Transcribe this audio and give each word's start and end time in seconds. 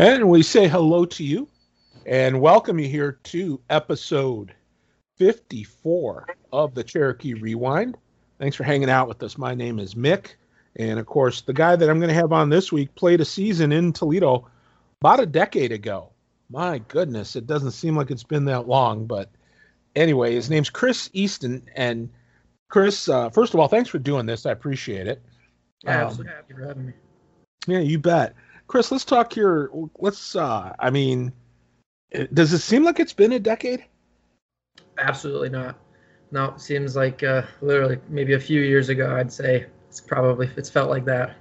And 0.00 0.30
we 0.30 0.42
say 0.42 0.66
hello 0.66 1.04
to 1.04 1.22
you 1.22 1.46
and 2.06 2.40
welcome 2.40 2.78
you 2.78 2.88
here 2.88 3.20
to 3.24 3.60
episode 3.68 4.54
54 5.18 6.26
of 6.54 6.74
the 6.74 6.82
Cherokee 6.82 7.34
Rewind. 7.34 7.98
Thanks 8.38 8.56
for 8.56 8.64
hanging 8.64 8.88
out 8.88 9.08
with 9.08 9.22
us. 9.22 9.36
My 9.36 9.54
name 9.54 9.78
is 9.78 9.94
Mik. 9.94 10.38
And 10.76 10.98
of 10.98 11.04
course, 11.04 11.42
the 11.42 11.52
guy 11.52 11.76
that 11.76 11.90
I'm 11.90 11.98
going 11.98 12.08
to 12.08 12.14
have 12.14 12.32
on 12.32 12.48
this 12.48 12.72
week 12.72 12.94
played 12.94 13.20
a 13.20 13.26
season 13.26 13.72
in 13.72 13.92
Toledo 13.92 14.48
about 15.02 15.20
a 15.20 15.26
decade 15.26 15.70
ago. 15.70 16.08
My 16.48 16.78
goodness, 16.88 17.36
it 17.36 17.46
doesn't 17.46 17.72
seem 17.72 17.94
like 17.94 18.10
it's 18.10 18.24
been 18.24 18.46
that 18.46 18.66
long. 18.66 19.04
But 19.04 19.28
anyway, 19.96 20.34
his 20.34 20.48
name's 20.48 20.70
Chris 20.70 21.10
Easton. 21.12 21.68
And 21.76 22.08
Chris, 22.70 23.06
uh, 23.06 23.28
first 23.28 23.52
of 23.52 23.60
all, 23.60 23.68
thanks 23.68 23.90
for 23.90 23.98
doing 23.98 24.24
this. 24.24 24.46
I 24.46 24.52
appreciate 24.52 25.06
it. 25.06 25.20
Yeah, 25.84 26.06
um, 26.06 26.24
happy 26.24 26.54
for 26.54 26.66
having 26.66 26.86
me. 26.86 26.92
Yeah, 27.66 27.80
you 27.80 27.98
bet. 27.98 28.34
Chris, 28.70 28.92
let's 28.92 29.04
talk 29.04 29.32
here. 29.32 29.68
Let's. 29.98 30.36
uh 30.36 30.72
I 30.78 30.90
mean, 30.90 31.32
does 32.32 32.52
it 32.52 32.60
seem 32.60 32.84
like 32.84 33.00
it's 33.00 33.12
been 33.12 33.32
a 33.32 33.40
decade? 33.40 33.84
Absolutely 34.96 35.48
not. 35.48 35.76
No, 36.30 36.44
it 36.50 36.60
seems 36.60 36.94
like 36.94 37.24
uh, 37.24 37.42
literally 37.62 37.98
maybe 38.08 38.34
a 38.34 38.38
few 38.38 38.60
years 38.60 38.88
ago. 38.88 39.16
I'd 39.16 39.32
say 39.32 39.66
it's 39.88 40.00
probably 40.00 40.48
it's 40.56 40.70
felt 40.70 40.88
like 40.88 41.04
that. 41.06 41.34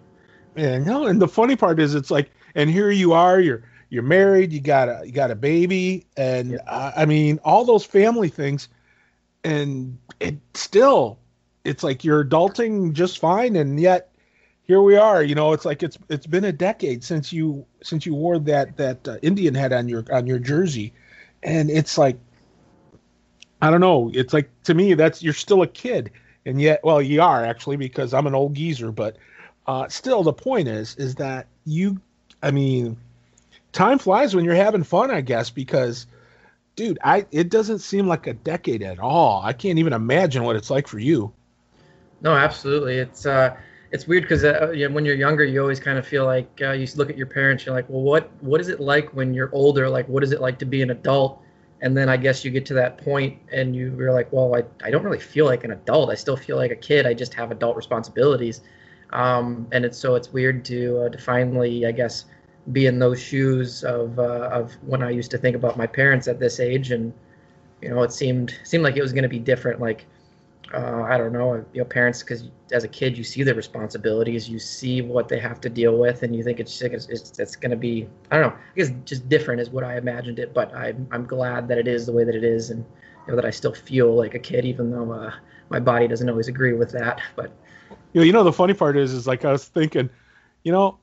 Yeah, 0.55 0.79
no, 0.79 1.05
and 1.05 1.21
the 1.21 1.27
funny 1.27 1.55
part 1.55 1.79
is, 1.79 1.93
it's 1.93 2.09
like, 2.09 2.31
and 2.55 2.67
here 2.67 2.89
you 2.89 3.13
are. 3.13 3.39
You're 3.39 3.61
you're 3.89 4.01
married. 4.01 4.51
You 4.51 4.59
got 4.59 4.89
a 4.89 5.03
you 5.05 5.11
got 5.11 5.29
a 5.29 5.35
baby, 5.35 6.07
and 6.17 6.53
yep. 6.53 6.63
uh, 6.65 6.93
I 6.95 7.05
mean 7.05 7.39
all 7.43 7.63
those 7.63 7.85
family 7.85 8.29
things, 8.29 8.69
and 9.43 9.99
it 10.19 10.39
still, 10.55 11.19
it's 11.63 11.83
like 11.83 12.03
you're 12.03 12.25
adulting 12.25 12.93
just 12.93 13.19
fine, 13.19 13.55
and 13.55 13.79
yet 13.79 14.08
here 14.69 14.83
we 14.83 14.95
are. 14.95 15.23
You 15.23 15.33
know, 15.33 15.53
it's 15.53 15.65
like 15.65 15.81
it's 15.81 15.97
it's 16.09 16.27
been 16.27 16.43
a 16.43 16.51
decade 16.51 17.03
since 17.03 17.33
you 17.33 17.65
since 17.81 18.05
you 18.05 18.13
wore 18.13 18.37
that 18.37 18.77
that 18.77 19.07
uh, 19.07 19.17
Indian 19.23 19.55
head 19.55 19.73
on 19.73 19.89
your 19.89 20.05
on 20.11 20.27
your 20.27 20.37
jersey, 20.37 20.93
and 21.41 21.71
it's 21.71 21.97
like 21.97 22.19
I 23.63 23.71
don't 23.71 23.81
know. 23.81 24.11
It's 24.13 24.31
like 24.31 24.47
to 24.65 24.75
me 24.75 24.93
that's 24.93 25.23
you're 25.23 25.33
still 25.33 25.63
a 25.63 25.67
kid, 25.67 26.11
and 26.45 26.61
yet 26.61 26.81
well 26.83 27.01
you 27.01 27.19
are 27.19 27.43
actually 27.43 27.77
because 27.77 28.13
I'm 28.13 28.27
an 28.27 28.35
old 28.35 28.53
geezer, 28.53 28.91
but 28.91 29.17
uh, 29.65 29.87
still 29.87 30.21
the 30.21 30.33
point 30.33 30.67
is 30.67 30.95
is 30.97 31.15
that 31.15 31.47
you 31.65 31.99
I 32.43 32.51
mean 32.51 32.95
time 33.71 33.97
flies 33.97 34.35
when 34.35 34.45
you're 34.45 34.53
having 34.53 34.83
fun 34.83 35.09
I 35.09 35.21
guess 35.21 35.49
because 35.49 36.05
dude 36.75 36.99
I 37.03 37.25
it 37.31 37.49
doesn't 37.49 37.79
seem 37.79 38.05
like 38.05 38.27
a 38.27 38.33
decade 38.33 38.83
at 38.83 38.99
all. 38.99 39.41
I 39.43 39.53
can't 39.53 39.79
even 39.79 39.93
imagine 39.93 40.43
what 40.43 40.55
it's 40.55 40.69
like 40.69 40.87
for 40.87 40.99
you. 40.99 41.33
No, 42.21 42.35
absolutely. 42.35 42.99
It's 42.99 43.25
uh 43.25 43.57
it's 43.91 44.07
weird 44.07 44.23
because 44.23 44.43
uh, 44.43 44.71
you 44.71 44.87
know, 44.87 44.93
when 44.93 45.05
you're 45.05 45.15
younger, 45.15 45.43
you 45.43 45.61
always 45.61 45.79
kind 45.79 45.97
of 45.97 46.07
feel 46.07 46.25
like 46.25 46.49
uh, 46.61 46.71
you 46.71 46.87
look 46.95 47.09
at 47.09 47.17
your 47.17 47.27
parents. 47.27 47.65
You're 47.65 47.75
like, 47.75 47.89
well, 47.89 48.01
what 48.01 48.29
what 48.41 48.61
is 48.61 48.69
it 48.69 48.79
like 48.79 49.09
when 49.15 49.33
you're 49.33 49.49
older? 49.53 49.89
Like, 49.89 50.07
what 50.07 50.23
is 50.23 50.31
it 50.31 50.41
like 50.41 50.59
to 50.59 50.65
be 50.65 50.81
an 50.81 50.91
adult? 50.91 51.41
And 51.81 51.95
then 51.95 52.09
I 52.09 52.17
guess 52.17 52.43
you 52.43 52.51
get 52.51 52.65
to 52.67 52.73
that 52.73 52.97
point 52.97 53.39
and 53.51 53.73
you, 53.75 53.95
you're 53.97 54.11
like, 54.11 54.31
well, 54.33 54.53
I, 54.53 54.63
I 54.85 54.91
don't 54.91 55.03
really 55.03 55.19
feel 55.19 55.45
like 55.45 55.63
an 55.63 55.71
adult. 55.71 56.09
I 56.09 56.15
still 56.15 56.35
feel 56.35 56.57
like 56.57 56.71
a 56.71 56.75
kid. 56.75 57.05
I 57.05 57.13
just 57.13 57.33
have 57.35 57.51
adult 57.51 57.77
responsibilities. 57.77 58.61
Um, 59.11 59.65
and 59.71 59.85
it's 59.85 59.97
so 59.97 60.15
it's 60.15 60.31
weird 60.31 60.65
to 60.65 61.03
uh, 61.03 61.09
to 61.09 61.17
finally, 61.17 61.85
I 61.85 61.91
guess, 61.91 62.25
be 62.71 62.85
in 62.85 62.99
those 62.99 63.19
shoes 63.19 63.83
of 63.83 64.19
uh, 64.19 64.49
of 64.51 64.73
when 64.83 65.01
I 65.01 65.09
used 65.09 65.31
to 65.31 65.37
think 65.37 65.55
about 65.55 65.77
my 65.77 65.87
parents 65.87 66.27
at 66.27 66.39
this 66.39 66.59
age, 66.59 66.91
and 66.91 67.11
you 67.81 67.89
know, 67.89 68.03
it 68.03 68.11
seemed 68.11 68.59
seemed 68.63 68.83
like 68.83 68.97
it 68.97 69.01
was 69.01 69.13
going 69.13 69.23
to 69.23 69.29
be 69.29 69.39
different. 69.39 69.79
Like 69.79 70.05
uh, 70.73 71.03
I 71.03 71.17
don't 71.17 71.33
know, 71.33 71.65
you 71.73 71.81
know, 71.81 71.85
parents, 71.85 72.21
because 72.21 72.49
as 72.71 72.83
a 72.83 72.87
kid 72.87 73.17
you 73.17 73.23
see 73.23 73.43
the 73.43 73.55
responsibilities, 73.55 74.47
you 74.47 74.59
see 74.59 75.01
what 75.01 75.27
they 75.27 75.39
have 75.39 75.59
to 75.61 75.69
deal 75.69 75.97
with, 75.97 76.21
and 76.23 76.35
you 76.35 76.43
think 76.43 76.59
it's 76.59 76.81
it's, 76.81 77.07
it's, 77.07 77.39
it's 77.39 77.55
going 77.55 77.71
to 77.71 77.77
be, 77.77 78.07
I 78.31 78.37
don't 78.37 78.49
know, 78.49 78.55
I 78.55 78.75
guess 78.75 78.91
just 79.05 79.27
different 79.29 79.61
is 79.61 79.69
what 79.69 79.83
I 79.83 79.97
imagined 79.97 80.37
it. 80.37 80.53
But 80.53 80.73
I'm 80.75 81.07
I'm 81.11 81.25
glad 81.25 81.67
that 81.69 81.77
it 81.77 81.87
is 81.87 82.05
the 82.05 82.11
way 82.11 82.23
that 82.23 82.35
it 82.35 82.43
is, 82.43 82.69
and 82.69 82.85
you 83.25 83.31
know 83.31 83.35
that 83.35 83.45
I 83.45 83.49
still 83.49 83.73
feel 83.73 84.13
like 84.15 84.35
a 84.35 84.39
kid, 84.39 84.65
even 84.65 84.91
though 84.91 85.11
uh, 85.11 85.31
my 85.69 85.79
body 85.79 86.07
doesn't 86.07 86.29
always 86.29 86.47
agree 86.47 86.73
with 86.73 86.91
that. 86.91 87.19
But 87.35 87.51
you 88.13 88.21
know, 88.21 88.25
you 88.25 88.33
know, 88.33 88.43
the 88.43 88.53
funny 88.53 88.73
part 88.73 88.95
is, 88.95 89.11
is 89.13 89.25
like 89.25 89.45
I 89.45 89.51
was 89.51 89.65
thinking, 89.65 90.09
you 90.63 90.71
know, 90.71 90.99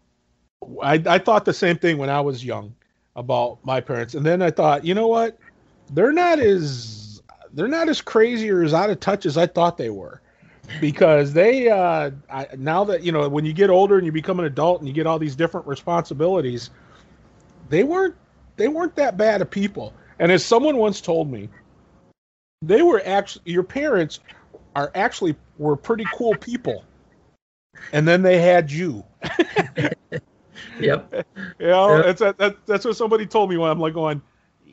I 0.83 1.03
I 1.07 1.19
thought 1.19 1.45
the 1.45 1.55
same 1.55 1.77
thing 1.77 1.99
when 1.99 2.11
I 2.11 2.21
was 2.21 2.45
young 2.45 2.75
about 3.17 3.59
my 3.65 3.81
parents, 3.81 4.15
and 4.15 4.25
then 4.25 4.43
I 4.43 4.51
thought, 4.51 4.85
you 4.85 4.95
know 4.95 5.09
what, 5.09 5.39
they're 5.93 6.13
not 6.13 6.39
as 6.39 6.96
they're 7.56 7.69
not 7.69 7.89
as 7.89 8.03
crazy 8.03 8.50
or 8.50 8.62
as 8.62 8.75
out 8.75 8.91
of 8.91 9.00
touch 9.00 9.27
as 9.27 9.37
I 9.37 9.47
thought 9.47 9.78
they 9.78 9.91
were. 9.91 10.21
Because 10.81 11.33
they 11.33 11.69
uh, 11.71 12.11
I, 12.31 12.49
now 12.56 12.84
that 12.84 13.03
you 13.03 13.12
know 13.12 13.28
when 13.28 13.44
you 13.44 13.53
get 13.53 13.71
older 13.71 13.97
and 13.97 14.05
you 14.05 14.12
become 14.12 14.39
an 14.41 14.47
adult 14.47 14.81
and 14.81 14.89
you 14.89 14.94
get 14.94 15.06
all 15.06 15.19
these 15.19 15.37
different 15.37 15.66
responsibilities, 15.66 16.71
they 17.69 17.84
weren't 17.84 18.16
they 18.56 18.69
weren't 18.69 18.97
that 18.97 19.16
bad 19.16 19.41
of 19.43 19.50
people. 19.50 19.95
And 20.19 20.33
as 20.33 20.45
someone 20.45 20.77
once 20.77 21.00
told 21.00 21.31
me, 21.31 21.49
they 22.62 22.83
were 22.83 23.00
actually 23.05 23.53
your 23.53 23.62
parents 23.62 24.19
are 24.75 24.91
actually 24.95 25.37
were 25.56 25.77
pretty 25.77 26.05
cool 26.15 26.34
people. 26.34 26.84
And 27.93 28.06
then 28.06 28.22
they 28.22 28.41
had 28.41 28.71
you. 28.71 29.05
yep. 30.81 31.27
You 31.59 31.69
know, 31.69 31.97
yep. 31.97 32.19
That's, 32.19 32.39
that, 32.39 32.66
that's 32.66 32.84
what 32.84 32.97
somebody 32.97 33.27
told 33.27 33.49
me 33.49 33.56
when 33.56 33.71
I'm 33.71 33.81
like 33.81 33.95
going, 33.95 34.21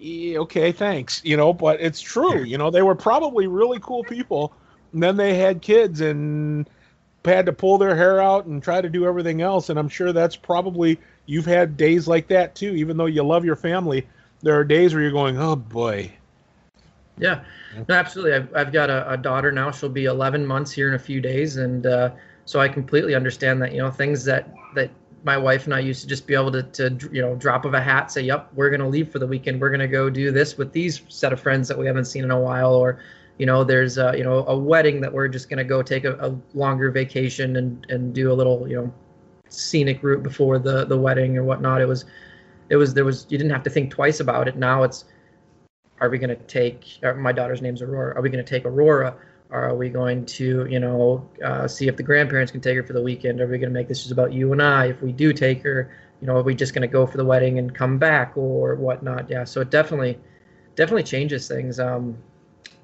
okay, 0.03 0.71
thanks, 0.71 1.21
you 1.23 1.37
know, 1.37 1.53
but 1.53 1.79
it's 1.79 2.01
true. 2.01 2.43
You 2.43 2.57
know, 2.57 2.69
they 2.69 2.81
were 2.81 2.95
probably 2.95 3.47
really 3.47 3.79
cool 3.79 4.03
people. 4.03 4.53
And 4.91 5.01
then 5.01 5.17
they 5.17 5.35
had 5.35 5.61
kids 5.61 6.01
and 6.01 6.69
had 7.25 7.45
to 7.45 7.53
pull 7.53 7.77
their 7.77 7.95
hair 7.95 8.21
out 8.21 8.45
and 8.45 8.61
try 8.61 8.81
to 8.81 8.89
do 8.89 9.05
everything 9.05 9.41
else. 9.41 9.69
And 9.69 9.79
I'm 9.79 9.89
sure 9.89 10.11
that's 10.11 10.35
probably, 10.35 10.99
you've 11.25 11.45
had 11.45 11.77
days 11.77 12.07
like 12.07 12.27
that 12.27 12.55
too. 12.55 12.73
Even 12.75 12.97
though 12.97 13.05
you 13.05 13.23
love 13.23 13.45
your 13.45 13.55
family, 13.55 14.07
there 14.41 14.57
are 14.57 14.63
days 14.63 14.93
where 14.93 15.01
you're 15.01 15.11
going, 15.11 15.37
oh 15.37 15.55
boy. 15.55 16.11
Yeah, 17.17 17.43
no, 17.87 17.95
absolutely. 17.95 18.33
I've, 18.33 18.55
I've 18.55 18.73
got 18.73 18.89
a, 18.89 19.09
a 19.11 19.17
daughter 19.17 19.51
now. 19.51 19.71
She'll 19.71 19.89
be 19.89 20.05
11 20.05 20.45
months 20.45 20.71
here 20.71 20.87
in 20.89 20.95
a 20.95 20.99
few 20.99 21.21
days. 21.21 21.57
And 21.57 21.85
uh, 21.85 22.11
so 22.45 22.59
I 22.59 22.67
completely 22.67 23.15
understand 23.15 23.61
that, 23.61 23.71
you 23.71 23.79
know, 23.79 23.91
things 23.91 24.25
that, 24.25 24.53
that 24.75 24.89
my 25.23 25.37
wife 25.37 25.65
and 25.65 25.73
I 25.73 25.79
used 25.79 26.01
to 26.01 26.07
just 26.07 26.27
be 26.27 26.33
able 26.33 26.51
to, 26.51 26.63
to 26.63 27.09
you 27.11 27.21
know, 27.21 27.35
drop 27.35 27.65
of 27.65 27.73
a 27.73 27.81
hat, 27.81 28.11
say, 28.11 28.21
"Yep, 28.21 28.49
we're 28.53 28.69
going 28.69 28.81
to 28.81 28.87
leave 28.87 29.09
for 29.09 29.19
the 29.19 29.27
weekend. 29.27 29.61
We're 29.61 29.69
going 29.69 29.79
to 29.79 29.87
go 29.87 30.09
do 30.09 30.31
this 30.31 30.57
with 30.57 30.71
these 30.73 31.01
set 31.07 31.31
of 31.33 31.39
friends 31.39 31.67
that 31.69 31.77
we 31.77 31.85
haven't 31.85 32.05
seen 32.05 32.23
in 32.23 32.31
a 32.31 32.39
while," 32.39 32.73
or, 32.73 32.99
you 33.37 33.45
know, 33.45 33.63
there's 33.63 33.97
a, 33.97 34.13
you 34.17 34.23
know 34.23 34.45
a 34.47 34.57
wedding 34.57 35.01
that 35.01 35.13
we're 35.13 35.29
just 35.29 35.49
going 35.49 35.57
to 35.57 35.63
go 35.63 35.81
take 35.81 36.03
a, 36.03 36.13
a, 36.15 36.35
longer 36.57 36.91
vacation 36.91 37.55
and 37.55 37.85
and 37.89 38.13
do 38.13 38.31
a 38.31 38.35
little 38.35 38.67
you 38.67 38.75
know 38.75 38.93
scenic 39.49 40.03
route 40.03 40.23
before 40.23 40.59
the 40.59 40.85
the 40.85 40.97
wedding 40.97 41.37
or 41.37 41.43
whatnot. 41.43 41.81
It 41.81 41.87
was, 41.87 42.05
it 42.69 42.75
was 42.75 42.93
there 42.93 43.05
was 43.05 43.25
you 43.29 43.37
didn't 43.37 43.51
have 43.51 43.63
to 43.63 43.69
think 43.69 43.91
twice 43.91 44.19
about 44.19 44.47
it. 44.47 44.57
Now 44.57 44.83
it's, 44.83 45.05
are 46.01 46.09
we 46.09 46.17
going 46.17 46.35
to 46.35 46.43
take? 46.43 46.99
Uh, 47.03 47.13
my 47.13 47.31
daughter's 47.31 47.61
name's 47.61 47.81
Aurora. 47.81 48.15
Are 48.15 48.21
we 48.21 48.29
going 48.29 48.43
to 48.43 48.49
take 48.49 48.65
Aurora? 48.65 49.15
Are 49.53 49.75
we 49.75 49.87
going 49.87 50.25
to, 50.25 50.65
you 50.67 50.79
know, 50.79 51.29
uh, 51.45 51.67
see 51.67 51.87
if 51.87 51.95
the 51.95 52.01
grandparents 52.01 52.51
can 52.51 52.59
take 52.59 52.75
her 52.75 52.81
for 52.81 52.93
the 52.93 53.01
weekend? 53.01 53.39
Are 53.39 53.45
we 53.45 53.59
going 53.59 53.69
to 53.69 53.73
make 53.73 53.87
this 53.87 53.99
just 53.99 54.11
about 54.11 54.33
you 54.33 54.51
and 54.51 54.59
I? 54.59 54.87
If 54.87 55.03
we 55.03 55.11
do 55.11 55.31
take 55.31 55.61
her, 55.61 55.95
you 56.19 56.25
know, 56.25 56.37
are 56.37 56.41
we 56.41 56.55
just 56.55 56.73
going 56.73 56.81
to 56.81 56.87
go 56.87 57.05
for 57.05 57.17
the 57.17 57.23
wedding 57.23 57.59
and 57.59 57.73
come 57.73 57.99
back 57.99 58.35
or 58.35 58.73
whatnot? 58.73 59.29
Yeah, 59.29 59.43
so 59.43 59.61
it 59.61 59.69
definitely, 59.69 60.17
definitely 60.75 61.03
changes 61.03 61.47
things. 61.47 61.79
Um, 61.79 62.17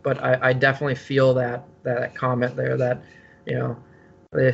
but 0.03 0.23
I, 0.23 0.49
I 0.49 0.53
definitely 0.53 0.93
feel 0.93 1.33
that 1.33 1.63
that 1.81 2.13
comment 2.13 2.55
there 2.55 2.77
that, 2.77 3.01
you 3.47 3.55
know, 3.55 3.75
they 4.31 4.51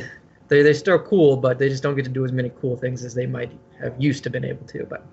they 0.48 0.62
they're 0.62 0.72
still 0.72 0.98
cool, 0.98 1.36
but 1.36 1.58
they 1.58 1.68
just 1.68 1.82
don't 1.82 1.96
get 1.96 2.06
to 2.06 2.10
do 2.10 2.24
as 2.24 2.32
many 2.32 2.50
cool 2.62 2.78
things 2.78 3.04
as 3.04 3.12
they 3.12 3.26
might 3.26 3.52
have 3.78 3.94
used 3.98 4.24
to 4.24 4.30
been 4.30 4.44
able 4.44 4.66
to. 4.68 4.86
But 4.86 5.04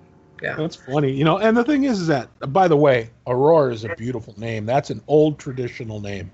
yeah, 0.42 0.56
that's 0.56 0.76
funny, 0.76 1.12
you 1.12 1.24
know. 1.24 1.36
And 1.36 1.54
the 1.54 1.64
thing 1.64 1.84
is, 1.84 2.00
is 2.00 2.06
that 2.06 2.30
by 2.50 2.66
the 2.66 2.78
way, 2.78 3.10
Aurora 3.26 3.74
is 3.74 3.84
a 3.84 3.94
beautiful 3.94 4.34
name. 4.38 4.64
That's 4.64 4.88
an 4.88 5.02
old 5.06 5.38
traditional 5.38 6.00
name 6.00 6.30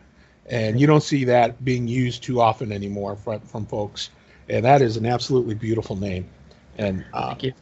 and 0.50 0.80
you 0.80 0.86
don't 0.86 1.02
see 1.02 1.24
that 1.24 1.64
being 1.64 1.86
used 1.86 2.22
too 2.22 2.40
often 2.40 2.72
anymore 2.72 3.16
from 3.16 3.40
from 3.40 3.64
folks. 3.66 4.10
And 4.48 4.64
that 4.64 4.82
is 4.82 4.96
an 4.96 5.06
absolutely 5.06 5.54
beautiful 5.54 5.96
name. 5.96 6.28
And 6.76 7.04
uh, 7.14 7.28
thank 7.28 7.44
you. 7.44 7.52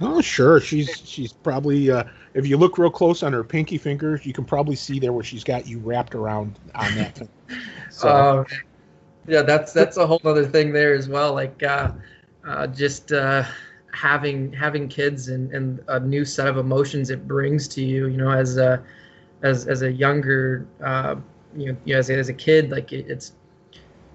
Oh, 0.00 0.20
sure. 0.20 0.60
She's 0.60 1.02
she's 1.04 1.32
probably 1.32 1.90
uh, 1.90 2.04
if 2.34 2.46
you 2.46 2.56
look 2.56 2.78
real 2.78 2.90
close 2.90 3.22
on 3.22 3.32
her 3.32 3.42
pinky 3.42 3.78
fingers, 3.78 4.24
you 4.26 4.32
can 4.32 4.44
probably 4.44 4.76
see 4.76 4.98
there 5.00 5.12
where 5.12 5.24
she's 5.24 5.42
got 5.42 5.66
you 5.66 5.78
wrapped 5.78 6.14
around 6.14 6.58
on 6.74 6.94
that. 6.94 7.22
so, 7.90 8.08
uh, 8.08 8.44
yeah, 9.26 9.42
that's 9.42 9.72
that's 9.72 9.96
a 9.96 10.06
whole 10.06 10.20
other 10.24 10.46
thing 10.46 10.72
there 10.72 10.94
as 10.94 11.08
well. 11.08 11.32
Like 11.32 11.62
uh, 11.62 11.92
uh, 12.46 12.66
just 12.66 13.12
uh, 13.12 13.44
having 13.92 14.52
having 14.52 14.88
kids 14.88 15.28
and, 15.28 15.50
and 15.52 15.82
a 15.88 15.98
new 16.00 16.24
set 16.24 16.48
of 16.48 16.58
emotions 16.58 17.08
it 17.08 17.26
brings 17.26 17.66
to 17.68 17.82
you. 17.82 18.08
You 18.08 18.18
know, 18.18 18.30
as 18.30 18.58
a 18.58 18.84
as 19.42 19.66
as 19.66 19.82
a 19.82 19.90
younger 19.90 20.66
uh, 21.54 21.58
you 21.58 21.72
know, 21.86 21.98
as, 21.98 22.10
as 22.10 22.28
a 22.28 22.34
kid, 22.34 22.70
like 22.70 22.92
it, 22.92 23.06
it's 23.08 23.32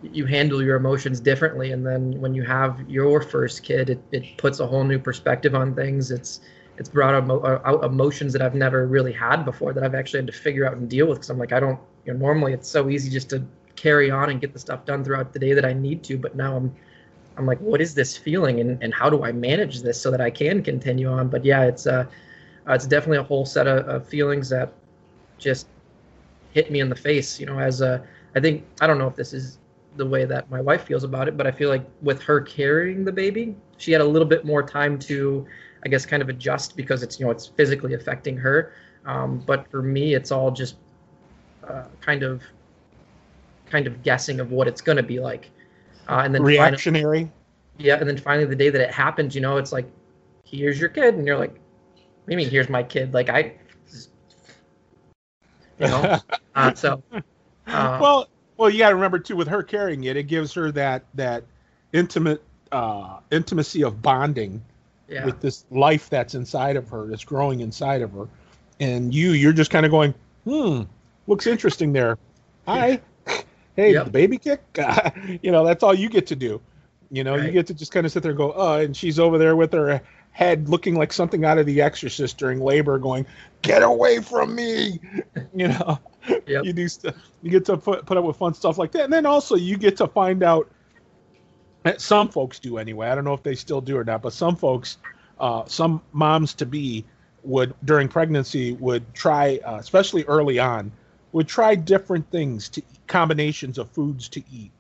you 0.02 0.26
handle 0.26 0.64
your 0.64 0.78
emotions 0.78 1.20
differently. 1.20 1.72
And 1.72 1.86
then 1.86 2.20
when 2.22 2.34
you 2.34 2.44
have 2.44 2.90
your 2.90 3.22
first 3.22 3.64
kid 3.64 3.90
it, 3.90 4.02
it 4.12 4.38
puts 4.38 4.60
a 4.60 4.68
whole 4.68 4.84
new 4.84 5.00
perspective 5.00 5.56
on 5.56 5.76
things. 5.76 6.12
It's 6.12 6.42
it's 6.78 6.88
brought 6.88 7.14
out, 7.14 7.62
out 7.66 7.84
emotions 7.84 8.32
that 8.32 8.42
i've 8.42 8.56
never 8.56 8.88
really 8.88 9.12
had 9.12 9.44
before 9.44 9.74
that 9.74 9.84
i've 9.84 9.96
actually 9.96 10.20
had 10.20 10.28
to 10.28 10.32
figure 10.32 10.66
out 10.66 10.78
and 10.78 10.90
deal 10.90 11.08
with. 11.08 11.18
Because 11.18 11.30
i'm 11.30 11.38
like 11.38 11.52
i 11.52 11.60
don't 11.60 11.78
you 12.06 12.14
know 12.14 12.20
normally 12.20 12.54
it's 12.54 12.70
so 12.70 12.90
easy 12.90 13.10
just 13.10 13.30
to 13.32 13.46
carry 13.76 14.10
on 14.10 14.30
and 14.30 14.40
get 14.40 14.54
the 14.54 14.60
stuff 14.60 14.86
done 14.86 15.04
throughout 15.04 15.34
the 15.34 15.40
day 15.40 15.52
that 15.52 15.66
i 15.66 15.74
need 15.74 16.04
to. 16.06 16.18
But 16.18 16.38
now 16.38 16.56
i'm 16.56 16.74
I'm 17.40 17.46
like, 17.46 17.60
what 17.60 17.80
is 17.80 17.96
this 17.96 18.18
feeling, 18.18 18.60
and, 18.60 18.84
and 18.84 18.94
how 18.94 19.10
do 19.10 19.24
I 19.24 19.32
manage 19.32 19.82
this 19.82 20.00
so 20.00 20.12
that 20.12 20.20
I 20.20 20.30
can 20.30 20.62
continue 20.62 21.10
on? 21.10 21.30
But 21.30 21.46
yeah, 21.46 21.64
it's 21.64 21.88
uh, 21.88 22.06
uh 22.68 22.74
it's 22.74 22.86
definitely 22.86 23.20
a 23.20 23.24
whole 23.24 23.46
set 23.46 23.66
of, 23.66 23.88
of 23.88 24.06
feelings 24.06 24.50
that 24.50 24.74
just 25.38 25.68
hit 26.51 26.72
me 26.72 26.80
in 26.80 26.90
the 26.90 26.96
face. 26.96 27.40
You 27.40 27.46
know, 27.46 27.60
as 27.60 27.81
a 27.81 28.06
I 28.36 28.40
think 28.40 28.66
I 28.81 28.88
don't 28.88 28.98
know 28.98 29.07
if 29.07 29.16
this 29.16 29.34
is 29.34 29.57
the 29.96 30.06
way 30.06 30.25
that 30.25 30.50
my 30.50 30.62
wife 30.62 30.86
feels 30.86 31.04
about 31.04 31.28
it, 31.28 31.36
but 31.36 31.48
I 31.48 31.51
feel 31.51 31.69
like 31.69 31.86
with 32.01 32.22
her 32.24 32.42
carrying 32.42 33.04
the 33.04 33.12
baby, 33.12 33.56
she 33.78 33.92
had 33.92 34.01
a 34.01 34.06
little 34.06 34.28
bit 34.28 34.46
more 34.46 34.63
time 34.63 35.00
to, 35.00 35.46
I 35.84 35.90
guess, 35.90 36.06
kind 36.06 36.22
of 36.22 36.30
adjust 36.30 36.78
because 36.78 37.04
it's 37.04 37.19
you 37.19 37.25
know 37.25 37.31
it's 37.31 37.48
physically 37.48 37.94
affecting 37.94 38.38
her. 38.38 38.74
Um, 39.06 39.40
but 39.46 39.69
for 39.72 39.81
me, 39.81 40.13
it's 40.13 40.31
all 40.31 40.51
just 40.51 40.75
uh, 41.68 41.84
kind 42.01 42.24
of 42.24 42.44
kind 43.69 43.88
of 43.88 44.02
guessing 44.04 44.40
of 44.40 44.52
what 44.52 44.68
it's 44.68 44.81
going 44.81 44.98
to 44.98 45.04
be 45.04 45.19
like, 45.19 45.50
uh, 46.07 46.22
and 46.24 46.34
then 46.34 46.44
reactionary. 46.44 47.04
Finally, 47.04 47.31
yeah, 47.78 47.95
and 47.95 48.07
then 48.07 48.18
finally 48.18 48.45
the 48.45 48.56
day 48.56 48.69
that 48.69 48.81
it 48.81 48.92
happens, 48.92 49.34
you 49.34 49.42
know, 49.42 49.57
it's 49.57 49.72
like, 49.72 49.90
here's 50.44 50.80
your 50.80 50.90
kid, 50.90 51.16
and 51.16 51.25
you're 51.25 51.38
like, 51.38 51.52
what 51.52 52.25
do 52.28 52.31
you 52.31 52.38
mean, 52.38 52.50
here's 52.50 52.69
my 52.69 52.84
kid? 52.84 53.13
Like 53.13 53.30
I, 53.30 53.54
you 55.80 55.88
know, 55.88 56.20
uh, 56.56 56.74
so. 56.74 57.04
Uh, 57.12 58.00
well, 58.02 58.30
well, 58.58 58.70
you 58.70 58.80
got 58.80 58.90
to 58.90 58.96
remember 58.96 59.20
too, 59.20 59.36
with 59.36 59.48
her 59.48 59.64
carrying 59.64 60.04
it, 60.04 60.18
it 60.18 60.24
gives 60.24 60.54
her 60.54 60.72
that 60.74 61.04
that 61.14 61.44
intimate 61.94 62.44
uh, 62.72 63.20
intimacy 63.31 63.84
of 63.84 64.02
bonding 64.02 64.62
yeah. 65.08 65.26
with 65.26 65.40
this 65.40 65.66
life 65.72 66.10
that's 66.10 66.36
inside 66.36 66.76
of 66.76 66.90
her, 66.90 67.08
that's 67.08 67.24
growing 67.24 67.62
inside 67.62 68.02
of 68.02 68.12
her, 68.12 68.28
and 68.80 69.14
you, 69.14 69.31
you're 69.31 69.54
just 69.54 69.72
kind 69.72 69.86
of 69.86 69.92
going, 69.92 70.14
hmm, 70.44 70.84
looks 71.28 71.48
interesting 71.48 71.94
there. 71.94 72.18
Hi, 72.68 73.00
hey, 73.76 73.94
yep. 73.94 74.06
the 74.06 74.12
baby 74.12 74.38
kick. 74.38 74.62
you 75.42 75.52
know, 75.52 75.66
that's 75.66 75.81
all 75.81 75.94
you 75.94 76.10
get 76.10 76.28
to 76.28 76.36
do. 76.36 76.62
You 77.12 77.24
know, 77.24 77.36
right. 77.36 77.46
you 77.46 77.52
get 77.52 77.66
to 77.68 77.74
just 77.74 77.92
kind 77.92 78.06
of 78.06 78.12
sit 78.12 78.22
there 78.22 78.31
and 78.31 78.38
go, 78.38 78.54
oh, 78.54 78.76
and 78.76 78.96
she's 78.96 79.18
over 79.18 79.40
there 79.40 79.56
with 79.56 79.74
her 79.74 80.02
head 80.31 80.70
looking 80.70 80.96
like 80.96 81.12
something 81.12 81.44
out 81.44 81.58
of 81.58 81.66
The 81.66 81.81
Exorcist 81.81 82.38
during 82.38 82.62
labor, 82.62 82.98
going, 82.98 83.26
"Get 83.62 83.84
away 83.84 84.20
from 84.20 84.56
me!" 84.56 85.00
you 85.54 85.68
know, 85.68 86.00
yep. 86.48 86.64
you 86.64 86.74
do 86.74 86.88
st- 86.88 87.16
you 87.42 87.52
get 87.52 87.66
to 87.66 87.78
put 87.78 88.06
put 88.06 88.18
up 88.18 88.24
with 88.24 88.38
fun 88.38 88.54
stuff 88.54 88.78
like 88.78 88.92
that, 88.94 89.04
and 89.04 89.14
then 89.14 89.26
also 89.26 89.56
you 89.56 89.78
get 89.78 89.98
to 89.98 90.08
find 90.08 90.44
out. 90.44 90.70
Eh, 91.86 91.94
some 91.98 92.28
folks 92.28 92.60
do 92.60 92.78
anyway. 92.78 93.08
I 93.08 93.16
don't 93.16 93.24
know 93.24 93.34
if 93.34 93.44
they 93.44 93.56
still 93.56 93.80
do 93.80 93.98
or 93.98 94.04
not, 94.04 94.22
but 94.22 94.34
some 94.34 94.56
folks, 94.56 94.98
uh, 95.40 95.64
some 95.66 96.02
moms 96.12 96.54
to 96.56 96.66
be 96.66 97.06
would 97.44 97.74
during 97.86 98.10
pregnancy 98.10 98.74
would 98.74 99.14
try, 99.14 99.62
uh, 99.66 99.78
especially 99.78 100.26
early 100.26 100.60
on, 100.60 100.92
would 101.31 101.48
try 101.48 101.76
different 101.76 102.30
things 102.31 102.68
to 102.70 102.81
combinations 103.08 103.78
of 103.78 103.90
foods 103.92 104.28
to 104.30 104.44
eat 104.52 104.72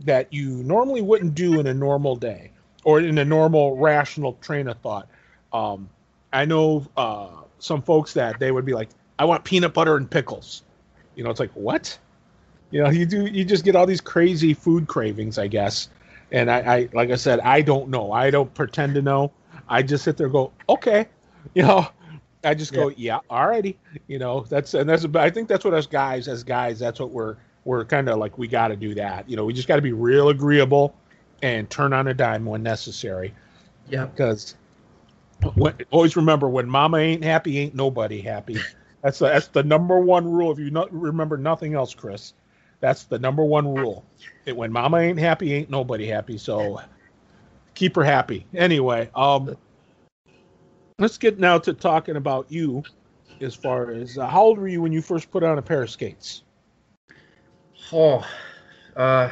that 0.00 0.32
you 0.32 0.62
normally 0.62 1.00
wouldn't 1.00 1.34
do 1.34 1.60
in 1.60 1.66
a 1.66 1.74
normal 1.74 2.16
day 2.16 2.50
or 2.84 3.00
in 3.00 3.18
a 3.18 3.24
normal 3.24 3.76
rational 3.76 4.34
train 4.40 4.68
of 4.68 4.78
thought. 4.78 5.08
Um, 5.52 5.88
I 6.32 6.44
know 6.44 6.86
uh, 6.96 7.28
some 7.58 7.82
folks 7.82 8.14
that 8.14 8.38
they 8.38 8.50
would 8.50 8.64
be 8.64 8.72
like, 8.72 8.88
"I 9.18 9.24
want 9.24 9.44
peanut 9.44 9.74
butter 9.74 9.96
and 9.96 10.10
pickles," 10.10 10.62
You 11.14 11.24
know, 11.24 11.30
it's 11.30 11.40
like 11.40 11.52
what? 11.52 11.98
You 12.70 12.82
know, 12.82 12.90
you 12.90 13.04
do 13.04 13.26
you 13.26 13.44
just 13.44 13.64
get 13.64 13.76
all 13.76 13.86
these 13.86 14.00
crazy 14.00 14.54
food 14.54 14.88
cravings, 14.88 15.38
I 15.38 15.46
guess. 15.46 15.90
And 16.30 16.50
I, 16.50 16.58
I 16.58 16.88
like 16.92 17.10
I 17.10 17.16
said, 17.16 17.40
I 17.40 17.60
don't 17.60 17.88
know. 17.90 18.12
I 18.12 18.30
don't 18.30 18.52
pretend 18.54 18.94
to 18.94 19.02
know. 19.02 19.30
I 19.68 19.82
just 19.82 20.04
sit 20.04 20.16
there 20.16 20.26
and 20.26 20.32
go, 20.32 20.52
okay, 20.68 21.06
you 21.54 21.62
know. 21.62 21.86
I 22.44 22.54
just 22.54 22.72
go, 22.72 22.88
yeah, 22.88 22.96
yeah 22.96 23.18
alrighty. 23.30 23.76
You 24.08 24.18
know, 24.18 24.40
that's 24.48 24.74
and 24.74 24.88
that's. 24.88 25.06
I 25.14 25.30
think 25.30 25.46
that's 25.48 25.64
what 25.64 25.74
us 25.74 25.86
guys, 25.86 26.26
as 26.26 26.42
guys, 26.42 26.80
that's 26.80 26.98
what 26.98 27.10
we're 27.10 27.36
we're 27.64 27.84
kind 27.84 28.08
of 28.08 28.18
like. 28.18 28.36
We 28.36 28.48
got 28.48 28.68
to 28.68 28.76
do 28.76 28.94
that. 28.94 29.30
You 29.30 29.36
know, 29.36 29.44
we 29.44 29.52
just 29.52 29.68
got 29.68 29.76
to 29.76 29.82
be 29.82 29.92
real 29.92 30.30
agreeable 30.30 30.92
and 31.42 31.68
turn 31.68 31.92
on 31.92 32.08
a 32.08 32.14
dime 32.14 32.44
when 32.44 32.62
necessary. 32.62 33.34
Yeah. 33.88 34.06
Because 34.06 34.54
always 35.90 36.16
remember, 36.16 36.48
when 36.48 36.68
Mama 36.68 36.98
ain't 36.98 37.24
happy, 37.24 37.58
ain't 37.58 37.74
nobody 37.74 38.20
happy. 38.20 38.58
That's 39.02 39.18
the, 39.18 39.26
that's 39.26 39.48
the 39.48 39.64
number 39.64 39.98
one 39.98 40.30
rule. 40.30 40.52
If 40.52 40.58
you 40.58 40.70
not, 40.70 40.92
remember 40.92 41.36
nothing 41.36 41.74
else, 41.74 41.94
Chris, 41.94 42.34
that's 42.80 43.04
the 43.04 43.18
number 43.18 43.44
one 43.44 43.74
rule. 43.74 44.04
It, 44.46 44.56
when 44.56 44.70
Mama 44.70 44.98
ain't 44.98 45.18
happy, 45.18 45.52
ain't 45.52 45.70
nobody 45.70 46.06
happy. 46.06 46.38
So 46.38 46.80
keep 47.74 47.96
her 47.96 48.04
happy. 48.04 48.46
Anyway, 48.54 49.10
um, 49.14 49.56
let's 50.98 51.18
get 51.18 51.40
now 51.40 51.58
to 51.58 51.72
talking 51.72 52.16
about 52.16 52.46
you. 52.50 52.82
As 53.40 53.56
far 53.56 53.90
as 53.90 54.18
uh, 54.18 54.28
how 54.28 54.42
old 54.42 54.58
were 54.58 54.68
you 54.68 54.80
when 54.80 54.92
you 54.92 55.02
first 55.02 55.28
put 55.32 55.42
on 55.42 55.58
a 55.58 55.62
pair 55.62 55.82
of 55.82 55.90
skates? 55.90 56.44
Oh, 57.92 58.24
uh, 58.94 59.30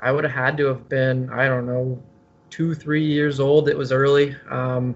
I 0.00 0.12
would 0.12 0.24
have 0.24 0.32
had 0.32 0.56
to 0.58 0.66
have 0.66 0.88
been 0.88 1.30
I 1.30 1.46
don't 1.46 1.66
know 1.66 2.00
two 2.50 2.74
three 2.74 3.04
years 3.04 3.40
old. 3.40 3.68
It 3.68 3.76
was 3.76 3.92
early. 3.92 4.36
Um, 4.50 4.94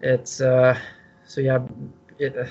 it's 0.00 0.40
uh, 0.40 0.78
so 1.24 1.40
yeah, 1.40 1.60
it, 2.18 2.36
uh, 2.36 2.46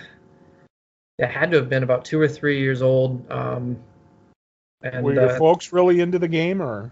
it 1.17 1.29
had 1.29 1.51
to 1.51 1.57
have 1.57 1.69
been 1.69 1.83
about 1.83 2.05
two 2.05 2.19
or 2.19 2.27
three 2.27 2.59
years 2.59 2.81
old. 2.81 3.29
Um, 3.31 3.77
and, 4.81 5.03
Were 5.03 5.13
your 5.13 5.29
uh, 5.31 5.37
folks 5.37 5.73
really 5.73 5.99
into 5.99 6.19
the 6.19 6.27
game, 6.27 6.61
or? 6.61 6.91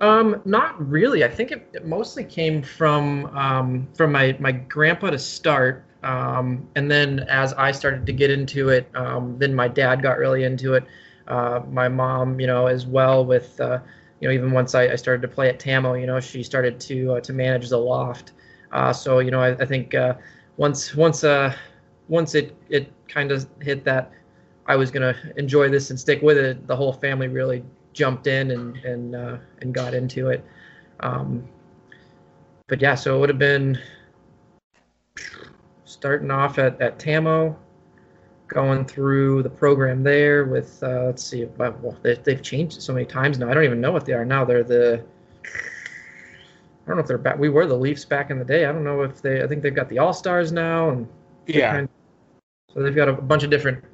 Um, 0.00 0.40
not 0.44 0.78
really. 0.88 1.24
I 1.24 1.28
think 1.28 1.50
it, 1.50 1.68
it 1.72 1.86
mostly 1.86 2.22
came 2.22 2.62
from 2.62 3.26
um, 3.36 3.88
from 3.96 4.12
my 4.12 4.36
my 4.38 4.52
grandpa 4.52 5.10
to 5.10 5.18
start, 5.18 5.84
um, 6.04 6.68
and 6.76 6.88
then 6.88 7.20
as 7.28 7.52
I 7.54 7.72
started 7.72 8.06
to 8.06 8.12
get 8.12 8.30
into 8.30 8.68
it, 8.68 8.88
um, 8.94 9.36
then 9.38 9.52
my 9.54 9.66
dad 9.66 10.02
got 10.02 10.18
really 10.18 10.44
into 10.44 10.74
it. 10.74 10.84
Uh, 11.26 11.60
my 11.70 11.88
mom, 11.88 12.38
you 12.38 12.46
know, 12.46 12.66
as 12.66 12.86
well 12.86 13.24
with, 13.24 13.60
uh, 13.60 13.80
you 14.20 14.28
know, 14.28 14.34
even 14.34 14.50
once 14.50 14.74
I, 14.74 14.88
I 14.88 14.96
started 14.96 15.22
to 15.22 15.28
play 15.28 15.48
at 15.48 15.58
Tamo, 15.58 15.94
you 15.94 16.06
know, 16.06 16.20
she 16.20 16.42
started 16.42 16.80
to 16.80 17.14
uh, 17.14 17.20
to 17.20 17.32
manage 17.32 17.68
the 17.68 17.78
loft. 17.78 18.32
Uh, 18.72 18.92
so 18.92 19.18
you 19.18 19.30
know, 19.30 19.40
I, 19.40 19.50
I 19.50 19.66
think 19.66 19.94
uh, 19.94 20.14
once 20.56 20.94
once 20.94 21.24
uh, 21.24 21.54
once 22.08 22.34
it 22.34 22.56
it 22.68 22.92
kind 23.08 23.30
of 23.30 23.46
hit 23.60 23.84
that 23.84 24.12
I 24.66 24.76
was 24.76 24.90
gonna 24.90 25.14
enjoy 25.36 25.68
this 25.68 25.90
and 25.90 25.98
stick 25.98 26.22
with 26.22 26.38
it, 26.38 26.66
the 26.66 26.76
whole 26.76 26.92
family 26.92 27.28
really 27.28 27.62
jumped 27.92 28.26
in 28.26 28.50
and 28.52 28.76
and 28.78 29.14
uh, 29.14 29.36
and 29.60 29.74
got 29.74 29.94
into 29.94 30.28
it. 30.28 30.44
Um, 31.00 31.46
but 32.68 32.80
yeah, 32.80 32.94
so 32.94 33.16
it 33.16 33.20
would 33.20 33.28
have 33.28 33.38
been 33.38 33.78
starting 35.84 36.30
off 36.30 36.58
at, 36.58 36.80
at 36.80 36.98
Tamo, 36.98 37.56
going 38.56 38.86
through 38.86 39.42
the 39.42 39.50
program 39.50 40.02
there 40.02 40.46
with 40.46 40.82
uh, 40.82 41.04
let's 41.04 41.22
see, 41.22 41.44
well 41.58 41.94
they, 42.00 42.14
they've 42.14 42.40
changed 42.40 42.80
so 42.80 42.94
many 42.94 43.04
times 43.04 43.38
now. 43.38 43.50
I 43.50 43.54
don't 43.54 43.64
even 43.64 43.82
know 43.82 43.92
what 43.92 44.06
they 44.06 44.14
are 44.14 44.24
now. 44.24 44.46
They're 44.46 44.64
the 44.64 45.04
I 45.44 46.88
don't 46.88 46.96
know 46.96 47.02
if 47.02 47.06
they're 47.06 47.18
back. 47.18 47.38
We 47.38 47.50
were 47.50 47.66
the 47.66 47.76
Leafs 47.76 48.06
back 48.06 48.30
in 48.30 48.38
the 48.38 48.46
day. 48.46 48.64
I 48.64 48.72
don't 48.72 48.82
know 48.82 49.02
if 49.02 49.20
they. 49.20 49.42
I 49.42 49.46
think 49.46 49.62
they've 49.62 49.74
got 49.74 49.90
the 49.90 49.98
All 49.98 50.14
Stars 50.14 50.52
now, 50.52 50.88
and 50.88 51.06
yeah, 51.46 51.70
kind 51.70 51.88
so 52.72 52.82
they've 52.82 52.96
got 52.96 53.10
a 53.10 53.12
bunch 53.12 53.42
of 53.42 53.50
different 53.50 53.84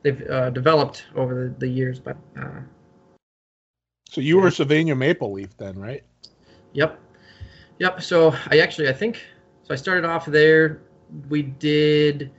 they've 0.00 0.22
uh, 0.30 0.48
developed 0.48 1.04
over 1.14 1.34
the, 1.34 1.54
the 1.58 1.68
years, 1.68 2.00
but. 2.00 2.16
Uh, 2.40 2.60
so 4.08 4.22
you 4.22 4.38
were 4.38 4.50
Sylvania 4.50 4.96
Maple 4.96 5.32
Leaf 5.32 5.54
then, 5.58 5.78
right? 5.78 6.02
Yep, 6.72 6.98
yep. 7.78 8.02
So 8.02 8.34
I 8.50 8.60
actually 8.60 8.88
I 8.88 8.94
think 8.94 9.22
so. 9.64 9.74
I 9.74 9.76
started 9.76 10.06
off 10.06 10.24
there. 10.24 10.80
We 11.28 11.42
did 11.42 12.30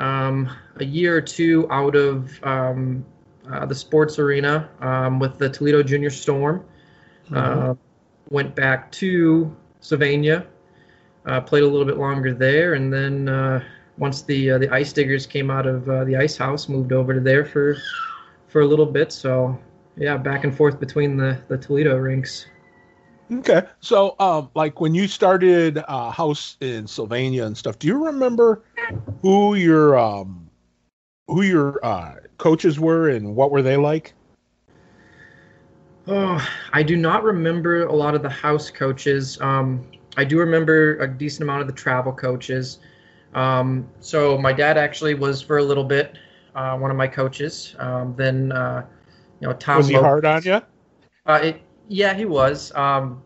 um, 0.00 0.50
a 0.76 0.84
year 0.84 1.16
or 1.16 1.20
two 1.20 1.70
out 1.70 1.94
of 1.94 2.42
um, 2.42 3.04
uh, 3.50 3.66
the 3.66 3.74
sports 3.74 4.18
arena 4.18 4.68
um, 4.80 5.18
with 5.18 5.38
the 5.38 5.48
Toledo 5.48 5.82
Junior 5.82 6.10
Storm. 6.10 6.64
Mm-hmm. 7.26 7.36
Uh, 7.36 7.74
went 8.30 8.54
back 8.54 8.90
to 8.92 9.54
Sylvania, 9.80 10.46
uh, 11.26 11.40
played 11.40 11.62
a 11.62 11.66
little 11.66 11.86
bit 11.86 11.98
longer 11.98 12.32
there, 12.32 12.74
and 12.74 12.92
then 12.92 13.28
uh, 13.28 13.62
once 13.98 14.22
the 14.22 14.52
uh, 14.52 14.58
the 14.58 14.68
ice 14.70 14.92
diggers 14.92 15.26
came 15.26 15.50
out 15.50 15.66
of 15.66 15.88
uh, 15.88 16.04
the 16.04 16.16
ice 16.16 16.36
house, 16.36 16.68
moved 16.68 16.92
over 16.92 17.14
to 17.14 17.20
there 17.20 17.44
for 17.44 17.76
for 18.48 18.62
a 18.62 18.66
little 18.66 18.86
bit. 18.86 19.12
So 19.12 19.58
yeah, 19.96 20.16
back 20.16 20.44
and 20.44 20.56
forth 20.56 20.80
between 20.80 21.16
the 21.16 21.38
the 21.48 21.58
Toledo 21.58 21.96
rinks. 21.96 22.46
Okay, 23.32 23.62
so 23.78 24.16
um, 24.18 24.50
like 24.56 24.80
when 24.80 24.92
you 24.92 25.06
started 25.06 25.78
uh, 25.86 26.10
house 26.10 26.56
in 26.60 26.88
Sylvania 26.88 27.44
and 27.44 27.56
stuff, 27.56 27.78
do 27.78 27.86
you 27.86 28.04
remember 28.04 28.64
who 29.22 29.54
your 29.54 29.98
um, 29.98 30.48
who 31.28 31.42
your 31.42 31.84
uh, 31.84 32.14
coaches 32.38 32.78
were 32.80 33.08
and 33.08 33.34
what 33.34 33.50
were 33.50 33.62
they 33.62 33.76
like? 33.76 34.14
Oh, 36.06 36.44
I 36.72 36.82
do 36.82 36.96
not 36.96 37.22
remember 37.22 37.84
a 37.84 37.94
lot 37.94 38.14
of 38.14 38.22
the 38.22 38.30
house 38.30 38.70
coaches. 38.70 39.40
Um, 39.40 39.86
I 40.16 40.24
do 40.24 40.38
remember 40.38 40.98
a 40.98 41.06
decent 41.06 41.42
amount 41.42 41.60
of 41.60 41.66
the 41.66 41.72
travel 41.72 42.12
coaches. 42.12 42.78
Um, 43.34 43.88
so 44.00 44.36
my 44.36 44.52
dad 44.52 44.76
actually 44.76 45.14
was 45.14 45.40
for 45.40 45.58
a 45.58 45.62
little 45.62 45.84
bit 45.84 46.18
uh, 46.54 46.76
one 46.76 46.90
of 46.90 46.96
my 46.96 47.06
coaches. 47.06 47.76
Um, 47.78 48.14
then 48.16 48.50
uh, 48.52 48.84
you 49.40 49.48
know 49.48 49.54
Tom 49.54 49.78
was 49.78 49.88
he 49.88 49.94
hard 49.94 50.24
on 50.24 50.42
you? 50.42 50.60
Uh, 51.26 51.40
it, 51.42 51.62
yeah, 51.88 52.14
he 52.14 52.24
was. 52.24 52.72
Um, 52.74 53.22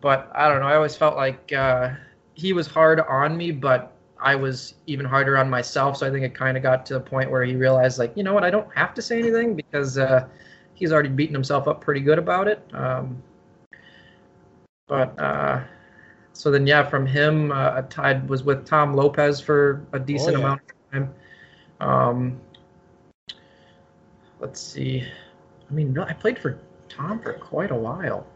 but 0.00 0.30
I 0.34 0.48
don't 0.48 0.60
know. 0.60 0.66
I 0.66 0.76
always 0.76 0.96
felt 0.96 1.16
like 1.16 1.52
uh, 1.52 1.90
he 2.34 2.52
was 2.52 2.66
hard 2.66 3.00
on 3.00 3.36
me, 3.36 3.50
but 3.50 3.93
I 4.24 4.34
was 4.34 4.74
even 4.86 5.04
harder 5.04 5.36
on 5.36 5.50
myself. 5.50 5.98
So 5.98 6.06
I 6.06 6.10
think 6.10 6.24
it 6.24 6.34
kind 6.34 6.56
of 6.56 6.62
got 6.62 6.86
to 6.86 6.94
the 6.94 7.00
point 7.00 7.30
where 7.30 7.44
he 7.44 7.54
realized, 7.56 7.98
like, 7.98 8.16
you 8.16 8.22
know 8.22 8.32
what, 8.32 8.42
I 8.42 8.50
don't 8.50 8.68
have 8.74 8.94
to 8.94 9.02
say 9.02 9.18
anything 9.18 9.54
because 9.54 9.98
uh, 9.98 10.26
he's 10.72 10.92
already 10.92 11.10
beaten 11.10 11.34
himself 11.34 11.68
up 11.68 11.82
pretty 11.82 12.00
good 12.00 12.18
about 12.18 12.48
it. 12.48 12.66
Um, 12.72 13.22
but 14.88 15.18
uh, 15.20 15.62
so 16.32 16.50
then 16.50 16.66
yeah, 16.66 16.82
from 16.82 17.06
him, 17.06 17.52
uh, 17.52 17.82
tied 17.82 18.26
was 18.28 18.44
with 18.44 18.64
Tom 18.66 18.94
Lopez 18.94 19.40
for 19.40 19.86
a 19.92 19.98
decent 19.98 20.36
oh, 20.36 20.40
yeah. 20.40 20.44
amount 20.46 20.60
of 20.62 20.90
time. 20.90 21.14
Um, 21.80 22.40
let's 24.40 24.60
see. 24.60 25.06
I 25.68 25.72
mean, 25.72 25.98
I 25.98 26.14
played 26.14 26.38
for 26.38 26.58
Tom 26.88 27.20
for 27.20 27.34
quite 27.34 27.70
a 27.70 27.76
while. 27.76 28.26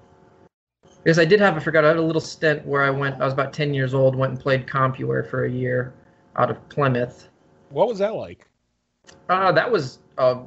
Because 1.03 1.19
I 1.19 1.25
did 1.25 1.41
have, 1.41 1.57
I 1.57 1.61
forgot, 1.61 1.85
I 1.85 1.89
had 1.89 1.97
a 1.97 2.03
little 2.03 2.21
stint 2.21 2.67
where 2.67 2.83
I 2.83 2.91
went, 2.91 3.21
I 3.21 3.25
was 3.25 3.33
about 3.33 3.53
10 3.53 3.73
years 3.73 3.95
old, 3.95 4.17
went 4.17 4.33
and 4.33 4.41
played 4.41 4.67
CompuWare 4.67 5.29
for 5.29 5.45
a 5.45 5.51
year 5.51 5.95
out 6.37 6.51
of 6.51 6.69
Plymouth. 6.69 7.29
What 7.71 7.89
was 7.89 7.99
that 7.99 8.15
like? 8.15 8.47
Uh, 9.29 9.53
that 9.53 9.71
was, 9.71 10.01
uh, 10.19 10.43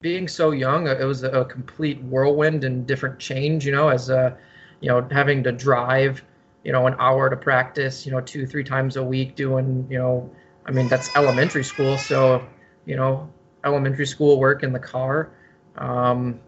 being 0.00 0.28
so 0.28 0.50
young, 0.50 0.86
it 0.86 1.04
was 1.04 1.22
a, 1.24 1.44
complete 1.46 2.02
whirlwind 2.02 2.64
and 2.64 2.86
different 2.86 3.18
change, 3.18 3.64
you 3.64 3.72
know, 3.72 3.88
as, 3.88 4.10
uh, 4.10 4.34
you 4.80 4.88
know, 4.88 5.06
having 5.10 5.42
to 5.44 5.52
drive, 5.52 6.22
you 6.62 6.72
know, 6.72 6.86
an 6.86 6.94
hour 6.98 7.30
to 7.30 7.36
practice, 7.36 8.04
you 8.04 8.12
know, 8.12 8.20
two, 8.20 8.46
three 8.46 8.64
times 8.64 8.96
a 8.96 9.02
week 9.02 9.34
doing, 9.34 9.86
you 9.88 9.98
know, 9.98 10.30
I 10.66 10.72
mean, 10.72 10.88
that's 10.88 11.14
elementary 11.16 11.64
school. 11.64 11.96
So, 11.96 12.46
you 12.86 12.96
know, 12.96 13.30
elementary 13.64 14.06
school 14.06 14.38
work 14.38 14.62
in 14.62 14.72
the 14.72 14.78
car. 14.78 15.30
Um, 15.76 16.40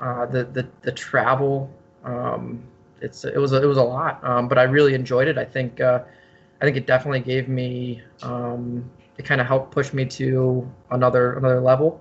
uh, 0.00 0.26
the, 0.26 0.44
the 0.44 0.66
the 0.82 0.92
travel, 0.92 1.70
um, 2.04 2.62
it's 3.00 3.24
it 3.24 3.36
was 3.36 3.52
a, 3.52 3.62
it 3.62 3.66
was 3.66 3.78
a 3.78 3.82
lot, 3.82 4.22
um, 4.24 4.48
but 4.48 4.58
I 4.58 4.64
really 4.64 4.94
enjoyed 4.94 5.28
it. 5.28 5.38
I 5.38 5.44
think 5.44 5.80
uh, 5.80 6.00
I 6.60 6.64
think 6.64 6.76
it 6.76 6.86
definitely 6.86 7.20
gave 7.20 7.48
me 7.48 8.02
um, 8.22 8.90
it 9.18 9.24
kind 9.24 9.40
of 9.40 9.46
helped 9.46 9.72
push 9.72 9.92
me 9.92 10.06
to 10.06 10.68
another 10.90 11.34
another 11.34 11.60
level 11.60 12.00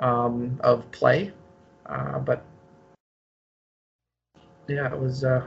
um, 0.00 0.58
of 0.64 0.90
play. 0.90 1.32
Uh, 1.86 2.18
but 2.18 2.44
yeah, 4.66 4.92
it 4.92 4.98
was. 4.98 5.24
Uh, 5.24 5.46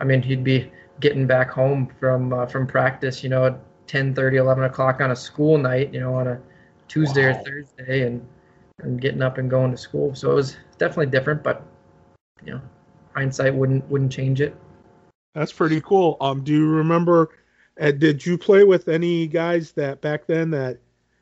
I 0.00 0.04
mean, 0.04 0.22
he'd 0.22 0.44
be 0.44 0.70
getting 1.00 1.26
back 1.26 1.50
home 1.50 1.88
from 2.00 2.32
uh, 2.32 2.46
from 2.46 2.66
practice, 2.66 3.22
you 3.22 3.28
know, 3.28 3.46
at 3.46 3.58
10, 3.86 4.14
30, 4.14 4.36
11 4.38 4.64
o'clock 4.64 5.00
on 5.00 5.10
a 5.10 5.16
school 5.16 5.58
night, 5.58 5.92
you 5.92 6.00
know, 6.00 6.14
on 6.14 6.26
a 6.26 6.40
Tuesday 6.88 7.30
wow. 7.30 7.38
or 7.38 7.44
Thursday, 7.44 8.06
and 8.06 8.26
and 8.80 9.00
getting 9.00 9.22
up 9.22 9.38
and 9.38 9.50
going 9.50 9.70
to 9.70 9.76
school. 9.76 10.14
So 10.14 10.30
it 10.30 10.34
was 10.34 10.56
definitely 10.78 11.06
different, 11.06 11.42
but 11.42 11.62
you 12.44 12.52
know, 12.52 12.60
hindsight 13.14 13.54
wouldn't 13.54 13.88
wouldn't 13.90 14.12
change 14.12 14.40
it. 14.40 14.56
That's 15.34 15.52
pretty 15.52 15.80
cool. 15.80 16.16
Um, 16.20 16.42
do 16.42 16.52
you 16.52 16.68
remember? 16.68 17.30
Uh, 17.80 17.92
did 17.92 18.24
you 18.24 18.36
play 18.36 18.64
with 18.64 18.88
any 18.88 19.26
guys 19.28 19.72
that 19.72 20.00
back 20.00 20.26
then 20.26 20.50
that 20.50 20.78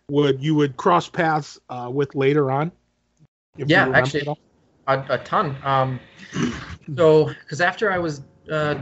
would 0.08 0.42
you 0.42 0.54
would 0.54 0.76
cross 0.76 1.08
paths 1.08 1.58
uh, 1.68 1.90
with 1.92 2.14
later 2.14 2.50
on? 2.50 2.72
Yeah, 3.56 3.90
actually, 3.94 4.26
a, 4.86 5.04
a, 5.08 5.18
ton. 5.18 5.56
Um, 5.64 6.00
so 6.94 7.26
because 7.26 7.60
after 7.60 7.90
I 7.90 7.98
was, 7.98 8.22
uh, 8.50 8.76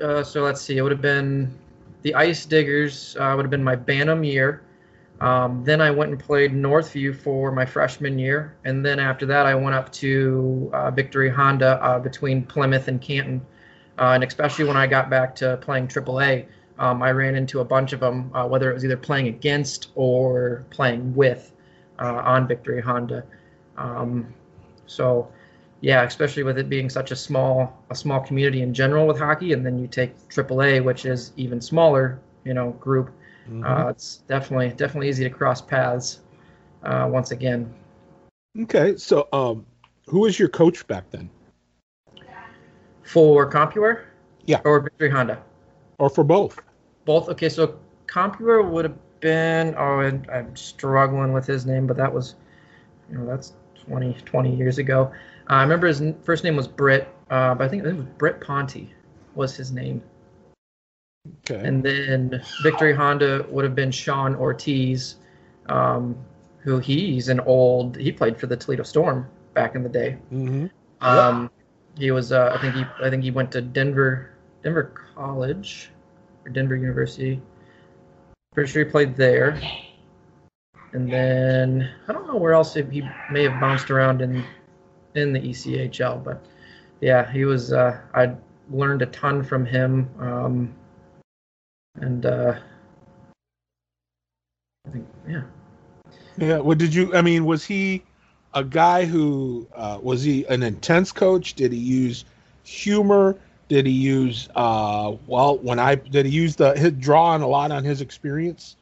uh, 0.00 0.22
so 0.22 0.42
let's 0.42 0.60
see, 0.60 0.76
it 0.76 0.82
would 0.82 0.92
have 0.92 1.00
been 1.00 1.56
the 2.02 2.14
Ice 2.14 2.44
Diggers. 2.44 3.16
Uh, 3.18 3.32
would 3.36 3.44
have 3.44 3.50
been 3.50 3.64
my 3.64 3.76
Bantam 3.76 4.24
year. 4.24 4.62
Um, 5.20 5.64
then 5.64 5.80
I 5.80 5.90
went 5.90 6.10
and 6.10 6.20
played 6.20 6.52
Northview 6.52 7.16
for 7.16 7.50
my 7.50 7.64
freshman 7.64 8.18
year, 8.18 8.56
and 8.64 8.84
then 8.84 8.98
after 8.98 9.24
that 9.26 9.46
I 9.46 9.54
went 9.54 9.74
up 9.74 9.90
to 9.92 10.70
uh, 10.74 10.90
Victory 10.90 11.30
Honda 11.30 11.82
uh, 11.82 11.98
between 11.98 12.44
Plymouth 12.44 12.88
and 12.88 13.00
Canton, 13.00 13.40
uh, 13.98 14.12
and 14.14 14.22
especially 14.22 14.66
when 14.66 14.76
I 14.76 14.86
got 14.86 15.08
back 15.08 15.34
to 15.36 15.56
playing 15.62 15.88
AAA, 15.88 16.46
um, 16.78 17.02
I 17.02 17.12
ran 17.12 17.34
into 17.34 17.60
a 17.60 17.64
bunch 17.64 17.94
of 17.94 18.00
them, 18.00 18.30
uh, 18.34 18.46
whether 18.46 18.70
it 18.70 18.74
was 18.74 18.84
either 18.84 18.96
playing 18.96 19.28
against 19.28 19.88
or 19.94 20.66
playing 20.70 21.14
with 21.14 21.52
uh, 21.98 22.16
on 22.16 22.46
Victory 22.46 22.82
Honda. 22.82 23.24
Um, 23.78 24.34
so, 24.86 25.30
yeah, 25.80 26.02
especially 26.02 26.42
with 26.42 26.58
it 26.58 26.68
being 26.68 26.90
such 26.90 27.10
a 27.10 27.16
small 27.16 27.82
a 27.90 27.94
small 27.94 28.20
community 28.20 28.60
in 28.60 28.74
general 28.74 29.06
with 29.06 29.18
hockey, 29.18 29.52
and 29.54 29.64
then 29.64 29.78
you 29.78 29.86
take 29.86 30.16
AAA, 30.28 30.84
which 30.84 31.06
is 31.06 31.32
even 31.36 31.60
smaller, 31.60 32.20
you 32.44 32.52
know, 32.52 32.72
group. 32.72 33.10
Mm-hmm. 33.48 33.64
Uh, 33.64 33.88
it's 33.88 34.18
definitely 34.28 34.70
definitely 34.70 35.08
easy 35.08 35.24
to 35.24 35.30
cross 35.30 35.60
paths 35.60 36.20
uh, 36.82 37.08
once 37.10 37.30
again. 37.30 37.72
Okay, 38.60 38.96
so 38.96 39.28
um, 39.32 39.64
who 40.06 40.20
was 40.20 40.38
your 40.38 40.48
coach 40.48 40.86
back 40.86 41.10
then? 41.10 41.30
For 43.02 43.48
CompuWare? 43.50 44.04
Yeah. 44.46 44.60
Or 44.64 44.80
Victory 44.80 45.10
Honda? 45.10 45.42
Or 45.98 46.10
for 46.10 46.24
both? 46.24 46.58
Both. 47.04 47.28
Okay, 47.28 47.48
so 47.48 47.78
CompuWare 48.06 48.68
would 48.68 48.84
have 48.84 49.20
been. 49.20 49.74
Oh, 49.76 50.00
I'm 50.00 50.56
struggling 50.56 51.32
with 51.32 51.46
his 51.46 51.66
name, 51.66 51.86
but 51.86 51.96
that 51.96 52.12
was, 52.12 52.34
you 53.10 53.18
know, 53.18 53.26
that's 53.26 53.52
20, 53.86 54.14
20 54.24 54.56
years 54.56 54.78
ago. 54.78 55.12
Uh, 55.48 55.54
I 55.54 55.62
remember 55.62 55.86
his 55.86 56.02
first 56.22 56.42
name 56.42 56.56
was 56.56 56.66
Britt, 56.66 57.08
uh, 57.30 57.54
but 57.54 57.64
I 57.64 57.68
think 57.68 57.84
it 57.84 57.94
was 57.94 58.06
Britt 58.18 58.40
Ponte 58.40 58.88
was 59.34 59.54
his 59.54 59.70
name. 59.70 60.02
Okay. 61.48 61.66
And 61.66 61.82
then 61.82 62.42
Victory 62.62 62.94
Honda 62.94 63.46
would 63.48 63.64
have 63.64 63.74
been 63.74 63.90
Sean 63.90 64.34
Ortiz, 64.34 65.16
um, 65.68 66.16
who 66.58 66.78
he's 66.78 67.28
an 67.28 67.40
old. 67.40 67.96
He 67.96 68.12
played 68.12 68.38
for 68.38 68.46
the 68.46 68.56
Toledo 68.56 68.82
Storm 68.82 69.28
back 69.54 69.74
in 69.74 69.82
the 69.82 69.88
day. 69.88 70.18
Mm-hmm. 70.32 70.66
Um, 71.00 71.50
he 71.96 72.10
was. 72.10 72.32
Uh, 72.32 72.52
I 72.56 72.60
think 72.60 72.74
he. 72.74 72.84
I 73.02 73.10
think 73.10 73.22
he 73.22 73.30
went 73.30 73.52
to 73.52 73.60
Denver. 73.60 74.30
Denver 74.62 74.92
College, 75.14 75.90
or 76.44 76.50
Denver 76.50 76.74
University. 76.74 77.40
Pretty 78.52 78.72
sure 78.72 78.84
he 78.84 78.90
played 78.90 79.14
there. 79.16 79.60
And 80.92 81.12
then 81.12 81.90
I 82.08 82.12
don't 82.12 82.26
know 82.26 82.36
where 82.36 82.52
else 82.52 82.74
he 82.74 83.02
may 83.30 83.44
have 83.44 83.60
bounced 83.60 83.90
around 83.90 84.22
in 84.22 84.44
in 85.14 85.32
the 85.32 85.40
ECHL, 85.40 86.22
but 86.24 86.44
yeah, 87.00 87.30
he 87.30 87.44
was. 87.44 87.72
Uh, 87.72 88.00
I 88.14 88.34
learned 88.70 89.02
a 89.02 89.06
ton 89.06 89.42
from 89.42 89.64
him. 89.66 90.08
Um, 90.18 90.74
and 92.00 92.26
uh, 92.26 92.54
I 94.86 94.90
think 94.90 95.06
yeah. 95.28 95.42
Yeah. 96.38 96.58
What 96.58 96.78
did 96.78 96.94
you? 96.94 97.14
I 97.14 97.22
mean, 97.22 97.44
was 97.44 97.64
he 97.64 98.02
a 98.54 98.64
guy 98.64 99.04
who 99.04 99.66
uh, 99.74 99.98
was 100.02 100.22
he 100.22 100.46
an 100.46 100.62
intense 100.62 101.12
coach? 101.12 101.54
Did 101.54 101.72
he 101.72 101.78
use 101.78 102.24
humor? 102.64 103.36
Did 103.68 103.86
he 103.86 103.92
use 103.92 104.48
uh, 104.54 105.14
well? 105.26 105.58
When 105.58 105.78
I 105.78 105.96
did 105.96 106.26
he 106.26 106.32
use 106.32 106.56
the 106.56 106.72
his 106.78 106.92
draw 106.92 107.26
on 107.26 107.42
a 107.42 107.48
lot 107.48 107.72
on 107.72 107.84
his 107.84 108.00
experience? 108.00 108.76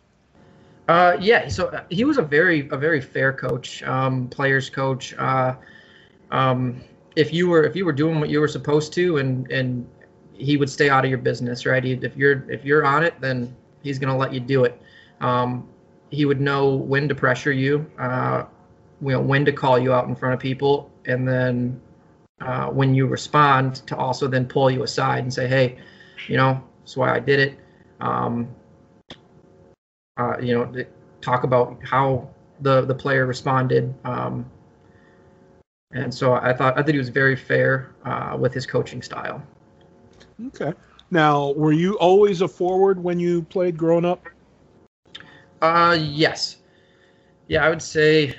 Uh, 0.88 1.16
yeah. 1.20 1.48
So 1.48 1.68
uh, 1.68 1.84
he 1.88 2.04
was 2.04 2.18
a 2.18 2.22
very 2.22 2.68
a 2.70 2.76
very 2.76 3.00
fair 3.00 3.32
coach, 3.32 3.82
um, 3.84 4.28
players 4.28 4.68
coach. 4.68 5.14
Uh, 5.14 5.54
um, 6.30 6.82
if 7.16 7.32
you 7.32 7.48
were 7.48 7.64
if 7.64 7.76
you 7.76 7.84
were 7.84 7.92
doing 7.92 8.20
what 8.20 8.28
you 8.28 8.40
were 8.40 8.48
supposed 8.48 8.92
to 8.94 9.18
and 9.18 9.50
and 9.50 9.86
he 10.34 10.56
would 10.56 10.68
stay 10.68 10.88
out 10.88 11.04
of 11.04 11.10
your 11.10 11.18
business, 11.18 11.64
right? 11.64 11.84
if 11.84 12.16
you're 12.16 12.50
if 12.50 12.64
you're 12.64 12.84
on 12.84 13.04
it, 13.04 13.20
then 13.20 13.54
he's 13.82 13.98
going 13.98 14.12
to 14.12 14.18
let 14.18 14.32
you 14.32 14.40
do 14.40 14.64
it. 14.64 14.80
Um, 15.20 15.68
he 16.10 16.24
would 16.24 16.40
know 16.40 16.74
when 16.74 17.08
to 17.08 17.14
pressure 17.14 17.52
you, 17.52 17.90
uh, 17.98 18.44
you 19.00 19.10
know, 19.10 19.20
when 19.20 19.44
to 19.44 19.52
call 19.52 19.78
you 19.78 19.92
out 19.92 20.06
in 20.08 20.14
front 20.14 20.34
of 20.34 20.40
people, 20.40 20.90
and 21.06 21.26
then 21.26 21.80
uh, 22.40 22.66
when 22.66 22.94
you 22.94 23.06
respond, 23.06 23.76
to 23.86 23.96
also 23.96 24.26
then 24.28 24.46
pull 24.46 24.70
you 24.70 24.82
aside 24.82 25.22
and 25.22 25.32
say, 25.32 25.46
"Hey, 25.46 25.78
you 26.28 26.36
know, 26.36 26.62
that's 26.80 26.96
why 26.96 27.14
I 27.14 27.20
did 27.20 27.40
it." 27.40 27.58
Um, 28.00 28.48
uh, 30.16 30.38
you 30.40 30.54
know, 30.54 30.84
talk 31.20 31.44
about 31.44 31.78
how 31.84 32.28
the 32.60 32.82
the 32.82 32.94
player 32.94 33.26
responded. 33.26 33.94
Um, 34.04 34.50
and 35.92 36.12
so 36.12 36.34
I 36.34 36.52
thought 36.52 36.76
I 36.76 36.82
thought 36.82 36.92
he 36.92 36.98
was 36.98 37.08
very 37.08 37.36
fair 37.36 37.94
uh, 38.04 38.36
with 38.38 38.52
his 38.52 38.66
coaching 38.66 39.02
style. 39.02 39.42
Okay. 40.46 40.72
Now, 41.10 41.52
were 41.52 41.72
you 41.72 41.94
always 41.98 42.40
a 42.40 42.48
forward 42.48 43.02
when 43.02 43.20
you 43.20 43.42
played 43.42 43.76
growing 43.76 44.04
up? 44.04 44.26
Uh, 45.60 45.96
yes. 46.00 46.56
Yeah, 47.48 47.64
I 47.64 47.68
would 47.68 47.82
say 47.82 48.34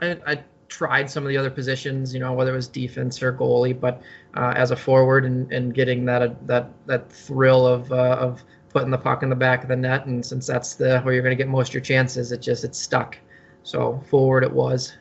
I, 0.00 0.18
I 0.26 0.44
tried 0.68 1.10
some 1.10 1.24
of 1.24 1.28
the 1.28 1.36
other 1.36 1.50
positions, 1.50 2.14
you 2.14 2.20
know, 2.20 2.32
whether 2.32 2.52
it 2.52 2.56
was 2.56 2.68
defense 2.68 3.22
or 3.22 3.32
goalie, 3.32 3.78
but 3.78 4.02
uh, 4.36 4.52
as 4.56 4.70
a 4.70 4.76
forward 4.76 5.24
and, 5.24 5.50
and 5.52 5.74
getting 5.74 6.04
that 6.06 6.22
uh, 6.22 6.34
that 6.46 6.70
that 6.86 7.10
thrill 7.12 7.66
of 7.66 7.92
uh, 7.92 8.16
of 8.18 8.42
putting 8.70 8.90
the 8.90 8.98
puck 8.98 9.22
in 9.22 9.28
the 9.28 9.36
back 9.36 9.62
of 9.62 9.68
the 9.68 9.76
net, 9.76 10.06
and 10.06 10.24
since 10.24 10.46
that's 10.46 10.74
the 10.74 11.00
where 11.00 11.12
you're 11.12 11.22
going 11.22 11.36
to 11.36 11.42
get 11.42 11.48
most 11.48 11.68
of 11.68 11.74
your 11.74 11.82
chances, 11.82 12.32
it 12.32 12.40
just 12.40 12.64
it's 12.64 12.78
stuck. 12.78 13.18
So 13.62 14.02
forward 14.08 14.42
it 14.42 14.52
was. 14.52 14.94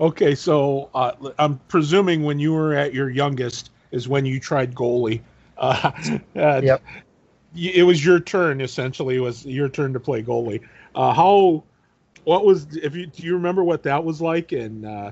Okay, 0.00 0.34
so 0.34 0.88
uh, 0.94 1.12
I'm 1.38 1.58
presuming 1.68 2.22
when 2.22 2.38
you 2.38 2.54
were 2.54 2.74
at 2.74 2.94
your 2.94 3.10
youngest, 3.10 3.70
is 3.90 4.08
when 4.08 4.24
you 4.24 4.40
tried 4.40 4.74
goalie. 4.74 5.20
Uh, 5.58 5.92
uh, 6.36 6.60
yep. 6.62 6.82
It 7.56 7.84
was 7.84 8.04
your 8.04 8.20
turn 8.20 8.60
essentially. 8.60 9.16
It 9.16 9.20
was 9.20 9.44
your 9.44 9.68
turn 9.68 9.92
to 9.92 10.00
play 10.00 10.22
goalie. 10.22 10.60
Uh, 10.94 11.12
how? 11.12 11.64
What 12.24 12.44
was? 12.44 12.76
If 12.76 12.94
you 12.94 13.06
do 13.06 13.24
you 13.24 13.34
remember 13.34 13.64
what 13.64 13.82
that 13.84 14.04
was 14.04 14.20
like, 14.20 14.52
and 14.52 14.86
uh, 14.86 15.10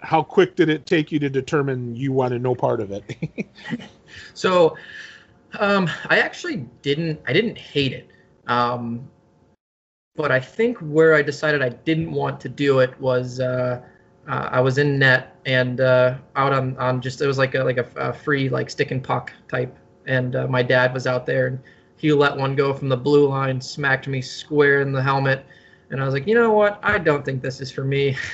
how 0.00 0.22
quick 0.22 0.56
did 0.56 0.68
it 0.68 0.84
take 0.84 1.10
you 1.10 1.18
to 1.20 1.30
determine 1.30 1.96
you 1.96 2.12
wanted 2.12 2.42
no 2.42 2.54
part 2.54 2.80
of 2.80 2.92
it? 2.92 3.48
so, 4.34 4.76
um, 5.58 5.88
I 6.10 6.18
actually 6.18 6.66
didn't. 6.82 7.20
I 7.26 7.32
didn't 7.32 7.56
hate 7.56 7.92
it. 7.92 8.10
Um, 8.46 9.08
but 10.16 10.30
I 10.30 10.40
think 10.40 10.78
where 10.78 11.14
I 11.14 11.22
decided 11.22 11.62
I 11.62 11.70
didn't 11.70 12.12
want 12.12 12.40
to 12.40 12.48
do 12.48 12.80
it 12.80 12.98
was 13.00 13.40
uh, 13.40 13.82
uh, 14.28 14.48
I 14.50 14.60
was 14.60 14.78
in 14.78 14.98
net 14.98 15.36
and 15.44 15.80
uh, 15.80 16.16
out 16.36 16.52
on, 16.52 16.76
on 16.78 17.00
just 17.00 17.20
it 17.20 17.26
was 17.26 17.38
like 17.38 17.54
a 17.54 17.62
like 17.62 17.78
a, 17.78 17.86
a 17.96 18.12
free 18.12 18.48
like 18.48 18.70
stick 18.70 18.90
and 18.90 19.02
puck 19.02 19.32
type, 19.48 19.76
and 20.06 20.36
uh, 20.36 20.46
my 20.46 20.62
dad 20.62 20.94
was 20.94 21.06
out 21.06 21.26
there 21.26 21.48
and 21.48 21.58
he 21.96 22.12
let 22.12 22.36
one 22.36 22.54
go 22.54 22.72
from 22.72 22.88
the 22.88 22.96
blue 22.96 23.28
line, 23.28 23.60
smacked 23.60 24.08
me 24.08 24.20
square 24.20 24.80
in 24.80 24.92
the 24.92 25.02
helmet, 25.02 25.44
and 25.90 26.00
I 26.00 26.04
was 26.04 26.14
like, 26.14 26.26
you 26.26 26.34
know 26.34 26.52
what? 26.52 26.78
I 26.82 26.98
don't 26.98 27.24
think 27.24 27.42
this 27.42 27.60
is 27.60 27.70
for 27.70 27.84
me. 27.84 28.16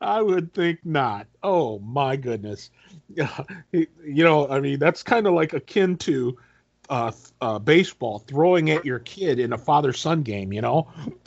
I 0.00 0.20
would 0.20 0.52
think 0.52 0.80
not. 0.84 1.28
Oh 1.42 1.78
my 1.78 2.16
goodness. 2.16 2.70
you 3.72 3.86
know, 4.02 4.48
I 4.48 4.60
mean, 4.60 4.78
that's 4.78 5.02
kind 5.02 5.26
of 5.26 5.34
like 5.34 5.52
akin 5.52 5.96
to 5.98 6.36
uh, 6.88 7.12
uh, 7.40 7.58
baseball 7.58 8.18
throwing 8.20 8.70
at 8.70 8.84
your 8.84 8.98
kid 9.00 9.38
in 9.38 9.52
a 9.52 9.58
father 9.58 9.92
son 9.92 10.22
game. 10.22 10.52
You 10.52 10.60
know, 10.60 10.88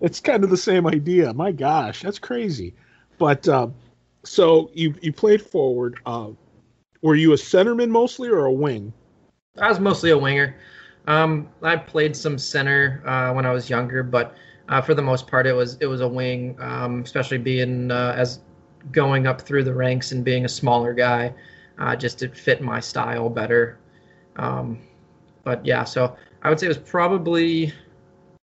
it's 0.00 0.20
kind 0.20 0.44
of 0.44 0.50
the 0.50 0.56
same 0.56 0.86
idea. 0.86 1.32
My 1.32 1.52
gosh, 1.52 2.02
that's 2.02 2.18
crazy. 2.18 2.74
But 3.18 3.48
uh, 3.48 3.68
so 4.24 4.70
you 4.74 4.94
you 5.02 5.12
played 5.12 5.42
forward. 5.42 5.98
Uh, 6.06 6.30
were 7.02 7.14
you 7.14 7.32
a 7.32 7.36
centerman 7.36 7.88
mostly 7.88 8.28
or 8.28 8.44
a 8.44 8.52
wing? 8.52 8.92
I 9.58 9.68
was 9.68 9.80
mostly 9.80 10.10
a 10.10 10.18
winger. 10.18 10.56
Um, 11.06 11.48
I 11.62 11.76
played 11.76 12.14
some 12.14 12.38
center 12.38 13.02
uh, 13.06 13.32
when 13.32 13.46
I 13.46 13.52
was 13.52 13.70
younger, 13.70 14.02
but 14.02 14.34
uh, 14.68 14.80
for 14.80 14.94
the 14.94 15.02
most 15.02 15.26
part, 15.26 15.46
it 15.46 15.52
was 15.52 15.76
it 15.80 15.86
was 15.86 16.00
a 16.00 16.08
wing, 16.08 16.56
um, 16.60 17.02
especially 17.02 17.38
being 17.38 17.90
uh, 17.90 18.14
as 18.16 18.40
going 18.92 19.26
up 19.26 19.40
through 19.40 19.64
the 19.64 19.74
ranks 19.74 20.12
and 20.12 20.24
being 20.24 20.44
a 20.44 20.48
smaller 20.48 20.94
guy, 20.94 21.34
uh, 21.78 21.96
just 21.96 22.18
to 22.20 22.28
fit 22.28 22.62
my 22.62 22.80
style 22.80 23.28
better. 23.28 23.78
Um, 24.36 24.78
but 25.44 25.64
yeah, 25.64 25.84
so 25.84 26.16
I 26.42 26.48
would 26.48 26.60
say 26.60 26.66
it 26.66 26.68
was 26.68 26.78
probably 26.78 27.72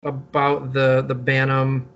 about 0.03 0.73
the 0.73 1.03
the 1.03 1.15
Bantam 1.15 1.87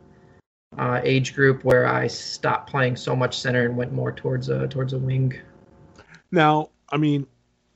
uh, 0.78 1.00
age 1.02 1.34
group 1.34 1.64
where 1.64 1.86
I 1.86 2.06
stopped 2.06 2.70
playing 2.70 2.96
so 2.96 3.16
much 3.16 3.38
center 3.38 3.64
and 3.64 3.76
went 3.76 3.92
more 3.92 4.12
towards 4.12 4.48
a 4.48 4.68
towards 4.68 4.92
a 4.92 4.98
wing. 4.98 5.38
Now, 6.30 6.70
I 6.90 6.96
mean, 6.96 7.26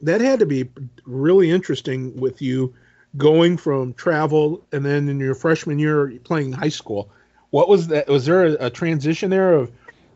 that 0.00 0.21
had 0.21 0.38
to 0.40 0.47
be 0.47 0.68
really 1.04 1.50
interesting 1.50 2.16
with 2.16 2.40
you 2.40 2.75
going 3.16 3.56
from 3.56 3.94
travel 3.94 4.64
and 4.73 4.85
then 4.85 5.09
in 5.09 5.18
your 5.18 5.35
freshman 5.35 5.78
year 5.78 6.18
playing 6.25 6.52
high 6.52 6.68
school. 6.68 7.11
What 7.50 7.68
was 7.68 7.88
that? 7.88 8.09
Was 8.09 8.26
there 8.26 8.47
a, 8.47 8.66
a 8.66 8.71
transition 8.71 9.30
there 9.30 9.54
of 9.54 9.73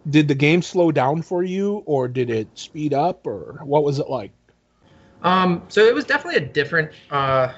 did 0.08 0.28
the 0.28 0.34
game 0.34 0.62
slow 0.62 0.90
down 0.90 1.22
for 1.22 1.42
you 1.42 1.82
or 1.86 2.08
did 2.08 2.30
it 2.30 2.48
speed 2.54 2.94
up 2.94 3.26
or 3.26 3.60
what 3.64 3.84
was 3.84 3.98
it 3.98 4.08
like? 4.08 4.32
Um, 5.22 5.62
so 5.68 5.80
it 5.84 5.94
was 5.94 6.04
definitely 6.04 6.44
a 6.44 6.48
different, 6.48 6.90
uh, 7.10 7.52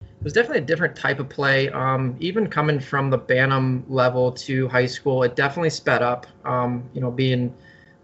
it 0.00 0.24
was 0.24 0.32
definitely 0.32 0.62
a 0.62 0.66
different 0.66 0.96
type 0.96 1.20
of 1.20 1.28
play. 1.28 1.68
Um, 1.70 2.16
even 2.18 2.48
coming 2.48 2.80
from 2.80 3.10
the 3.10 3.18
Bantam 3.18 3.84
level 3.88 4.32
to 4.32 4.68
high 4.68 4.86
school, 4.86 5.22
it 5.22 5.36
definitely 5.36 5.70
sped 5.70 6.02
up. 6.02 6.26
Um, 6.44 6.88
you 6.92 7.00
know, 7.00 7.10
being 7.10 7.54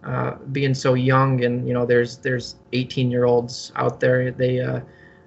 uh, 0.05 0.37
being 0.53 0.75
so 0.75 0.95
young, 0.95 1.45
and 1.45 1.67
you 1.67 1.75
know, 1.75 1.87
there's 1.87 2.19
there's 2.19 2.57
18 2.73 3.11
year 3.11 3.25
olds 3.25 3.73
out 3.77 4.01
there. 4.01 4.31
They 4.31 4.61
uh, 4.61 4.81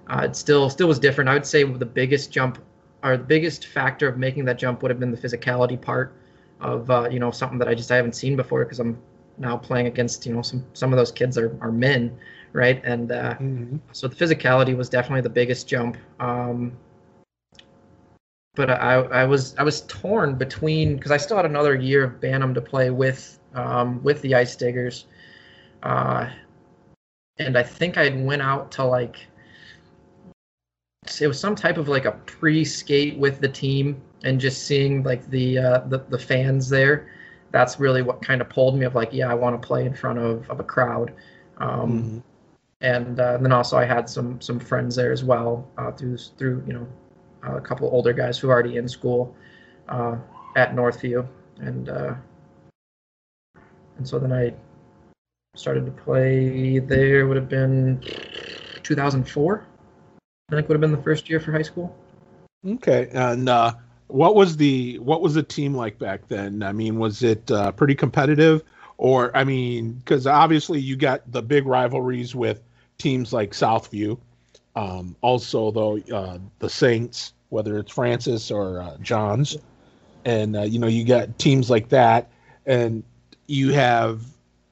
uh, 0.08 0.22
it 0.24 0.36
still 0.36 0.70
still 0.70 0.88
was 0.88 0.98
different. 0.98 1.28
I 1.28 1.34
would 1.34 1.46
say 1.46 1.64
the 1.64 1.86
biggest 1.86 2.30
jump 2.30 2.58
or 3.02 3.16
the 3.16 3.24
biggest 3.24 3.66
factor 3.66 4.08
of 4.08 4.18
making 4.18 4.44
that 4.46 4.58
jump 4.58 4.82
would 4.82 4.90
have 4.90 5.00
been 5.00 5.10
the 5.10 5.16
physicality 5.16 5.80
part 5.80 6.14
of 6.60 6.90
uh, 6.90 7.08
you 7.10 7.18
know 7.18 7.30
something 7.30 7.58
that 7.58 7.68
I 7.68 7.74
just 7.74 7.90
I 7.90 7.96
haven't 7.96 8.14
seen 8.14 8.36
before 8.36 8.64
because 8.64 8.80
I'm 8.80 8.98
now 9.38 9.56
playing 9.56 9.86
against 9.86 10.26
you 10.26 10.32
know 10.32 10.42
some 10.42 10.64
some 10.72 10.92
of 10.92 10.96
those 10.96 11.12
kids 11.12 11.36
are, 11.38 11.56
are 11.60 11.72
men 11.72 12.16
right? 12.56 12.80
And 12.84 13.12
uh, 13.12 13.34
mm-hmm. 13.34 13.76
so 13.92 14.08
the 14.08 14.16
physicality 14.16 14.74
was 14.74 14.88
definitely 14.88 15.20
the 15.20 15.28
biggest 15.28 15.68
jump. 15.68 15.98
Um, 16.18 16.72
but 18.54 18.70
I, 18.70 18.94
I 18.94 19.24
was 19.24 19.54
I 19.58 19.62
was 19.62 19.82
torn 19.82 20.36
between 20.36 20.96
because 20.96 21.10
I 21.10 21.18
still 21.18 21.36
had 21.36 21.44
another 21.44 21.74
year 21.74 22.04
of 22.04 22.20
Bantam 22.20 22.54
to 22.54 22.60
play 22.62 22.88
with 22.88 23.38
um, 23.54 24.02
with 24.02 24.22
the 24.22 24.34
Ice 24.34 24.56
Diggers, 24.56 25.04
uh, 25.82 26.30
and 27.36 27.58
I 27.58 27.62
think 27.62 27.98
I 27.98 28.08
went 28.08 28.40
out 28.40 28.72
to 28.72 28.84
like 28.84 29.18
it 31.20 31.26
was 31.28 31.38
some 31.38 31.54
type 31.54 31.76
of 31.76 31.88
like 31.88 32.06
a 32.06 32.12
pre-skate 32.12 33.18
with 33.18 33.40
the 33.40 33.48
team 33.48 34.00
and 34.24 34.40
just 34.40 34.66
seeing 34.66 35.02
like 35.02 35.28
the 35.28 35.58
uh, 35.58 35.78
the, 35.88 35.98
the 36.08 36.18
fans 36.18 36.70
there. 36.70 37.12
That's 37.52 37.78
really 37.78 38.00
what 38.00 38.22
kind 38.22 38.40
of 38.40 38.48
pulled 38.48 38.78
me 38.78 38.86
of 38.86 38.94
like 38.94 39.12
yeah 39.12 39.30
i 39.30 39.34
want 39.34 39.60
to 39.60 39.66
play 39.66 39.84
in 39.84 39.94
front 39.94 40.18
of, 40.18 40.48
of 40.48 40.58
a 40.60 40.64
crowd. 40.64 41.12
Um, 41.58 41.70
mm-hmm. 41.70 42.18
And 42.80 43.18
uh, 43.20 43.38
then 43.38 43.52
also 43.52 43.76
i 43.76 43.84
had 43.84 44.08
some 44.08 44.40
some 44.40 44.58
friends 44.58 44.96
there 44.96 45.12
as 45.12 45.24
well 45.24 45.68
uh, 45.78 45.90
through 45.92 46.16
through 46.16 46.62
you 46.66 46.72
know 46.72 46.86
a 47.42 47.60
couple 47.60 47.88
older 47.88 48.12
guys 48.12 48.38
who 48.38 48.48
are 48.48 48.52
already 48.52 48.76
in 48.76 48.88
school 48.88 49.34
uh, 49.88 50.16
at 50.56 50.74
northview 50.74 51.26
and 51.60 51.88
uh, 51.88 52.14
and 53.96 54.06
so 54.06 54.18
then 54.18 54.32
i 54.32 54.52
started 55.54 55.86
to 55.86 55.92
play 55.92 56.78
there 56.78 57.26
would 57.26 57.36
have 57.36 57.48
been 57.48 58.00
2004 58.82 59.66
I 60.48 60.54
think 60.54 60.68
would 60.68 60.74
have 60.74 60.80
been 60.80 60.92
the 60.92 61.02
first 61.02 61.28
year 61.28 61.40
for 61.40 61.50
high 61.50 61.62
school. 61.62 61.96
Okay, 62.64 63.08
and 63.12 63.48
uh, 63.48 63.74
what 64.06 64.36
was 64.36 64.56
the 64.56 64.98
what 65.00 65.20
was 65.20 65.34
the 65.34 65.42
team 65.42 65.74
like 65.74 65.98
back 65.98 66.28
then? 66.28 66.62
I 66.62 66.70
mean, 66.72 67.00
was 67.00 67.24
it 67.24 67.50
uh, 67.50 67.72
pretty 67.72 67.96
competitive, 67.96 68.62
or 68.96 69.36
I 69.36 69.42
mean, 69.42 69.94
because 69.94 70.26
obviously 70.28 70.78
you 70.78 70.94
got 70.94 71.30
the 71.32 71.42
big 71.42 71.66
rivalries 71.66 72.36
with 72.36 72.62
teams 72.98 73.32
like 73.32 73.52
Southview. 73.52 74.18
Um, 74.74 75.16
also, 75.22 75.70
though, 75.70 75.98
uh, 76.12 76.38
the 76.58 76.68
Saints, 76.68 77.32
whether 77.48 77.78
it's 77.78 77.92
Francis 77.92 78.50
or 78.50 78.80
uh, 78.80 78.96
Johns, 78.98 79.56
and 80.24 80.56
uh, 80.56 80.62
you 80.62 80.78
know 80.78 80.86
you 80.86 81.04
got 81.04 81.38
teams 81.38 81.70
like 81.70 81.88
that, 81.90 82.30
and 82.66 83.02
you 83.46 83.72
have, 83.72 84.22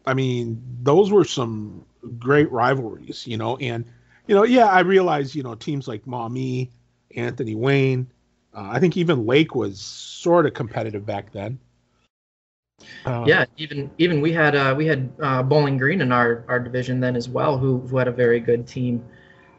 I 0.04 0.14
mean, 0.14 0.62
those 0.82 1.10
were 1.10 1.24
some 1.24 1.84
great 2.18 2.50
rivalries, 2.50 3.26
you 3.26 3.37
know, 3.37 3.56
and 3.58 3.84
you 4.26 4.34
know, 4.34 4.44
yeah, 4.44 4.66
I 4.66 4.80
realize, 4.80 5.34
you 5.34 5.42
know, 5.42 5.54
teams 5.54 5.87
like 5.87 6.06
Maumee, 6.06 6.70
Anthony 7.16 7.54
Wayne, 7.54 8.10
uh, 8.54 8.68
I 8.70 8.78
think 8.80 8.96
even 8.96 9.26
Lake 9.26 9.54
was 9.54 9.80
sort 9.80 10.46
of 10.46 10.54
competitive 10.54 11.04
back 11.04 11.32
then. 11.32 11.58
Uh, 13.06 13.24
yeah, 13.26 13.44
even 13.56 13.90
even 13.98 14.20
we 14.20 14.32
had 14.32 14.54
uh, 14.54 14.74
we 14.76 14.87
had 14.87 15.12
uh, 15.22 15.42
Bowling 15.42 15.78
Green 15.78 16.00
in 16.00 16.12
our, 16.12 16.44
our 16.48 16.58
division 16.58 17.00
then 17.00 17.16
as 17.16 17.28
well, 17.28 17.58
who, 17.58 17.80
who 17.80 17.96
had 17.98 18.08
a 18.08 18.12
very 18.12 18.40
good 18.40 18.66
team. 18.66 19.04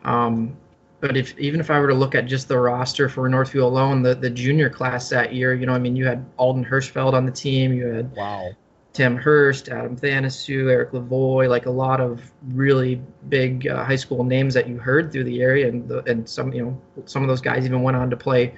Um, 0.03 0.57
but 0.99 1.15
if 1.15 1.37
even 1.37 1.59
if 1.59 1.69
I 1.69 1.79
were 1.79 1.87
to 1.87 1.93
look 1.93 2.15
at 2.15 2.25
just 2.25 2.47
the 2.47 2.57
roster 2.57 3.07
for 3.07 3.29
Northview 3.29 3.61
alone, 3.61 4.01
the, 4.01 4.15
the 4.15 4.29
junior 4.29 4.69
class 4.69 5.09
that 5.09 5.33
year, 5.33 5.53
you 5.53 5.65
know, 5.65 5.73
I 5.73 5.79
mean, 5.79 5.95
you 5.95 6.05
had 6.05 6.25
Alden 6.37 6.65
Hirschfeld 6.65 7.13
on 7.13 7.25
the 7.25 7.31
team, 7.31 7.73
you 7.73 7.87
had 7.87 8.15
wow. 8.15 8.51
Tim 8.93 9.17
Hurst, 9.17 9.69
Adam 9.69 9.97
Thanasu, 9.97 10.71
Eric 10.71 10.91
Lavoy, 10.93 11.49
like 11.49 11.65
a 11.65 11.71
lot 11.71 11.99
of 11.99 12.31
really 12.47 13.01
big 13.29 13.67
uh, 13.67 13.83
high 13.83 13.97
school 13.97 14.23
names 14.23 14.53
that 14.53 14.69
you 14.69 14.77
heard 14.77 15.11
through 15.11 15.25
the 15.25 15.41
area, 15.41 15.67
and 15.67 15.87
the, 15.87 16.01
and 16.09 16.27
some 16.27 16.53
you 16.53 16.65
know 16.65 16.81
some 17.05 17.21
of 17.21 17.27
those 17.27 17.41
guys 17.41 17.65
even 17.65 17.83
went 17.83 17.97
on 17.97 18.09
to 18.09 18.17
play 18.17 18.55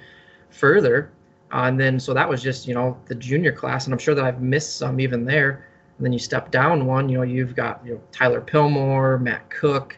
further. 0.49 1.11
Uh, 1.51 1.63
and 1.63 1.79
then 1.79 1.99
so 1.99 2.13
that 2.13 2.27
was 2.27 2.41
just 2.41 2.67
you 2.67 2.73
know 2.73 2.97
the 3.05 3.15
junior 3.15 3.51
class, 3.51 3.85
and 3.85 3.93
I'm 3.93 3.99
sure 3.99 4.15
that 4.15 4.25
I've 4.25 4.41
missed 4.41 4.77
some 4.77 4.99
even 4.99 5.25
there. 5.25 5.65
And 5.97 6.05
then 6.05 6.13
you 6.13 6.19
step 6.19 6.51
down 6.51 6.85
one, 6.85 7.09
you 7.09 7.17
know 7.17 7.23
you've 7.23 7.55
got 7.55 7.81
you 7.85 7.93
know 7.93 8.01
Tyler 8.11 8.41
Pillmore, 8.41 9.17
Matt 9.19 9.49
Cook, 9.49 9.97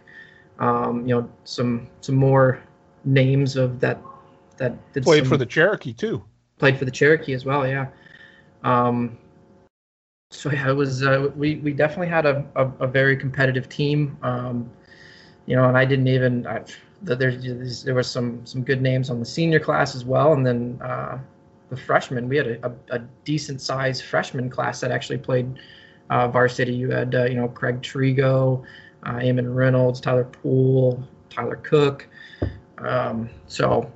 um, 0.59 1.07
you 1.07 1.15
know 1.15 1.29
some 1.43 1.87
some 2.01 2.15
more 2.15 2.61
names 3.05 3.55
of 3.55 3.79
that 3.79 3.99
that 4.57 4.75
played 4.93 5.23
some, 5.23 5.29
for 5.29 5.37
the 5.37 5.45
Cherokee 5.45 5.93
too. 5.93 6.23
Played 6.57 6.77
for 6.77 6.85
the 6.85 6.91
Cherokee 6.91 7.33
as 7.33 7.45
well, 7.45 7.67
yeah. 7.67 7.87
Um, 8.63 9.17
so 10.31 10.51
yeah, 10.51 10.69
it 10.69 10.73
was 10.73 11.03
uh, 11.03 11.29
we 11.35 11.55
we 11.57 11.73
definitely 11.73 12.07
had 12.07 12.25
a, 12.25 12.45
a, 12.55 12.65
a 12.81 12.87
very 12.87 13.17
competitive 13.17 13.67
team. 13.67 14.17
Um, 14.21 14.69
you 15.47 15.55
know, 15.55 15.67
and 15.67 15.75
I 15.75 15.85
didn't 15.85 16.07
even 16.07 16.45
I, 16.45 16.63
there's 17.01 17.83
there 17.83 17.95
was 17.95 18.09
some 18.09 18.45
some 18.45 18.63
good 18.63 18.81
names 18.81 19.09
on 19.09 19.19
the 19.19 19.25
senior 19.25 19.59
class 19.59 19.95
as 19.95 20.05
well, 20.05 20.33
and 20.33 20.45
then 20.45 20.79
uh, 20.83 21.17
the 21.69 21.77
freshmen 21.77 22.27
we 22.27 22.37
had 22.37 22.47
a, 22.47 22.67
a, 22.67 22.95
a 22.95 22.99
decent 23.23 23.61
sized 23.61 24.03
freshman 24.03 24.49
class 24.49 24.79
that 24.81 24.91
actually 24.91 25.19
played 25.19 25.59
uh, 26.09 26.27
varsity. 26.27 26.73
You 26.73 26.89
had 26.91 27.15
uh, 27.15 27.25
you 27.25 27.35
know 27.35 27.47
Craig 27.47 27.81
Trigo, 27.81 28.63
uh, 29.03 29.13
Eamon 29.13 29.53
Reynolds, 29.53 30.01
Tyler 30.01 30.25
Poole, 30.25 31.03
Tyler 31.29 31.57
Cook. 31.57 32.07
Um, 32.79 33.29
so 33.47 33.91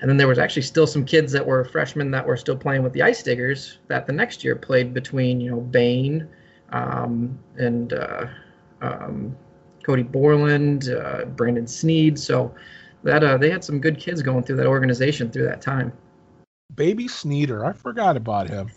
and 0.00 0.10
then 0.10 0.16
there 0.16 0.28
was 0.28 0.38
actually 0.38 0.62
still 0.62 0.86
some 0.86 1.04
kids 1.04 1.32
that 1.32 1.44
were 1.44 1.64
freshmen 1.64 2.10
that 2.10 2.26
were 2.26 2.36
still 2.36 2.56
playing 2.56 2.82
with 2.82 2.92
the 2.92 3.02
Ice 3.02 3.22
Diggers 3.22 3.78
that 3.88 4.06
the 4.06 4.12
next 4.12 4.44
year 4.44 4.54
played 4.54 4.92
between 4.92 5.40
you 5.40 5.50
know 5.50 5.60
Bain 5.60 6.28
um, 6.70 7.38
and 7.56 7.92
uh, 7.92 8.26
um, 8.82 9.36
Cody 9.82 10.02
Borland, 10.02 10.90
uh, 10.90 11.24
Brandon 11.24 11.66
Sneed. 11.66 12.18
So 12.18 12.54
that 13.04 13.24
uh, 13.24 13.38
they 13.38 13.50
had 13.50 13.64
some 13.64 13.80
good 13.80 13.98
kids 13.98 14.22
going 14.22 14.42
through 14.42 14.56
that 14.56 14.66
organization 14.66 15.30
through 15.30 15.46
that 15.46 15.62
time. 15.62 15.92
Baby 16.74 17.08
Sneeder, 17.08 17.64
I 17.64 17.72
forgot 17.72 18.16
about 18.16 18.48
him. 18.48 18.70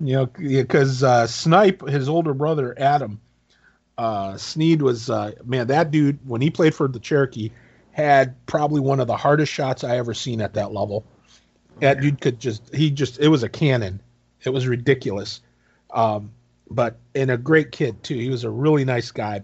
You 0.00 0.14
know, 0.14 0.26
because 0.26 1.02
uh, 1.02 1.26
Snipe, 1.26 1.86
his 1.86 2.08
older 2.08 2.32
brother 2.32 2.74
Adam, 2.78 3.20
uh, 3.98 4.36
Sneed 4.38 4.80
was 4.80 5.10
uh, 5.10 5.32
man. 5.44 5.66
That 5.66 5.90
dude 5.90 6.18
when 6.26 6.40
he 6.40 6.48
played 6.50 6.74
for 6.74 6.88
the 6.88 6.98
Cherokee 6.98 7.50
had 7.92 8.34
probably 8.46 8.80
one 8.80 9.00
of 9.00 9.06
the 9.06 9.16
hardest 9.16 9.52
shots 9.52 9.84
I 9.84 9.98
ever 9.98 10.14
seen 10.14 10.40
at 10.40 10.54
that 10.54 10.72
level. 10.72 11.04
That 11.80 12.00
dude 12.00 12.20
could 12.20 12.40
just 12.40 12.74
he 12.74 12.90
just 12.90 13.18
it 13.18 13.28
was 13.28 13.42
a 13.42 13.48
cannon. 13.48 14.00
it 14.44 14.50
was 14.50 14.66
ridiculous. 14.66 15.42
Um, 15.90 16.32
but 16.70 16.98
and 17.14 17.30
a 17.30 17.36
great 17.36 17.72
kid 17.72 18.02
too. 18.02 18.16
He 18.16 18.30
was 18.30 18.44
a 18.44 18.50
really 18.50 18.84
nice 18.84 19.10
guy 19.10 19.42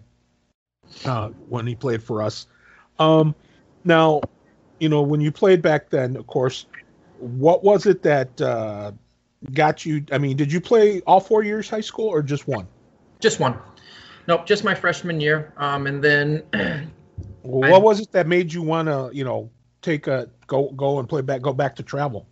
uh, 1.05 1.29
when 1.49 1.67
he 1.67 1.75
played 1.75 2.03
for 2.03 2.23
us. 2.23 2.47
Um, 2.99 3.35
now, 3.85 4.23
you 4.81 4.89
know, 4.89 5.03
when 5.03 5.21
you 5.21 5.33
played 5.33 5.61
back 5.61 5.91
then, 5.91 6.17
of 6.17 6.27
course, 6.27 6.67
what 7.19 7.65
was 7.65 7.87
it 7.87 8.03
that 8.03 8.41
uh, 8.41 8.93
got 9.53 9.85
you? 9.85 10.05
I 10.13 10.19
mean, 10.19 10.37
did 10.37 10.53
you 10.53 10.61
play 10.61 11.01
all 11.03 11.21
four 11.21 11.43
years 11.43 11.69
high 11.69 11.81
school 11.81 12.09
or 12.09 12.23
just 12.23 12.49
one? 12.49 12.67
Just 13.21 13.41
one. 13.41 13.59
Nope, 14.29 14.47
just 14.47 14.65
my 14.65 14.75
freshman 14.75 15.21
year. 15.21 15.53
Um, 15.57 15.87
and 15.87 16.03
then. 16.03 16.43
well, 17.43 17.71
what 17.71 17.83
was 17.83 18.01
it 18.01 18.13
that 18.13 18.27
made 18.27 18.53
you 18.53 18.63
want 18.63 18.89
to, 18.89 19.11
you 19.13 19.25
know, 19.25 19.51
take 19.83 20.07
a 20.07 20.29
go 20.47 20.71
go 20.71 20.99
and 20.99 21.09
play 21.09 21.23
back, 21.23 21.43
go 21.43 21.53
back 21.53 21.77
to 21.77 21.83
travel? 21.83 22.27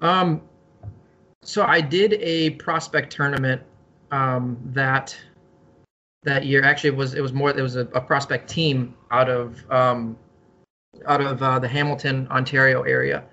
Um, 0.00 0.42
so 1.42 1.64
I 1.64 1.80
did 1.80 2.14
a 2.14 2.50
prospect 2.50 3.12
tournament 3.12 3.62
um, 4.10 4.58
that 4.66 5.16
that 6.22 6.46
year. 6.46 6.62
Actually, 6.62 6.90
it 6.90 6.96
was 6.96 7.14
it 7.14 7.20
was 7.20 7.32
more 7.32 7.50
it 7.50 7.62
was 7.62 7.76
a, 7.76 7.86
a 7.94 8.00
prospect 8.00 8.48
team 8.48 8.94
out 9.10 9.28
of 9.28 9.70
um, 9.70 10.16
out 11.06 11.20
of 11.20 11.42
uh, 11.42 11.58
the 11.58 11.68
Hamilton, 11.68 12.28
Ontario 12.30 12.82
area, 12.82 13.24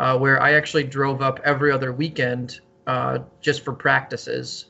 uh, 0.00 0.18
where 0.18 0.42
I 0.42 0.54
actually 0.54 0.84
drove 0.84 1.20
up 1.20 1.40
every 1.44 1.70
other 1.70 1.92
weekend 1.92 2.60
uh, 2.86 3.18
just 3.42 3.64
for 3.64 3.72
practices 3.72 4.64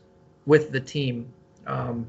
with 0.45 0.73
the 0.73 0.81
team. 0.81 1.33
Um, 1.69 2.07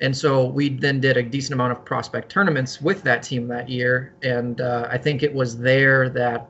and 0.00 0.16
so 0.16 0.46
we 0.46 0.68
then 0.68 1.00
did 1.00 1.16
a 1.16 1.22
decent 1.22 1.54
amount 1.54 1.72
of 1.72 1.84
prospect 1.84 2.30
tournaments 2.30 2.80
with 2.80 3.02
that 3.02 3.24
team 3.24 3.48
that 3.48 3.68
year. 3.68 4.14
And 4.22 4.60
uh, 4.60 4.86
I 4.88 4.96
think 4.96 5.24
it 5.24 5.34
was 5.34 5.58
there 5.58 6.08
that 6.10 6.48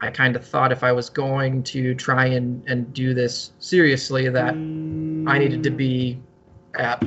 I 0.00 0.10
kind 0.10 0.34
of 0.34 0.46
thought 0.46 0.72
if 0.72 0.82
I 0.82 0.92
was 0.92 1.10
going 1.10 1.62
to 1.64 1.94
try 1.94 2.26
and, 2.26 2.66
and 2.66 2.92
do 2.94 3.12
this 3.12 3.52
seriously, 3.58 4.30
that 4.30 4.54
I 4.54 5.38
needed 5.38 5.62
to 5.62 5.70
be 5.70 6.20
at 6.74 7.04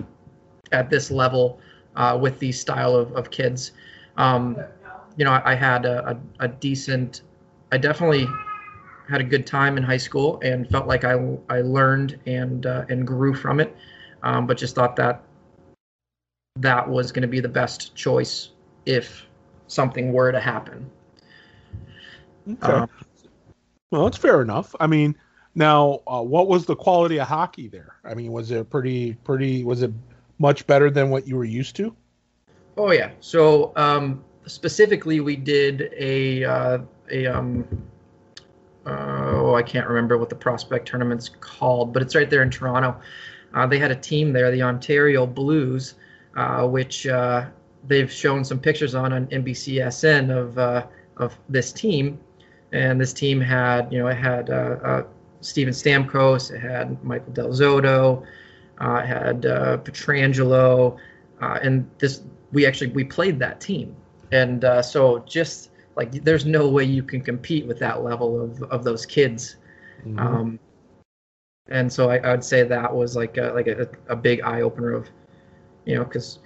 at 0.72 0.92
this 0.92 1.10
level 1.10 1.60
uh, 1.96 2.18
with 2.22 2.38
these 2.38 2.60
style 2.60 2.96
of, 2.96 3.12
of 3.14 3.32
kids. 3.32 3.72
Um, 4.18 4.58
you 5.18 5.26
know, 5.26 5.32
I, 5.32 5.54
I 5.54 5.56
had 5.56 5.86
a, 5.86 6.12
a, 6.12 6.46
a, 6.46 6.48
decent, 6.48 7.24
I 7.72 7.78
definitely 7.78 8.28
had 9.10 9.22
a 9.22 9.24
good 9.24 9.46
time 9.46 9.78
in 9.78 9.84
high 9.84 9.98
school 9.98 10.40
and 10.44 10.70
felt 10.70 10.88
like 10.88 11.04
I, 11.04 11.14
I 11.50 11.62
learned 11.62 12.20
and 12.26 12.66
uh, 12.66 12.86
and 12.90 13.06
grew 13.06 13.34
from 13.34 13.60
it, 13.60 13.76
um, 14.24 14.48
but 14.48 14.58
just 14.58 14.76
thought 14.76 14.96
that 14.98 15.24
that 16.58 16.88
was 16.88 17.12
going 17.12 17.22
to 17.22 17.28
be 17.28 17.40
the 17.40 17.50
best 17.50 17.96
choice 17.96 18.50
if 18.86 19.26
something 19.68 20.12
were 20.12 20.32
to 20.32 20.40
happen. 20.40 20.90
Okay. 22.48 22.72
Um, 22.72 22.90
well, 23.92 24.04
that's 24.06 24.18
fair 24.18 24.42
enough. 24.42 24.76
I 24.80 24.88
mean, 24.88 25.16
now, 25.56 26.02
uh, 26.08 26.22
what 26.22 26.48
was 26.48 26.66
the 26.66 26.76
quality 26.76 27.20
of 27.20 27.28
hockey 27.28 27.68
there? 27.68 27.96
I 28.04 28.14
mean, 28.14 28.32
was 28.32 28.52
it 28.52 28.70
pretty, 28.70 29.14
pretty? 29.24 29.64
Was 29.64 29.82
it 29.82 29.92
much 30.38 30.66
better 30.68 30.90
than 30.90 31.10
what 31.10 31.28
you 31.28 31.36
were 31.36 31.46
used 31.46 31.76
to? 31.78 31.96
Oh 32.78 32.92
yeah. 32.92 33.12
So 33.20 33.74
um, 33.76 34.24
specifically, 34.46 35.20
we 35.20 35.36
did 35.36 35.94
a 35.98 36.44
uh, 36.44 36.80
a 37.12 37.28
um, 37.28 37.68
uh, 38.86 39.32
oh 39.36 39.56
I 39.56 39.64
can't 39.64 39.88
remember 39.88 40.18
what 40.18 40.30
the 40.30 40.36
prospect 40.36 40.88
tournament's 40.88 41.30
called, 41.30 41.94
but 41.94 42.02
it's 42.02 42.16
right 42.16 42.30
there 42.30 42.44
in 42.44 42.50
Toronto. 42.50 43.00
Uh, 43.54 43.66
they 43.66 43.80
had 43.80 43.92
a 43.92 43.96
team 43.96 44.32
there, 44.32 44.52
the 44.52 44.62
Ontario 44.62 45.26
Blues, 45.26 45.96
uh, 46.36 46.68
which 46.68 47.08
uh, 47.08 47.46
they've 47.88 48.12
shown 48.12 48.44
some 48.44 48.60
pictures 48.60 48.96
on 48.96 49.14
on 49.14 49.28
NBCSN 49.28 50.30
of 50.30 50.58
uh, 50.58 50.86
of 51.18 51.38
this 51.50 51.72
team 51.72 52.20
and 52.72 53.00
this 53.00 53.14
team 53.14 53.42
had 53.42 53.92
you 53.92 54.00
know 54.00 54.08
it 54.08 54.18
had 54.18 54.50
uh, 54.50 54.78
uh, 54.84 55.04
Steven 55.42 55.74
Stamkos, 55.74 56.52
it 56.52 56.60
had 56.60 57.02
Michael 57.04 57.34
Del 57.34 57.50
Zotto, 57.50 58.24
it 58.82 59.06
had 59.06 59.42
Pietrangelo, 59.42 60.98
uh, 61.42 61.60
and 61.62 61.90
this 61.98 62.22
we 62.52 62.66
actually 62.66 62.92
we 62.92 63.04
played 63.04 63.40
that 63.40 63.60
team, 63.60 63.96
and 64.32 64.64
uh, 64.64 64.82
so 64.82 65.20
just 65.20 65.72
like 65.96 66.12
there's 66.24 66.46
no 66.46 66.70
way 66.70 66.84
you 66.84 67.04
can 67.04 67.22
compete 67.22 67.66
with 67.66 67.80
that 67.80 68.04
level 68.04 68.42
of 68.42 68.62
of 68.64 68.84
those 68.84 69.06
kids. 69.06 69.58
Mm-hmm. 70.06 70.20
Um, 70.20 70.60
and 71.70 71.92
so 71.92 72.10
I, 72.10 72.18
I, 72.18 72.32
would 72.32 72.44
say 72.44 72.64
that 72.64 72.94
was 72.94 73.16
like 73.16 73.38
a, 73.38 73.52
like 73.54 73.68
a, 73.68 73.88
a 74.08 74.16
big 74.16 74.42
eye 74.42 74.62
opener 74.62 74.92
of, 74.92 75.08
you 75.86 75.96
know, 75.96 76.04
because 76.04 76.40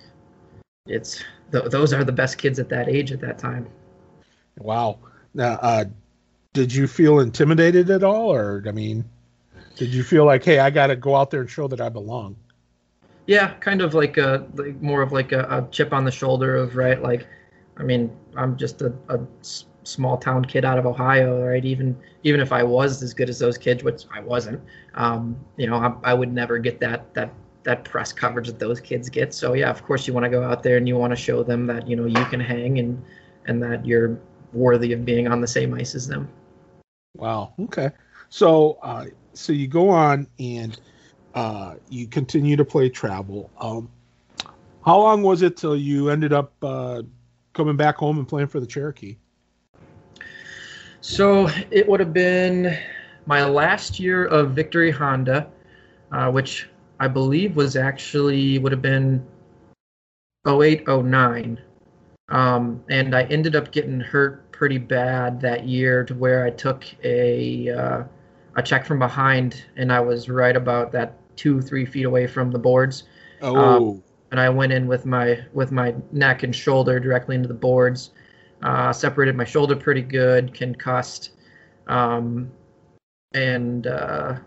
it's 0.86 1.24
th- 1.52 1.66
those 1.70 1.94
are 1.94 2.04
the 2.04 2.12
best 2.12 2.38
kids 2.38 2.60
at 2.60 2.68
that 2.70 2.90
age 2.90 3.12
at 3.12 3.22
that 3.22 3.38
time. 3.38 3.68
Wow. 4.58 5.00
Now, 5.34 5.54
uh, 5.62 5.86
did 6.52 6.74
you 6.74 6.88
feel 6.88 7.20
intimidated 7.20 7.90
at 7.90 8.04
all, 8.04 8.32
or 8.32 8.64
I 8.68 8.72
mean, 8.72 9.06
did 9.76 9.94
you 9.94 10.04
feel 10.04 10.26
like, 10.26 10.44
hey, 10.44 10.60
I 10.60 10.70
got 10.70 10.88
to 10.88 10.96
go 10.96 11.16
out 11.16 11.32
there 11.32 11.42
and 11.42 11.50
show 11.50 11.68
that 11.68 11.82
I 11.82 11.90
belong? 11.90 12.36
Yeah, 13.26 13.54
kind 13.56 13.82
of 13.82 13.94
like 13.94 14.18
a 14.18 14.46
like 14.56 14.82
more 14.82 15.02
of 15.02 15.12
like 15.12 15.32
a, 15.32 15.44
a 15.50 15.68
chip 15.72 15.94
on 15.94 16.04
the 16.04 16.12
shoulder 16.12 16.56
of 16.56 16.76
right, 16.76 17.02
like, 17.02 17.26
I 17.78 17.84
mean, 17.84 18.16
I'm 18.36 18.58
just 18.58 18.82
a, 18.82 18.94
a 19.10 19.20
small 19.84 20.18
town 20.18 20.46
kid 20.46 20.66
out 20.66 20.78
of 20.78 20.86
Ohio, 20.86 21.46
right? 21.46 21.64
Even 21.64 21.98
even 22.24 22.40
if 22.40 22.52
I 22.52 22.64
was 22.64 23.02
as 23.04 23.14
good 23.14 23.30
as 23.30 23.40
those 23.40 23.58
kids, 23.58 23.84
which 23.84 24.04
I 24.14 24.20
wasn't, 24.20 24.62
um, 24.96 25.36
you 25.58 25.68
know, 25.68 25.76
I, 25.76 26.12
I 26.12 26.14
would 26.14 26.32
never 26.32 26.58
get 26.60 26.80
that 26.80 27.14
that 27.14 27.32
that 27.64 27.84
press 27.86 28.12
coverage 28.12 28.48
that 28.48 28.60
those 28.60 28.80
kids 28.80 29.10
get. 29.10 29.34
So 29.34 29.54
yeah, 29.54 29.70
of 29.70 29.84
course 29.84 30.08
you 30.08 30.14
want 30.14 30.26
to 30.26 30.30
go 30.30 30.44
out 30.44 30.64
there 30.64 30.78
and 30.78 30.88
you 30.88 30.98
want 30.98 31.12
to 31.12 31.18
show 31.18 31.44
them 31.44 31.66
that 31.68 31.88
you 31.88 31.96
know 31.96 32.06
you 32.06 32.26
can 32.26 32.40
hang 32.40 32.80
and 32.80 33.04
and 33.46 33.62
that 33.64 33.86
you're 33.86 34.20
worthy 34.54 34.94
of 34.94 35.04
being 35.06 35.28
on 35.28 35.42
the 35.42 35.48
same 35.48 35.74
ice 35.74 35.96
as 35.96 36.08
them. 36.08 36.30
Wow. 37.16 37.54
Okay. 37.60 37.90
So, 38.30 38.80
uh, 38.82 39.06
so 39.34 39.54
you 39.54 39.68
go 39.68 39.90
on 39.90 40.28
and 40.40 40.80
uh, 41.36 41.76
you 41.90 42.08
continue 42.08 42.56
to 42.56 42.66
play 42.66 42.90
travel. 42.90 43.52
Um, 43.60 43.90
how 44.86 45.00
long 45.00 45.24
was 45.24 45.42
it 45.42 45.58
till 45.58 45.76
you 45.76 46.10
ended 46.10 46.34
up 46.34 46.54
uh, 46.62 47.04
coming 47.54 47.78
back 47.78 47.96
home 47.96 48.18
and 48.18 48.28
playing 48.28 48.48
for 48.48 48.60
the 48.60 48.68
Cherokee? 48.68 49.18
So 51.02 51.50
it 51.70 51.88
would 51.88 52.00
have 52.00 52.14
been 52.14 52.78
my 53.26 53.46
last 53.46 54.00
year 54.00 54.26
of 54.26 54.52
Victory 54.52 54.92
Honda, 54.92 55.48
uh, 56.12 56.32
which 56.32 56.70
I 57.00 57.08
believe 57.08 57.56
was 57.56 57.76
actually 57.76 58.60
would 58.60 58.72
have 58.72 58.82
been 58.82 59.26
08, 60.48 60.88
09. 60.88 61.60
Um, 62.30 62.84
and 62.90 63.16
I 63.16 63.24
ended 63.24 63.56
up 63.56 63.72
getting 63.72 64.00
hurt 64.00 64.52
pretty 64.52 64.78
bad 64.78 65.42
that 65.42 65.68
year 65.68 66.04
to 66.06 66.16
where 66.16 66.46
I 66.46 66.50
took 66.50 66.86
a 67.04 67.70
uh, 67.70 68.04
a 68.56 68.64
check 68.64 68.86
from 68.86 69.00
behind 69.00 69.66
and 69.76 69.92
I 69.92 70.00
was 70.00 70.30
right 70.30 70.56
about 70.56 70.92
that 70.94 71.18
two 71.36 71.62
three 71.62 71.86
feet 71.86 72.06
away 72.06 72.28
from 72.28 72.52
the 72.52 72.60
boards. 72.60 73.04
Oh. 73.42 73.56
Um, 73.58 74.04
and 74.34 74.40
I 74.40 74.50
went 74.50 74.72
in 74.72 74.88
with 74.88 75.06
my 75.06 75.40
with 75.54 75.72
my 75.72 75.94
neck 76.12 76.42
and 76.42 76.56
shoulder 76.56 77.00
directly 77.00 77.36
into 77.36 77.48
the 77.48 77.54
boards. 77.54 78.14
Uh, 78.64 78.92
separated 78.92 79.36
my 79.36 79.46
shoulder 79.46 79.76
pretty 79.76 80.02
good, 80.02 80.56
concussed, 80.56 81.34
um, 81.86 82.52
and 83.36 83.86
uh, 83.86 84.38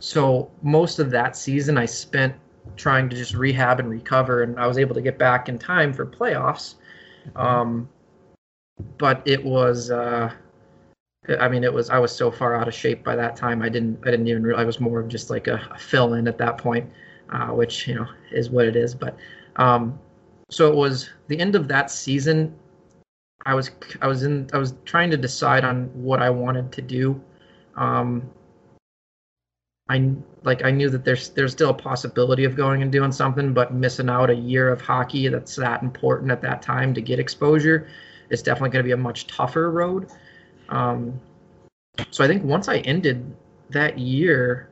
so 0.00 0.50
most 0.62 0.98
of 0.98 1.12
that 1.12 1.36
season 1.36 1.78
I 1.78 1.86
spent 1.86 2.34
trying 2.76 3.08
to 3.08 3.14
just 3.14 3.34
rehab 3.34 3.78
and 3.78 3.88
recover, 3.88 4.42
and 4.42 4.58
I 4.58 4.66
was 4.66 4.78
able 4.78 4.96
to 4.96 5.00
get 5.00 5.16
back 5.16 5.48
in 5.48 5.60
time 5.60 5.92
for 5.92 6.04
playoffs. 6.04 6.74
Um, 7.36 7.88
but 8.98 9.22
it 9.26 9.44
was 9.44 9.92
uh, 9.92 10.32
I 11.38 11.48
mean, 11.48 11.62
it 11.62 11.72
was 11.72 11.88
I 11.88 12.00
was 12.00 12.10
so 12.10 12.32
far 12.32 12.56
out 12.56 12.66
of 12.66 12.74
shape 12.74 13.04
by 13.04 13.14
that 13.14 13.36
time. 13.36 13.62
I 13.62 13.68
didn't 13.68 14.00
I 14.04 14.10
didn't 14.10 14.26
even 14.26 14.42
realize 14.42 14.62
I 14.62 14.66
was 14.66 14.80
more 14.80 14.98
of 14.98 15.06
just 15.06 15.30
like 15.30 15.46
a, 15.46 15.60
a 15.70 15.78
fill 15.78 16.14
in 16.14 16.26
at 16.26 16.38
that 16.38 16.58
point, 16.58 16.90
uh, 17.30 17.48
which 17.48 17.88
you 17.88 17.94
know 17.94 18.06
is 18.32 18.50
what 18.50 18.66
it 18.66 18.76
is. 18.76 18.94
But 18.94 19.16
um, 19.56 19.98
so 20.50 20.70
it 20.70 20.76
was 20.76 21.10
the 21.28 21.38
end 21.38 21.54
of 21.54 21.68
that 21.68 21.90
season. 21.90 22.54
I 23.46 23.54
was 23.54 23.70
I 24.02 24.06
was 24.06 24.22
in 24.22 24.48
I 24.52 24.58
was 24.58 24.74
trying 24.84 25.10
to 25.10 25.16
decide 25.16 25.64
on 25.64 25.86
what 25.94 26.20
I 26.20 26.30
wanted 26.30 26.72
to 26.72 26.82
do. 26.82 27.20
Um, 27.76 28.30
I 29.88 30.12
like 30.44 30.64
I 30.64 30.70
knew 30.70 30.90
that 30.90 31.04
there's 31.04 31.30
there's 31.30 31.52
still 31.52 31.70
a 31.70 31.74
possibility 31.74 32.44
of 32.44 32.54
going 32.56 32.82
and 32.82 32.92
doing 32.92 33.12
something, 33.12 33.54
but 33.54 33.72
missing 33.72 34.08
out 34.08 34.30
a 34.30 34.34
year 34.34 34.70
of 34.70 34.80
hockey 34.80 35.28
that's 35.28 35.56
that 35.56 35.82
important 35.82 36.30
at 36.30 36.42
that 36.42 36.62
time 36.62 36.94
to 36.94 37.00
get 37.00 37.18
exposure 37.18 37.88
it's 38.30 38.42
definitely 38.42 38.70
going 38.70 38.84
to 38.84 38.86
be 38.86 38.92
a 38.92 38.96
much 38.96 39.26
tougher 39.26 39.70
road. 39.70 40.08
Um, 40.68 41.20
so 42.10 42.24
I 42.24 42.28
think 42.28 42.44
once 42.44 42.68
I 42.68 42.78
ended 42.78 43.34
that 43.70 43.98
year, 43.98 44.69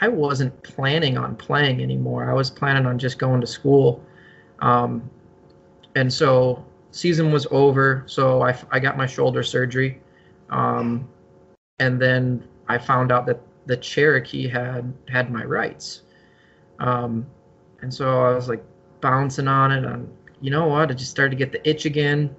I 0.00 0.08
wasn't 0.08 0.62
planning 0.62 1.18
on 1.18 1.36
playing 1.36 1.82
anymore. 1.82 2.30
I 2.30 2.34
was 2.34 2.50
planning 2.50 2.86
on 2.86 2.98
just 2.98 3.18
going 3.18 3.40
to 3.40 3.46
school. 3.46 4.04
Um, 4.60 5.10
and 5.94 6.12
so 6.12 6.64
season 6.90 7.32
was 7.32 7.46
over. 7.50 8.04
So 8.06 8.42
I, 8.42 8.56
I 8.70 8.78
got 8.78 8.96
my 8.96 9.06
shoulder 9.06 9.42
surgery. 9.42 10.00
Um, 10.50 11.08
and 11.78 12.00
then 12.00 12.46
I 12.68 12.78
found 12.78 13.12
out 13.12 13.26
that 13.26 13.40
the 13.66 13.76
Cherokee 13.76 14.48
had 14.48 14.92
had 15.08 15.30
my 15.30 15.44
rights. 15.44 16.02
Um, 16.78 17.26
and 17.82 17.92
so 17.92 18.24
I 18.24 18.34
was 18.34 18.48
like 18.48 18.64
bouncing 19.00 19.48
on 19.48 19.72
it. 19.72 19.84
And 19.84 20.12
you 20.40 20.50
know 20.50 20.66
what? 20.66 20.90
I 20.90 20.94
just 20.94 21.10
started 21.10 21.30
to 21.30 21.36
get 21.36 21.52
the 21.52 21.68
itch 21.68 21.84
again. 21.84 22.34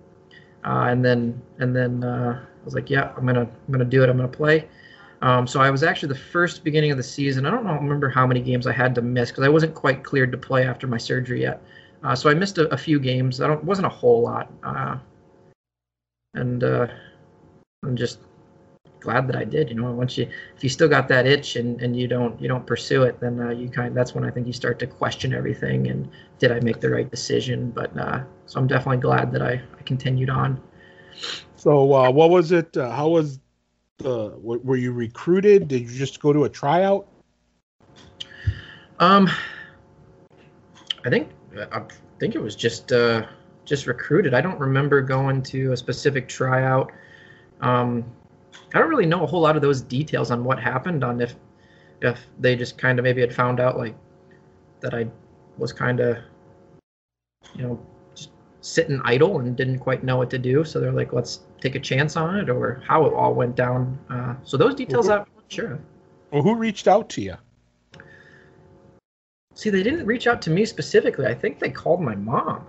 Uh, 0.64 0.88
and 0.90 1.04
then 1.04 1.42
and 1.60 1.76
then 1.76 2.04
uh, 2.04 2.40
I 2.44 2.66
was 2.66 2.76
like, 2.76 2.90
yeah, 2.90 3.14
I'm 3.18 3.26
gonna 3.26 3.42
I'm 3.42 3.72
gonna 3.72 3.86
do 3.86 4.04
it. 4.04 4.10
I'm 4.10 4.18
gonna 4.18 4.30
play. 4.30 4.68
Um, 5.21 5.45
so 5.45 5.62
I 5.62 5.69
was 5.69 5.84
actually 5.84 6.10
the 6.10 6.19
first 6.19 6.63
beginning 6.63 6.91
of 6.91 6.97
the 6.97 7.03
season. 7.03 7.45
I 7.45 7.51
don't 7.51 7.63
know, 7.63 7.73
remember 7.73 8.10
how 8.10 8.25
many 8.25 8.41
games 8.41 8.65
I 8.65 8.73
had 8.73 8.95
to 8.95 9.01
miss 9.01 9.29
because 9.29 9.43
I 9.43 9.49
wasn't 9.49 9.75
quite 9.75 10.03
cleared 10.03 10.31
to 10.31 10.38
play 10.38 10.65
after 10.65 10.88
my 10.88 10.97
surgery 10.97 11.41
yet. 11.41 11.62
Uh, 12.03 12.15
so 12.15 12.29
I 12.29 12.34
missed 12.34 12.57
a, 12.57 12.67
a, 12.73 12.77
few 12.77 12.99
games. 12.99 13.41
I 13.41 13.47
don't 13.47 13.63
wasn't 13.63 13.86
a 13.86 13.89
whole 13.89 14.23
lot, 14.23 14.51
uh, 14.63 14.97
and 16.34 16.63
uh, 16.63 16.88
I'm 17.84 17.95
just 17.95 18.19
glad 19.01 19.27
that 19.27 19.36
I 19.36 19.43
did. 19.43 19.69
You 19.69 19.75
know, 19.75 19.91
once 19.91 20.17
you 20.17 20.27
if 20.55 20.63
you 20.63 20.69
still 20.69 20.88
got 20.88 21.07
that 21.10 21.27
itch 21.27 21.57
and, 21.57 21.79
and 21.79 21.95
you 21.95 22.07
don't 22.07 22.41
you 22.41 22.47
don't 22.47 22.65
pursue 22.65 23.03
it, 23.03 23.19
then 23.19 23.39
uh, 23.39 23.49
you 23.49 23.69
kind 23.69 23.95
that's 23.95 24.15
when 24.15 24.23
I 24.23 24.31
think 24.31 24.47
you 24.47 24.53
start 24.53 24.79
to 24.79 24.88
question 24.88 25.34
everything 25.34 25.88
and 25.88 26.10
did 26.39 26.51
I 26.51 26.60
make 26.62 26.79
the 26.79 26.89
right 26.89 27.10
decision? 27.10 27.69
But 27.69 27.95
uh, 27.95 28.23
so 28.47 28.60
I'm 28.60 28.67
definitely 28.67 28.97
glad 28.97 29.31
that 29.34 29.43
I, 29.43 29.62
I 29.77 29.81
continued 29.84 30.31
on. 30.31 30.60
So 31.55 31.93
uh, 31.93 32.10
what 32.10 32.31
was 32.31 32.51
it? 32.51 32.75
how 32.75 33.10
was 33.10 33.40
the 34.02 34.36
were 34.42 34.76
you 34.76 34.92
recruited? 34.92 35.68
Did 35.68 35.82
you 35.82 35.98
just 35.98 36.20
go 36.20 36.34
to 36.34 36.44
a 36.44 36.50
tryout? 36.50 37.08
Um, 39.00 39.30
I 41.06 41.10
think 41.10 41.30
I 41.72 41.84
think 42.20 42.36
it 42.36 42.42
was 42.42 42.56
just 42.56 42.92
uh, 42.92 43.26
just 43.66 43.88
recruited. 43.88 44.34
I 44.34 44.42
don't 44.42 44.60
remember 44.60 45.02
going 45.02 45.42
to 45.44 45.72
a 45.72 45.78
specific 45.78 46.28
tryout. 46.28 46.92
Um, 47.62 48.06
I 48.74 48.80
don't 48.80 48.90
really 48.90 49.06
know 49.06 49.24
a 49.24 49.28
whole 49.28 49.42
lot 49.42 49.56
of 49.56 49.62
those 49.62 49.82
details 49.82 50.32
on 50.32 50.44
what 50.44 50.60
happened. 50.60 51.04
On 51.04 51.20
if 51.22 51.36
if 52.02 52.20
they 52.40 52.56
just 52.56 52.78
kind 52.78 53.00
of 53.00 53.04
maybe 53.04 53.22
had 53.22 53.34
found 53.34 53.60
out 53.60 53.78
like 53.78 53.96
that 54.82 54.94
I 54.94 55.08
was 55.58 55.74
kind 55.74 56.00
of 56.00 56.18
you 57.56 57.64
know 57.64 57.86
sitting 58.62 59.02
idle 59.04 59.39
and 59.39 59.56
didn't 59.56 59.80
quite 59.80 60.04
know 60.04 60.17
what 60.17 60.30
to 60.30 60.38
do. 60.38 60.63
So 60.63 60.80
they're 60.80 60.91
like, 60.91 61.13
let's 61.13 61.41
take 61.60 61.76
a 61.76 61.80
chance 61.80 62.15
on 62.15 62.38
it, 62.38 62.50
or 62.50 62.82
how 62.88 63.06
it 63.06 63.13
all 63.13 63.34
went 63.34 63.56
down. 63.56 63.97
Uh, 64.10 64.36
so 64.43 64.58
those 64.58 64.76
details 64.76 65.08
well, 65.08 65.19
I'm 65.19 65.26
not 65.36 65.45
sure. 65.50 65.80
Well, 66.32 66.43
who 66.43 66.56
reached 66.56 66.88
out 66.88 67.10
to 67.10 67.21
you? 67.21 67.36
See, 69.54 69.69
they 69.69 69.84
didn't 69.84 70.06
reach 70.06 70.28
out 70.28 70.41
to 70.43 70.50
me 70.50 70.65
specifically. 70.65 71.26
I 71.26 71.34
think 71.34 71.60
they 71.60 71.69
called 71.69 72.02
my 72.02 72.15
mom. 72.15 72.65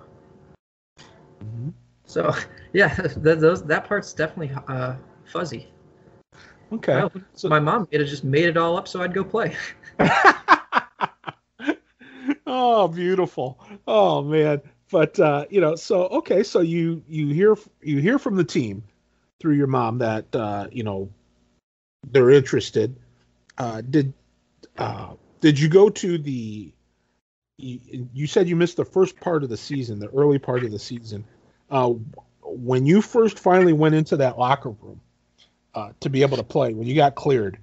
Mm-hmm. 0.98 1.68
So, 2.06 2.34
yeah, 2.72 2.94
th- 2.94 3.38
those 3.38 3.62
that 3.64 3.86
part's 3.86 4.12
definitely 4.12 4.54
uh, 4.68 4.96
fuzzy. 5.24 5.68
Okay. 6.72 6.96
Well, 6.96 7.12
so 7.34 7.48
my 7.48 7.60
mom 7.60 7.86
it 7.90 8.02
just 8.04 8.24
made 8.24 8.48
it 8.48 8.56
all 8.56 8.78
up 8.78 8.88
so 8.88 9.02
I'd 9.02 9.12
go 9.12 9.22
play. 9.22 9.54
oh, 12.46 12.88
beautiful. 12.88 13.60
Oh 13.86 14.22
man 14.22 14.62
but 14.92 15.18
uh, 15.18 15.46
you 15.48 15.60
know, 15.60 15.74
so 15.74 16.02
okay, 16.08 16.42
so 16.44 16.60
you 16.60 17.02
you 17.08 17.28
hear 17.28 17.56
you 17.80 17.98
hear 17.98 18.18
from 18.18 18.36
the 18.36 18.44
team 18.44 18.84
through 19.40 19.54
your 19.54 19.66
mom 19.66 19.98
that 19.98 20.26
uh, 20.36 20.68
you 20.70 20.84
know 20.84 21.08
they're 22.10 22.30
interested. 22.30 22.94
Uh, 23.56 23.80
did 23.80 24.12
uh, 24.76 25.14
did 25.40 25.58
you 25.58 25.68
go 25.68 25.88
to 25.88 26.18
the? 26.18 26.72
You, 27.58 28.08
you 28.12 28.26
said 28.26 28.48
you 28.48 28.56
missed 28.56 28.76
the 28.76 28.84
first 28.84 29.18
part 29.18 29.42
of 29.42 29.48
the 29.48 29.56
season, 29.56 29.98
the 29.98 30.08
early 30.08 30.38
part 30.38 30.62
of 30.62 30.70
the 30.70 30.78
season. 30.78 31.24
Uh, 31.70 31.94
when 32.42 32.84
you 32.84 33.00
first 33.00 33.38
finally 33.38 33.72
went 33.72 33.94
into 33.94 34.18
that 34.18 34.38
locker 34.38 34.70
room 34.70 35.00
uh, 35.74 35.90
to 36.00 36.10
be 36.10 36.22
able 36.22 36.36
to 36.36 36.42
play, 36.42 36.74
when 36.74 36.86
you 36.86 36.94
got 36.94 37.14
cleared, 37.14 37.58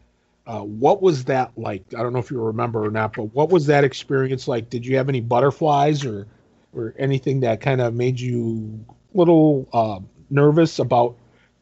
uh, 0.47 0.61
what 0.61 1.01
was 1.01 1.25
that 1.25 1.51
like? 1.57 1.83
I 1.95 2.01
don't 2.01 2.13
know 2.13 2.19
if 2.19 2.31
you 2.31 2.41
remember 2.41 2.85
or 2.85 2.91
not, 2.91 3.13
but 3.13 3.25
what 3.35 3.49
was 3.49 3.67
that 3.67 3.83
experience 3.83 4.47
like? 4.47 4.69
Did 4.69 4.85
you 4.85 4.97
have 4.97 5.09
any 5.09 5.21
butterflies 5.21 6.05
or 6.05 6.27
or 6.73 6.93
anything 6.97 7.39
that 7.41 7.61
kind 7.61 7.81
of 7.81 7.93
made 7.93 8.19
you 8.19 8.85
a 9.13 9.17
little 9.17 9.67
uh, 9.73 9.99
nervous 10.29 10.79
about 10.79 11.17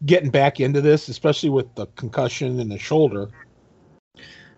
getting 0.06 0.30
back 0.30 0.60
into 0.60 0.82
this, 0.82 1.08
especially 1.08 1.50
with 1.50 1.74
the 1.76 1.88
concussion 1.96 2.60
and 2.60 2.72
the 2.72 2.78
shoulder? 2.78 3.30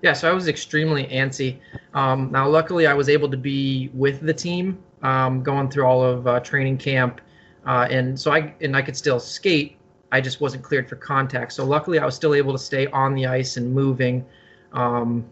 Yeah, 0.01 0.13
so 0.13 0.29
I 0.29 0.33
was 0.33 0.47
extremely 0.47 1.05
antsy. 1.07 1.59
Um, 1.93 2.31
now, 2.31 2.47
luckily, 2.47 2.87
I 2.87 2.93
was 2.93 3.09
able 3.09 3.29
to 3.29 3.37
be 3.37 3.89
with 3.93 4.21
the 4.21 4.33
team 4.33 4.81
um, 5.01 5.43
going 5.43 5.69
through 5.69 5.85
all 5.85 6.03
of 6.03 6.25
uh, 6.25 6.39
training 6.39 6.77
camp, 6.77 7.21
uh, 7.65 7.87
and 7.89 8.17
so 8.17 8.31
I 8.31 8.53
and 8.61 8.75
I 8.77 8.81
could 8.81 8.95
still 8.95 9.19
skate. 9.19 9.77
I 10.11 10.21
just 10.21 10.39
wasn't 10.41 10.63
cleared 10.63 10.87
for 10.87 10.95
contact. 10.95 11.51
So 11.53 11.65
luckily, 11.65 11.99
I 11.99 12.05
was 12.05 12.15
still 12.15 12.33
able 12.33 12.53
to 12.53 12.59
stay 12.59 12.87
on 12.87 13.13
the 13.13 13.27
ice 13.27 13.57
and 13.57 13.73
moving, 13.73 14.25
um, 14.71 15.25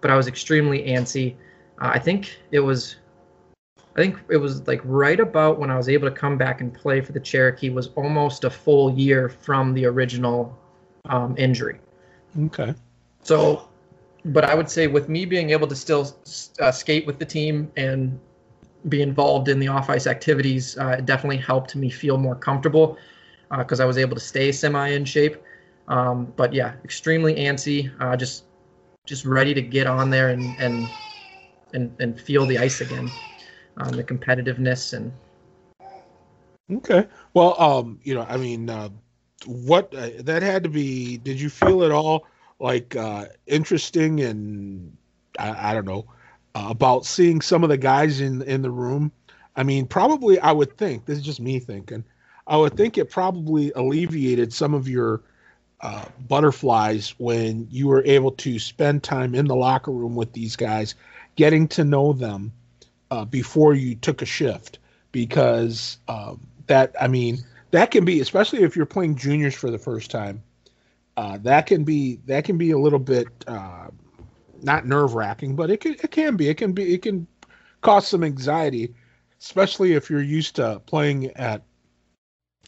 but 0.00 0.10
I 0.10 0.16
was 0.16 0.26
extremely 0.26 0.82
antsy. 0.84 1.34
Uh, 1.80 1.90
I 1.92 1.98
think 1.98 2.38
it 2.50 2.60
was 2.60 2.96
I 3.96 4.00
think 4.00 4.18
it 4.28 4.38
was 4.38 4.66
like 4.66 4.80
right 4.84 5.20
about 5.20 5.60
when 5.60 5.70
I 5.70 5.76
was 5.76 5.88
able 5.88 6.08
to 6.08 6.14
come 6.14 6.36
back 6.36 6.60
and 6.60 6.74
play 6.74 7.00
for 7.00 7.12
the 7.12 7.20
Cherokee 7.20 7.70
was 7.70 7.88
almost 7.94 8.42
a 8.42 8.50
full 8.50 8.92
year 8.92 9.28
from 9.28 9.72
the 9.72 9.86
original 9.86 10.58
um, 11.08 11.36
injury. 11.38 11.78
Okay. 12.46 12.74
So, 13.22 13.68
but 14.24 14.44
I 14.44 14.54
would 14.54 14.68
say 14.68 14.88
with 14.88 15.08
me 15.08 15.24
being 15.26 15.50
able 15.50 15.68
to 15.68 15.76
still 15.76 16.12
uh, 16.60 16.72
skate 16.72 17.06
with 17.06 17.20
the 17.20 17.24
team 17.24 17.70
and 17.76 18.18
be 18.88 19.00
involved 19.00 19.48
in 19.48 19.60
the 19.60 19.68
off 19.68 19.88
ice 19.88 20.08
activities, 20.08 20.76
uh, 20.76 20.96
it 20.98 21.06
definitely 21.06 21.36
helped 21.36 21.76
me 21.76 21.88
feel 21.88 22.18
more 22.18 22.34
comfortable 22.34 22.98
because 23.58 23.78
uh, 23.78 23.84
I 23.84 23.86
was 23.86 23.96
able 23.96 24.16
to 24.16 24.20
stay 24.20 24.50
semi 24.50 24.88
in 24.88 25.04
shape. 25.04 25.36
Um, 25.86 26.32
but 26.34 26.52
yeah, 26.52 26.74
extremely 26.82 27.36
antsy, 27.36 27.94
uh, 28.00 28.16
just 28.16 28.44
just 29.06 29.24
ready 29.24 29.54
to 29.54 29.62
get 29.62 29.86
on 29.86 30.10
there 30.10 30.30
and 30.30 30.58
and 30.58 30.88
and, 31.74 31.94
and 32.00 32.20
feel 32.20 32.44
the 32.46 32.58
ice 32.58 32.80
again 32.80 33.12
um, 33.78 33.90
the 33.92 34.04
competitiveness 34.04 34.92
and. 34.92 35.12
Okay. 36.70 37.06
Well, 37.34 37.60
um, 37.60 38.00
you 38.04 38.14
know, 38.14 38.26
I 38.28 38.38
mean, 38.38 38.70
uh, 38.70 38.88
what 39.46 39.94
uh, 39.94 40.10
that 40.20 40.42
had 40.42 40.62
to 40.64 40.68
be. 40.68 41.18
Did 41.18 41.40
you 41.40 41.50
feel 41.50 41.84
at 41.84 41.90
all 41.90 42.26
like 42.58 42.96
uh, 42.96 43.26
interesting 43.46 44.20
and 44.20 44.96
I, 45.38 45.70
I 45.70 45.74
don't 45.74 45.84
know 45.84 46.06
uh, 46.54 46.68
about 46.70 47.04
seeing 47.04 47.40
some 47.40 47.62
of 47.62 47.68
the 47.68 47.76
guys 47.76 48.20
in 48.20 48.42
in 48.42 48.62
the 48.62 48.70
room? 48.70 49.12
I 49.56 49.62
mean, 49.62 49.86
probably 49.86 50.38
I 50.40 50.52
would 50.52 50.76
think 50.76 51.04
this 51.06 51.18
is 51.18 51.24
just 51.24 51.40
me 51.40 51.58
thinking. 51.58 52.04
I 52.46 52.56
would 52.56 52.76
think 52.76 52.98
it 52.98 53.10
probably 53.10 53.72
alleviated 53.72 54.52
some 54.52 54.74
of 54.74 54.88
your 54.88 55.22
uh, 55.80 56.04
butterflies 56.28 57.14
when 57.18 57.66
you 57.70 57.88
were 57.88 58.02
able 58.04 58.30
to 58.32 58.58
spend 58.58 59.02
time 59.02 59.34
in 59.34 59.46
the 59.46 59.56
locker 59.56 59.90
room 59.90 60.14
with 60.14 60.32
these 60.32 60.56
guys, 60.56 60.94
getting 61.36 61.68
to 61.68 61.84
know 61.84 62.12
them, 62.12 62.52
uh, 63.14 63.24
before 63.24 63.74
you 63.74 63.94
took 63.94 64.22
a 64.22 64.26
shift 64.26 64.80
because 65.12 65.98
um, 66.08 66.40
that 66.66 66.92
I 67.00 67.06
mean 67.06 67.38
that 67.70 67.92
can 67.92 68.04
be 68.04 68.20
especially 68.20 68.64
if 68.64 68.74
you're 68.74 68.86
playing 68.86 69.14
juniors 69.14 69.54
for 69.54 69.70
the 69.70 69.78
first 69.78 70.10
time. 70.10 70.42
Uh, 71.16 71.38
that 71.42 71.66
can 71.66 71.84
be 71.84 72.18
that 72.26 72.44
can 72.44 72.58
be 72.58 72.72
a 72.72 72.78
little 72.78 72.98
bit 72.98 73.28
uh, 73.46 73.86
not 74.62 74.84
nerve 74.84 75.14
wracking, 75.14 75.54
but 75.54 75.70
it 75.70 75.80
can 75.80 75.92
it 75.92 76.10
can 76.10 76.36
be 76.36 76.48
it 76.48 76.56
can 76.56 76.72
be 76.72 76.92
it 76.92 77.02
can 77.02 77.28
cause 77.82 78.08
some 78.08 78.24
anxiety, 78.24 78.92
especially 79.40 79.92
if 79.92 80.10
you're 80.10 80.20
used 80.20 80.56
to 80.56 80.82
playing 80.86 81.30
at 81.36 81.62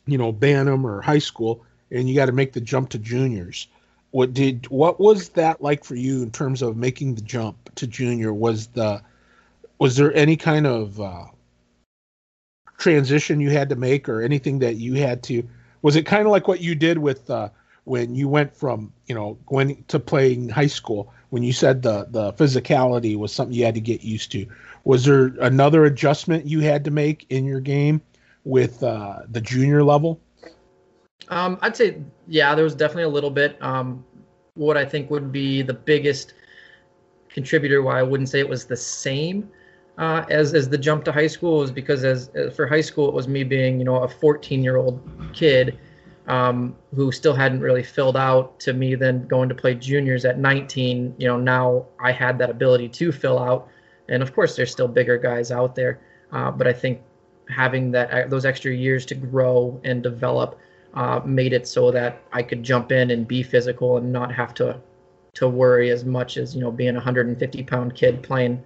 you 0.07 0.17
know 0.17 0.31
Bantam 0.31 0.87
or 0.87 1.01
high 1.01 1.19
school 1.19 1.65
and 1.91 2.09
you 2.09 2.15
got 2.15 2.27
to 2.27 2.33
make 2.33 2.53
the 2.53 2.61
jump 2.61 2.91
to 2.91 3.01
juniors. 3.01 3.67
What 4.13 4.33
did 4.33 4.69
what 4.69 5.01
was 5.01 5.31
that 5.31 5.61
like 5.61 5.83
for 5.83 5.97
you 5.97 6.23
in 6.23 6.31
terms 6.31 6.63
of 6.63 6.77
making 6.77 7.17
the 7.17 7.23
jump 7.23 7.75
to 7.75 7.89
junior? 7.89 8.33
Was 8.33 8.69
the 8.69 9.03
was 9.79 9.97
there 9.97 10.15
any 10.15 10.37
kind 10.37 10.67
of 10.67 11.01
uh, 11.01 11.25
transition 12.79 13.41
you 13.41 13.51
had 13.51 13.69
to 13.69 13.77
make 13.77 14.09
or 14.09 14.23
anything 14.23 14.59
that 14.59 14.77
you 14.77 14.95
had 14.95 15.23
to 15.23 15.47
was 15.87 15.95
it 15.95 16.05
kind 16.05 16.27
of 16.27 16.33
like 16.33 16.49
what 16.49 16.61
you 16.61 16.75
did 16.75 16.99
with 16.99 17.31
uh, 17.31 17.49
when 17.85 18.13
you 18.15 18.29
went 18.29 18.53
from 18.53 18.93
you 19.07 19.15
know 19.15 19.39
going 19.47 19.85
to 19.87 20.01
playing 20.01 20.49
high 20.49 20.67
school 20.67 21.13
when 21.31 21.45
you 21.45 21.53
said 21.53 21.81
the 21.81 22.07
the 22.11 22.33
physicality 22.33 23.17
was 23.17 23.33
something 23.33 23.55
you 23.55 23.65
had 23.65 23.75
to 23.77 23.81
get 23.81 24.03
used 24.03 24.33
to? 24.33 24.47
Was 24.83 25.05
there 25.05 25.27
another 25.41 25.85
adjustment 25.85 26.45
you 26.47 26.59
had 26.59 26.85
to 26.85 26.91
make 26.91 27.27
in 27.31 27.45
your 27.45 27.61
game 27.61 28.01
with 28.43 28.83
uh, 28.83 29.21
the 29.29 29.41
junior 29.41 29.85
level? 29.85 30.21
Um, 31.29 31.59
i'd 31.63 31.77
say 31.77 32.03
yeah 32.27 32.55
there 32.57 32.65
was 32.65 32.75
definitely 32.75 33.05
a 33.05 33.09
little 33.09 33.31
bit. 33.31 33.61
Um, 33.63 34.05
what 34.55 34.77
i 34.77 34.85
think 34.85 35.09
would 35.11 35.31
be 35.31 35.63
the 35.63 35.75
biggest 35.75 36.35
contributor 37.29 37.83
why 37.83 38.01
i 38.01 38.03
wouldn't 38.03 38.29
say 38.29 38.41
it 38.41 38.49
was 38.49 38.65
the 38.65 38.77
same 38.77 39.49
uh, 39.99 40.25
as 40.29 40.55
as 40.55 40.69
the 40.69 40.79
jump 40.79 41.05
to 41.05 41.13
high 41.13 41.27
school 41.27 41.59
was 41.59 41.71
because 41.71 42.05
as, 42.05 42.29
as, 42.35 42.55
for 42.55 42.67
high 42.67 42.81
school 42.81 43.09
it 43.09 43.15
was 43.15 43.29
me 43.29 43.45
being 43.45 43.79
you 43.79 43.85
know 43.85 44.03
a 44.03 44.09
14 44.09 44.63
year 44.63 44.77
old 44.77 45.01
kid 45.33 45.79
um, 46.27 46.77
who 46.95 47.13
still 47.13 47.35
hadn't 47.35 47.61
really 47.61 47.83
filled 47.83 48.17
out 48.17 48.59
to 48.61 48.73
me 48.73 48.95
then 48.95 49.27
going 49.27 49.49
to 49.49 49.55
play 49.55 49.75
juniors 49.75 50.25
at 50.25 50.39
19 50.39 51.15
you 51.19 51.27
know 51.27 51.39
now 51.39 51.87
I 52.01 52.13
had 52.13 52.39
that 52.39 52.51
ability 52.51 52.89
to 52.91 53.13
fill 53.13 53.39
out. 53.39 53.69
And 54.09 54.23
of 54.23 54.35
course 54.35 54.55
there's 54.57 54.71
still 54.71 54.89
bigger 54.89 55.19
guys 55.19 55.51
out 55.51 55.75
there. 55.75 56.01
Uh, 56.33 56.51
but 56.51 56.67
I 56.67 56.73
think 56.73 57.01
having 57.49 57.91
that 57.93 58.11
uh, 58.11 58.29
those 58.29 58.45
extra 58.45 58.73
years 58.73 59.07
to 59.07 59.15
grow 59.15 59.81
and 59.85 60.03
develop 60.03 60.59
uh, 60.95 61.21
made 61.25 61.53
it 61.53 61.69
so 61.69 61.91
that 61.91 62.23
I 62.33 62.43
could 62.43 62.63
jump 62.63 62.91
in 62.91 63.11
and 63.11 63.27
be 63.27 63.43
physical 63.43 63.97
and 63.97 64.13
not 64.13 64.33
have 64.35 64.53
to 64.55 64.81
to 65.35 65.49
worry 65.49 65.91
as 65.91 66.05
much 66.05 66.37
as 66.39 66.55
you 66.55 66.61
know 66.61 66.71
being 66.71 66.91
a 66.91 66.95
150 66.95 67.63
pound 67.65 67.95
kid 67.95 68.23
playing 68.23 68.65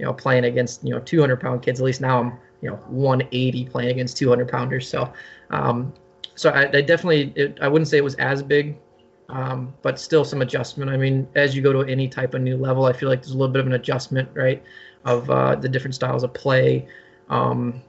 you 0.00 0.06
know, 0.06 0.12
playing 0.12 0.44
against, 0.44 0.82
you 0.82 0.90
know, 0.90 1.00
200 1.00 1.40
pound 1.40 1.62
kids. 1.62 1.80
At 1.80 1.84
least 1.84 2.00
now 2.00 2.20
I'm, 2.20 2.38
you 2.62 2.70
know, 2.70 2.76
180 2.88 3.66
playing 3.66 3.90
against 3.90 4.16
200 4.16 4.48
pounders. 4.48 4.88
So, 4.88 5.12
um, 5.50 5.92
so 6.34 6.50
I, 6.50 6.62
I 6.62 6.80
definitely, 6.80 7.32
it, 7.36 7.58
I 7.60 7.68
wouldn't 7.68 7.88
say 7.88 7.98
it 7.98 8.04
was 8.04 8.14
as 8.14 8.42
big 8.42 8.76
um, 9.30 9.74
but 9.82 9.98
still 9.98 10.24
some 10.24 10.42
adjustment. 10.42 10.90
I 10.90 10.96
mean, 10.96 11.28
as 11.34 11.54
you 11.54 11.62
go 11.62 11.72
to 11.72 11.90
any 11.90 12.08
type 12.08 12.34
of 12.34 12.42
new 12.42 12.56
level, 12.56 12.84
I 12.84 12.92
feel 12.92 13.08
like 13.08 13.22
there's 13.22 13.34
a 13.34 13.38
little 13.38 13.52
bit 13.52 13.60
of 13.60 13.66
an 13.66 13.74
adjustment, 13.74 14.28
right, 14.34 14.62
of 15.04 15.30
uh, 15.30 15.54
the 15.54 15.68
different 15.68 15.94
styles 15.94 16.22
of 16.22 16.34
play. 16.34 16.88
Um, 17.28 17.82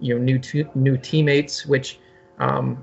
you 0.00 0.14
know, 0.14 0.22
new 0.22 0.38
t- 0.38 0.64
new 0.74 0.96
teammates, 0.96 1.66
which 1.66 1.98
um, 2.38 2.82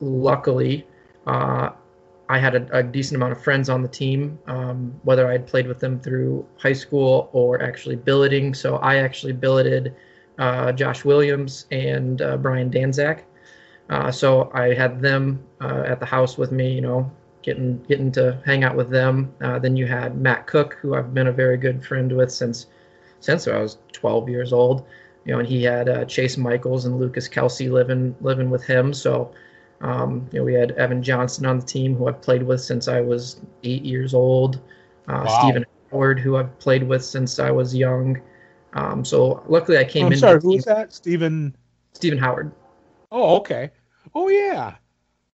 luckily 0.00 0.86
uh, 1.26 1.70
I 2.28 2.38
had 2.38 2.54
a, 2.54 2.78
a, 2.78 2.82
decent 2.82 3.16
amount 3.16 3.32
of 3.32 3.40
friends 3.40 3.68
on 3.68 3.82
the 3.82 3.88
team, 3.88 4.38
um, 4.46 4.98
whether 5.04 5.28
I 5.28 5.32
had 5.32 5.46
played 5.46 5.68
with 5.68 5.78
them 5.78 6.00
through 6.00 6.46
high 6.56 6.72
school 6.72 7.30
or 7.32 7.62
actually 7.62 7.96
billeting. 7.96 8.52
So 8.52 8.76
I 8.76 8.96
actually 8.96 9.32
billeted 9.32 9.94
uh, 10.38 10.72
Josh 10.72 11.04
Williams 11.04 11.66
and 11.70 12.20
uh, 12.22 12.36
Brian 12.36 12.70
Danzak. 12.70 13.22
Uh, 13.88 14.10
so 14.10 14.50
I 14.52 14.74
had 14.74 15.00
them 15.00 15.44
uh, 15.60 15.84
at 15.86 16.00
the 16.00 16.06
house 16.06 16.36
with 16.36 16.50
me, 16.50 16.72
you 16.72 16.80
know, 16.80 17.10
getting 17.42 17.80
getting 17.84 18.10
to 18.12 18.40
hang 18.44 18.64
out 18.64 18.76
with 18.76 18.90
them. 18.90 19.32
Uh, 19.40 19.58
then 19.58 19.76
you 19.76 19.86
had 19.86 20.20
Matt 20.20 20.46
Cook, 20.46 20.76
who 20.80 20.94
I've 20.94 21.14
been 21.14 21.28
a 21.28 21.32
very 21.32 21.56
good 21.56 21.84
friend 21.84 22.10
with 22.10 22.32
since 22.32 22.66
since 23.20 23.46
I 23.46 23.58
was 23.58 23.78
12 23.92 24.28
years 24.28 24.52
old. 24.52 24.84
You 25.24 25.32
know, 25.32 25.38
and 25.40 25.48
he 25.48 25.62
had 25.62 25.88
uh, 25.88 26.04
Chase 26.04 26.36
Michaels 26.36 26.84
and 26.84 26.98
Lucas 26.98 27.28
Kelsey 27.28 27.68
living 27.68 28.14
living 28.20 28.50
with 28.50 28.64
him. 28.64 28.92
So, 28.92 29.32
um, 29.80 30.28
you 30.32 30.38
know, 30.38 30.44
we 30.44 30.54
had 30.54 30.72
Evan 30.72 31.02
Johnson 31.02 31.46
on 31.46 31.58
the 31.58 31.66
team, 31.66 31.94
who 31.94 32.08
I've 32.08 32.22
played 32.22 32.42
with 32.42 32.60
since 32.60 32.88
I 32.88 33.00
was 33.00 33.40
eight 33.64 33.84
years 33.84 34.14
old. 34.14 34.56
Uh, 35.08 35.24
wow. 35.26 35.40
Stephen 35.40 35.66
Howard, 35.90 36.18
who 36.18 36.36
I've 36.36 36.58
played 36.58 36.82
with 36.82 37.04
since 37.04 37.38
I 37.38 37.50
was 37.50 37.74
young. 37.74 38.20
Um, 38.72 39.04
so 39.04 39.42
luckily, 39.48 39.78
I 39.78 39.84
came 39.84 40.06
I'm 40.06 40.12
in. 40.12 40.18
Sorry, 40.18 40.40
who's 40.40 40.64
that? 40.64 40.92
Stephen. 40.92 41.56
Stephen 41.92 42.18
Howard. 42.18 42.52
Oh, 43.12 43.36
okay. 43.36 43.70
Oh 44.14 44.28
yeah. 44.28 44.74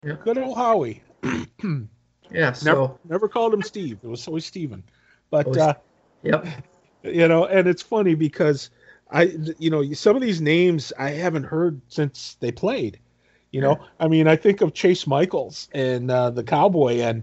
Yeah. 0.04 0.16
Good 0.22 0.38
old 0.38 0.56
Howie. 0.56 1.02
yeah. 2.30 2.52
So 2.52 2.70
never, 2.70 2.94
never 3.08 3.28
called 3.28 3.54
him 3.54 3.62
Steve. 3.62 3.98
It 4.02 4.08
was 4.08 4.26
always 4.26 4.46
Stephen. 4.46 4.82
But 5.30 5.46
always, 5.46 5.62
uh, 5.62 5.74
yep. 6.22 6.46
You 7.04 7.26
know, 7.26 7.46
and 7.46 7.66
it's 7.66 7.82
funny 7.82 8.14
because 8.14 8.70
I, 9.10 9.36
you 9.58 9.70
know, 9.70 9.92
some 9.92 10.14
of 10.14 10.22
these 10.22 10.40
names 10.40 10.92
I 10.96 11.10
haven't 11.10 11.42
heard 11.42 11.80
since 11.88 12.36
they 12.38 12.52
played. 12.52 13.00
You 13.52 13.60
know. 13.60 13.78
I 14.00 14.08
mean, 14.08 14.26
I 14.26 14.36
think 14.36 14.60
of 14.60 14.74
Chase 14.74 15.06
Michaels 15.06 15.68
and 15.72 16.10
uh, 16.10 16.30
the 16.30 16.42
Cowboy, 16.42 17.00
and 17.00 17.22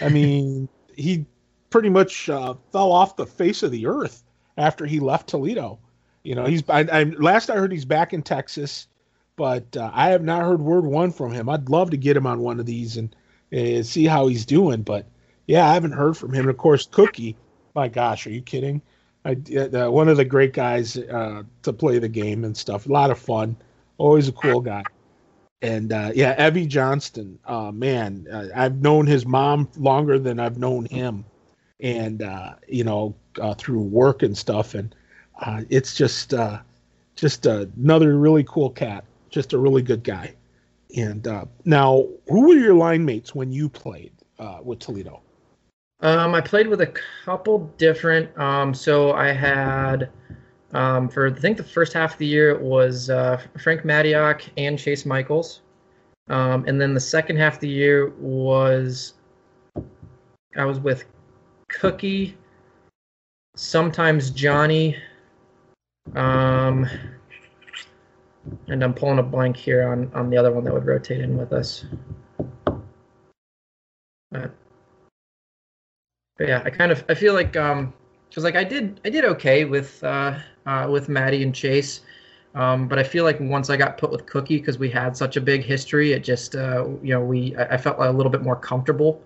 I 0.00 0.08
mean, 0.10 0.68
he 0.94 1.24
pretty 1.70 1.88
much 1.88 2.28
uh, 2.28 2.54
fell 2.72 2.92
off 2.92 3.16
the 3.16 3.26
face 3.26 3.62
of 3.62 3.70
the 3.70 3.86
earth 3.86 4.22
after 4.56 4.84
he 4.86 5.00
left 5.00 5.28
Toledo. 5.28 5.78
You 6.24 6.34
know, 6.34 6.44
he's 6.44 6.62
I, 6.68 6.80
I 6.80 7.04
last 7.04 7.48
I 7.48 7.56
heard 7.56 7.72
he's 7.72 7.84
back 7.84 8.12
in 8.12 8.22
Texas, 8.22 8.88
but 9.36 9.76
uh, 9.76 9.90
I 9.94 10.08
have 10.10 10.22
not 10.22 10.42
heard 10.42 10.60
word 10.60 10.84
one 10.84 11.12
from 11.12 11.32
him. 11.32 11.48
I'd 11.48 11.68
love 11.68 11.90
to 11.90 11.96
get 11.96 12.16
him 12.16 12.26
on 12.26 12.40
one 12.40 12.60
of 12.60 12.66
these 12.66 12.96
and 12.96 13.14
uh, 13.52 13.82
see 13.82 14.04
how 14.04 14.26
he's 14.26 14.44
doing, 14.44 14.82
but 14.82 15.06
yeah, 15.46 15.68
I 15.68 15.74
haven't 15.74 15.92
heard 15.92 16.16
from 16.16 16.34
him. 16.34 16.42
And 16.42 16.50
of 16.50 16.58
course, 16.58 16.86
Cookie. 16.86 17.36
My 17.74 17.88
gosh, 17.88 18.26
are 18.26 18.30
you 18.30 18.42
kidding? 18.42 18.82
I, 19.24 19.36
uh, 19.56 19.90
one 19.90 20.08
of 20.08 20.16
the 20.16 20.24
great 20.24 20.52
guys 20.52 20.96
uh, 20.96 21.42
to 21.62 21.72
play 21.72 21.98
the 21.98 22.08
game 22.08 22.44
and 22.44 22.56
stuff. 22.56 22.86
A 22.86 22.92
lot 22.92 23.10
of 23.10 23.18
fun. 23.18 23.56
Always 23.98 24.28
a 24.28 24.32
cool 24.32 24.60
guy. 24.60 24.82
And 25.60 25.92
uh, 25.92 26.12
yeah, 26.14 26.46
Evie 26.46 26.66
Johnson. 26.66 27.38
Uh, 27.44 27.72
man, 27.72 28.26
uh, 28.32 28.48
I've 28.54 28.80
known 28.80 29.06
his 29.06 29.26
mom 29.26 29.68
longer 29.76 30.18
than 30.18 30.38
I've 30.38 30.58
known 30.58 30.84
him, 30.84 31.24
and 31.80 32.22
uh, 32.22 32.54
you 32.68 32.84
know 32.84 33.14
uh, 33.40 33.54
through 33.54 33.82
work 33.82 34.22
and 34.22 34.36
stuff. 34.36 34.74
And 34.74 34.94
uh, 35.40 35.62
it's 35.68 35.94
just 35.94 36.32
just 37.16 37.46
another 37.46 38.16
really 38.16 38.44
cool 38.44 38.70
cat. 38.70 39.04
Just 39.30 39.52
a 39.52 39.58
really 39.58 39.82
good 39.82 40.04
guy. 40.04 40.34
And 40.96 41.26
now, 41.64 42.06
who 42.28 42.48
were 42.48 42.54
your 42.54 42.74
line 42.74 43.04
mates 43.04 43.34
when 43.34 43.52
you 43.52 43.68
played 43.68 44.12
with 44.62 44.78
Toledo? 44.78 45.20
Um, 46.00 46.34
I 46.34 46.40
played 46.40 46.68
with 46.68 46.80
a 46.80 46.94
couple 47.24 47.58
different. 47.76 48.36
Um, 48.38 48.72
so 48.72 49.12
I 49.12 49.32
had 49.32 50.10
um, 50.72 51.08
for 51.08 51.28
I 51.28 51.32
think 51.32 51.56
the 51.56 51.62
first 51.62 51.92
half 51.92 52.12
of 52.12 52.18
the 52.18 52.26
year 52.26 52.50
it 52.50 52.60
was 52.60 53.10
uh, 53.10 53.40
Frank 53.58 53.82
Matioc 53.82 54.42
and 54.56 54.78
Chase 54.78 55.06
Michaels, 55.06 55.62
um, 56.28 56.64
and 56.66 56.80
then 56.80 56.94
the 56.94 57.00
second 57.00 57.36
half 57.36 57.54
of 57.54 57.60
the 57.60 57.68
year 57.68 58.10
was 58.18 59.14
I 60.56 60.64
was 60.64 60.78
with 60.80 61.04
Cookie, 61.68 62.36
sometimes 63.56 64.30
Johnny, 64.30 64.96
um, 66.14 66.86
and 68.68 68.82
I'm 68.82 68.92
pulling 68.92 69.18
a 69.18 69.22
blank 69.22 69.56
here 69.56 69.88
on 69.88 70.10
on 70.14 70.28
the 70.28 70.36
other 70.36 70.52
one 70.52 70.64
that 70.64 70.74
would 70.74 70.86
rotate 70.86 71.20
in 71.20 71.36
with 71.38 71.52
us. 71.52 71.86
Uh, 74.34 74.48
but 76.36 76.48
yeah, 76.48 76.62
I 76.64 76.70
kind 76.70 76.92
of 76.92 77.04
I 77.08 77.14
feel 77.14 77.32
like 77.32 77.56
um 77.56 77.92
because 78.28 78.44
like 78.44 78.56
I 78.56 78.64
did 78.64 79.00
I 79.04 79.10
did 79.10 79.24
okay 79.24 79.64
with 79.64 80.02
uh, 80.04 80.38
uh 80.68 80.88
with 80.88 81.08
Maddie 81.08 81.42
and 81.42 81.54
Chase, 81.54 82.02
um 82.54 82.88
but 82.88 82.98
I 82.98 83.02
feel 83.02 83.24
like 83.24 83.38
once 83.40 83.70
I 83.70 83.76
got 83.76 83.98
put 83.98 84.10
with 84.10 84.26
Cookie 84.26 84.58
because 84.58 84.78
we 84.78 84.90
had 84.90 85.16
such 85.16 85.36
a 85.36 85.40
big 85.40 85.64
history, 85.64 86.12
it 86.12 86.22
just 86.24 86.54
uh 86.54 86.86
you 87.02 87.12
know 87.14 87.20
we 87.20 87.56
I, 87.56 87.76
felt 87.76 87.96
a 87.98 88.10
little 88.10 88.30
bit 88.30 88.42
more 88.42 88.56
comfortable. 88.56 89.22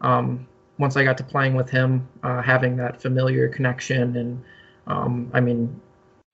Um, 0.00 0.46
once 0.78 0.96
I 0.96 1.04
got 1.04 1.16
to 1.18 1.24
playing 1.24 1.54
with 1.54 1.70
him, 1.70 2.06
uh, 2.22 2.42
having 2.42 2.76
that 2.76 3.00
familiar 3.00 3.48
connection, 3.48 4.16
and 4.16 4.44
um, 4.86 5.30
I 5.32 5.40
mean, 5.40 5.80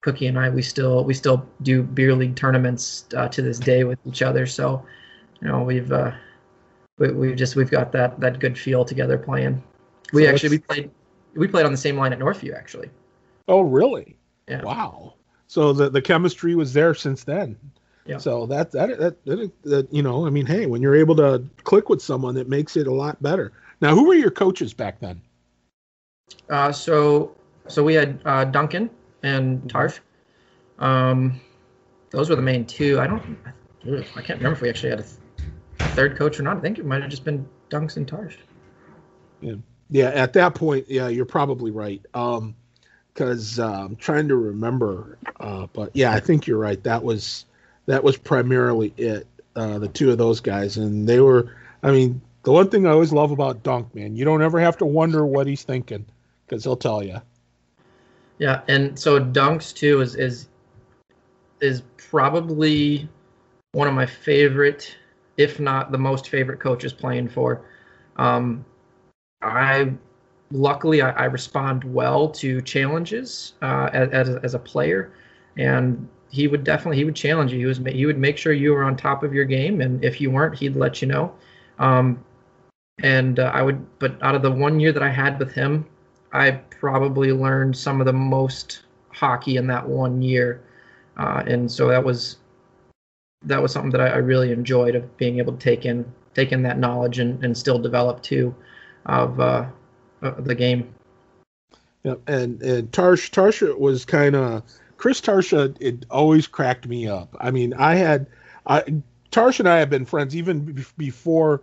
Cookie 0.00 0.26
and 0.26 0.38
I, 0.38 0.48
we 0.48 0.62
still 0.62 1.04
we 1.04 1.14
still 1.14 1.46
do 1.62 1.82
beer 1.82 2.14
league 2.14 2.36
tournaments 2.36 3.06
uh, 3.16 3.28
to 3.28 3.42
this 3.42 3.58
day 3.58 3.84
with 3.84 3.98
each 4.06 4.22
other. 4.22 4.46
So, 4.46 4.84
you 5.40 5.48
know, 5.48 5.62
we've 5.62 5.92
uh, 5.92 6.12
we, 6.98 7.12
we've 7.12 7.36
just 7.36 7.56
we've 7.56 7.70
got 7.70 7.92
that 7.92 8.18
that 8.20 8.38
good 8.38 8.58
feel 8.58 8.84
together 8.84 9.18
playing. 9.18 9.62
We 10.12 10.24
so 10.24 10.30
actually 10.30 10.50
we 10.50 10.58
played 10.58 10.90
we 11.34 11.48
played 11.48 11.66
on 11.66 11.72
the 11.72 11.78
same 11.78 11.96
line 11.96 12.12
at 12.12 12.18
Northview 12.18 12.56
actually. 12.56 12.90
Oh 13.46 13.60
really? 13.60 14.16
Yeah. 14.50 14.62
Wow. 14.62 15.14
So 15.46 15.72
the 15.72 15.88
the 15.88 16.02
chemistry 16.02 16.54
was 16.54 16.72
there 16.72 16.92
since 16.92 17.24
then. 17.24 17.56
Yeah. 18.04 18.18
So 18.18 18.46
that, 18.46 18.72
that 18.72 18.98
that, 18.98 19.24
that 19.24 19.62
that 19.62 19.94
you 19.94 20.02
know, 20.02 20.26
I 20.26 20.30
mean, 20.30 20.44
hey, 20.44 20.66
when 20.66 20.82
you're 20.82 20.96
able 20.96 21.14
to 21.16 21.44
click 21.62 21.88
with 21.88 22.02
someone, 22.02 22.36
it 22.36 22.48
makes 22.48 22.76
it 22.76 22.88
a 22.88 22.92
lot 22.92 23.22
better. 23.22 23.52
Now, 23.80 23.94
who 23.94 24.08
were 24.08 24.14
your 24.14 24.30
coaches 24.30 24.74
back 24.74 24.98
then? 24.98 25.22
Uh, 26.48 26.72
so 26.72 27.36
so 27.68 27.84
we 27.84 27.94
had 27.94 28.20
uh, 28.24 28.44
Duncan 28.44 28.90
and 29.22 29.62
Tarsh. 29.62 30.00
Um, 30.80 31.40
those 32.10 32.28
were 32.28 32.36
the 32.36 32.42
main 32.42 32.66
two. 32.66 32.98
I 33.00 33.06
don't. 33.06 33.38
I 33.86 34.22
can't 34.22 34.40
remember 34.40 34.52
if 34.52 34.60
we 34.60 34.68
actually 34.68 34.90
had 34.90 35.00
a 35.00 35.04
th- 35.04 35.14
third 35.94 36.18
coach 36.18 36.40
or 36.40 36.42
not. 36.42 36.56
I 36.56 36.60
think 36.60 36.78
it 36.78 36.84
might 36.84 37.02
have 37.02 37.10
just 37.10 37.24
been 37.24 37.48
Dunks 37.70 37.96
and 37.96 38.06
Tarsh. 38.06 38.36
Yeah 39.40 39.54
yeah, 39.90 40.06
at 40.06 40.32
that 40.34 40.54
point, 40.54 40.86
yeah, 40.88 41.08
you're 41.08 41.26
probably 41.26 41.72
right. 41.72 42.04
Um, 42.14 42.54
because 43.20 43.59
uh, 43.59 43.85
I'm 43.85 43.96
trying 43.96 44.28
to 44.28 44.37
remember, 44.37 45.18
uh, 45.40 45.66
but 45.74 45.90
yeah, 45.92 46.11
I 46.14 46.20
think 46.20 46.46
you're 46.46 46.56
right. 46.56 46.83
That 46.85 47.04
was 47.04 47.44
that 47.85 48.02
was 48.02 48.16
primarily 48.16 48.94
it. 48.96 49.26
Uh, 49.54 49.78
the 49.78 49.88
two 49.88 50.11
of 50.11 50.16
those 50.16 50.40
guys, 50.40 50.78
and 50.78 51.06
they 51.06 51.20
were. 51.20 51.54
I 51.83 51.90
mean, 51.90 52.22
the 52.44 52.52
one 52.52 52.70
thing 52.70 52.87
I 52.87 52.92
always 52.92 53.12
love 53.12 53.30
about 53.30 53.62
Dunk, 53.62 53.94
man, 53.94 54.16
you 54.16 54.24
don't 54.24 54.40
ever 54.40 54.59
have 54.59 54.78
to 54.78 54.87
wonder 54.87 55.26
what 55.26 55.46
he's 55.46 55.64
thinking 55.64 56.06
because 56.46 56.64
he'll 56.64 56.78
tell 56.78 57.02
you. 57.02 57.20
Yeah, 58.38 58.62
and 58.68 58.98
so 58.98 59.20
Dunks 59.20 59.74
too 59.74 60.00
is 60.00 60.14
is 60.14 60.48
is 61.61 61.83
probably 61.98 63.06
one 63.72 63.87
of 63.87 63.92
my 63.92 64.06
favorite, 64.06 64.96
if 65.37 65.61
not 65.61 65.92
the 65.92 65.98
most 65.98 66.30
favorite 66.30 66.59
coaches 66.59 66.94
playing 66.94 67.28
for. 67.28 67.66
Um, 68.16 68.64
I 69.42 69.92
luckily 70.50 71.02
I, 71.02 71.10
I 71.10 71.24
respond 71.24 71.84
well 71.84 72.28
to 72.30 72.60
challenges 72.62 73.54
uh, 73.62 73.90
as, 73.92 74.28
as 74.28 74.54
a 74.54 74.58
player, 74.58 75.12
and 75.56 76.08
he 76.30 76.48
would 76.48 76.64
definitely 76.64 76.96
he 76.96 77.04
would 77.04 77.16
challenge 77.16 77.52
you. 77.52 77.58
He 77.58 77.66
was 77.66 77.78
he 77.78 78.06
would 78.06 78.18
make 78.18 78.36
sure 78.36 78.52
you 78.52 78.72
were 78.72 78.84
on 78.84 78.96
top 78.96 79.22
of 79.22 79.34
your 79.34 79.44
game, 79.44 79.80
and 79.80 80.04
if 80.04 80.20
you 80.20 80.30
weren't, 80.30 80.58
he'd 80.58 80.76
let 80.76 81.02
you 81.02 81.08
know. 81.08 81.34
Um, 81.78 82.24
and 83.03 83.38
uh, 83.38 83.51
I 83.55 83.62
would, 83.62 83.84
but 83.98 84.22
out 84.22 84.34
of 84.34 84.42
the 84.42 84.51
one 84.51 84.78
year 84.78 84.92
that 84.92 85.03
I 85.03 85.09
had 85.09 85.38
with 85.38 85.53
him, 85.53 85.86
I 86.32 86.51
probably 86.51 87.32
learned 87.32 87.76
some 87.76 88.01
of 88.01 88.07
the 88.07 88.12
most 88.12 88.82
hockey 89.09 89.57
in 89.57 89.66
that 89.68 89.86
one 89.88 90.22
year, 90.22 90.62
uh, 91.16 91.42
and 91.46 91.70
so 91.70 91.88
that 91.88 92.05
was 92.05 92.36
that 93.42 93.61
was 93.61 93.72
something 93.72 93.90
that 93.90 94.03
I, 94.03 94.09
I, 94.09 94.16
really 94.16 94.53
enjoyed 94.53 94.94
of 94.94 95.16
being 95.16 95.38
able 95.38 95.55
to 95.55 95.59
take 95.59 95.86
in 95.86 96.05
take 96.34 96.53
in 96.53 96.62
that 96.62 96.78
knowledge 96.78 97.18
and, 97.18 97.42
and 97.42 97.57
still 97.57 97.78
develop 97.78 98.22
too 98.22 98.55
of 99.07 99.40
uh, 99.40 99.66
the 100.20 100.54
game. 100.54 100.92
Yeah, 102.02 102.14
and 102.26 102.62
and 102.62 102.90
Tarsh 102.92 103.30
Tarsha 103.30 103.78
was 103.78 104.04
kind 104.04 104.34
of 104.34 104.62
Chris 104.96 105.20
Tarsha. 105.20 105.76
It 105.80 106.06
always 106.10 106.46
cracked 106.46 106.86
me 106.86 107.06
up. 107.06 107.36
I 107.40 107.50
mean, 107.50 107.74
I 107.74 107.94
had 107.94 108.26
I 108.66 108.82
Tarsh 109.30 109.60
and 109.60 109.68
I 109.68 109.78
have 109.78 109.90
been 109.90 110.06
friends 110.06 110.34
even 110.34 110.84
before 110.96 111.62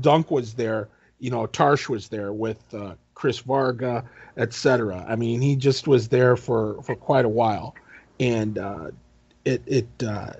Dunk 0.00 0.30
was 0.30 0.54
there. 0.54 0.88
You 1.20 1.30
know, 1.30 1.46
Tarsh 1.46 1.88
was 1.88 2.08
there 2.08 2.32
with 2.32 2.62
uh, 2.74 2.94
Chris 3.14 3.38
Varga, 3.38 4.04
etc. 4.36 5.04
I 5.08 5.16
mean, 5.16 5.40
he 5.40 5.56
just 5.56 5.88
was 5.88 6.08
there 6.08 6.36
for 6.36 6.82
for 6.82 6.94
quite 6.94 7.24
a 7.24 7.30
while, 7.30 7.74
and 8.20 8.58
uh, 8.58 8.90
it 9.44 9.62
it 9.66 9.88
uh, 10.06 10.34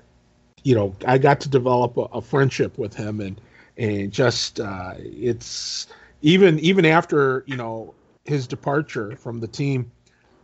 you 0.63 0.75
know 0.75 0.95
I 1.05 1.17
got 1.17 1.41
to 1.41 1.49
develop 1.49 1.97
a, 1.97 2.01
a 2.13 2.21
friendship 2.21 2.77
with 2.77 2.93
him 2.93 3.19
and 3.19 3.41
and 3.77 4.11
just 4.11 4.59
uh, 4.59 4.93
it's 4.97 5.87
even 6.21 6.59
even 6.59 6.85
after 6.85 7.43
you 7.47 7.55
know 7.55 7.93
his 8.25 8.47
departure 8.47 9.15
from 9.15 9.39
the 9.39 9.47
team 9.47 9.91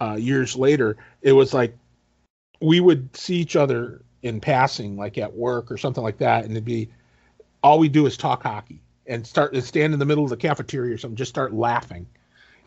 uh, 0.02 0.16
years 0.16 0.56
later, 0.56 0.98
it 1.22 1.32
was 1.32 1.54
like 1.54 1.76
we 2.62 2.80
would 2.80 3.16
see 3.16 3.36
each 3.36 3.56
other 3.56 4.02
in 4.24 4.42
passing, 4.42 4.98
like 4.98 5.18
at 5.18 5.34
work 5.34 5.72
or 5.72 5.78
something 5.78 6.04
like 6.04 6.18
that, 6.18 6.44
and 6.44 6.52
it'd 6.52 6.66
be 6.66 6.90
all 7.62 7.80
we 7.80 7.90
do 7.90 8.06
is 8.06 8.18
talk 8.18 8.44
hockey 8.44 8.80
and 9.08 9.26
start 9.26 9.54
and 9.54 9.64
stand 9.64 9.94
in 9.94 10.00
the 10.00 10.06
middle 10.06 10.24
of 10.24 10.30
the 10.30 10.38
cafeteria 10.38 10.94
or 10.94 10.98
something, 10.98 11.16
just 11.16 11.30
start 11.30 11.54
laughing. 11.54 12.08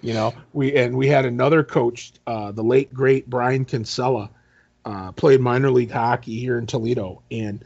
You 0.01 0.15
know, 0.15 0.35
we 0.53 0.77
and 0.77 0.97
we 0.97 1.09
had 1.09 1.27
another 1.27 1.65
coach, 1.65 2.13
uh, 2.27 2.53
the 2.53 2.63
late 2.63 2.95
great 2.95 3.29
Brian 3.29 3.65
Kinsella, 3.65 4.31
uh, 4.85 5.13
played 5.13 5.41
minor 5.41 5.71
league 5.71 5.91
hockey 5.91 6.39
here 6.39 6.59
in 6.59 6.67
Toledo, 6.67 7.23
and 7.31 7.65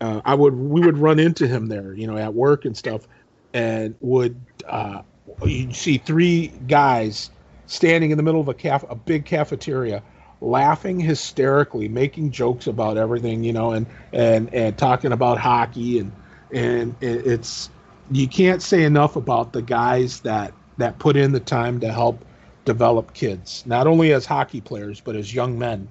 uh, 0.00 0.22
I 0.24 0.34
would 0.34 0.54
we 0.54 0.80
would 0.80 0.96
run 0.96 1.18
into 1.18 1.46
him 1.46 1.66
there, 1.66 1.92
you 1.92 2.06
know, 2.06 2.16
at 2.16 2.32
work 2.32 2.64
and 2.64 2.74
stuff, 2.74 3.06
and 3.54 3.94
would 4.00 4.38
uh, 4.68 5.00
you'd 5.46 5.74
see 5.74 5.96
three 5.96 6.48
guys 6.68 7.30
standing 7.66 8.10
in 8.10 8.18
the 8.18 8.22
middle 8.22 8.40
of 8.40 8.48
a 8.48 8.54
caf 8.54 8.84
a 8.90 8.94
big 8.94 9.24
cafeteria 9.24 10.02
laughing 10.40 11.00
hysterically 11.00 11.88
making 11.88 12.30
jokes 12.30 12.66
about 12.66 12.98
everything 12.98 13.42
you 13.42 13.52
know 13.52 13.72
and 13.72 13.86
and 14.12 14.52
and 14.52 14.76
talking 14.76 15.12
about 15.12 15.38
hockey 15.38 15.98
and 15.98 16.12
and 16.52 16.94
it's 17.00 17.70
you 18.10 18.28
can't 18.28 18.60
say 18.60 18.82
enough 18.84 19.16
about 19.16 19.52
the 19.54 19.62
guys 19.62 20.20
that 20.20 20.52
that 20.76 20.98
put 20.98 21.16
in 21.16 21.32
the 21.32 21.40
time 21.40 21.80
to 21.80 21.90
help 21.90 22.22
develop 22.66 23.14
kids 23.14 23.62
not 23.64 23.86
only 23.86 24.12
as 24.12 24.26
hockey 24.26 24.60
players 24.60 25.00
but 25.00 25.16
as 25.16 25.34
young 25.34 25.58
men 25.58 25.88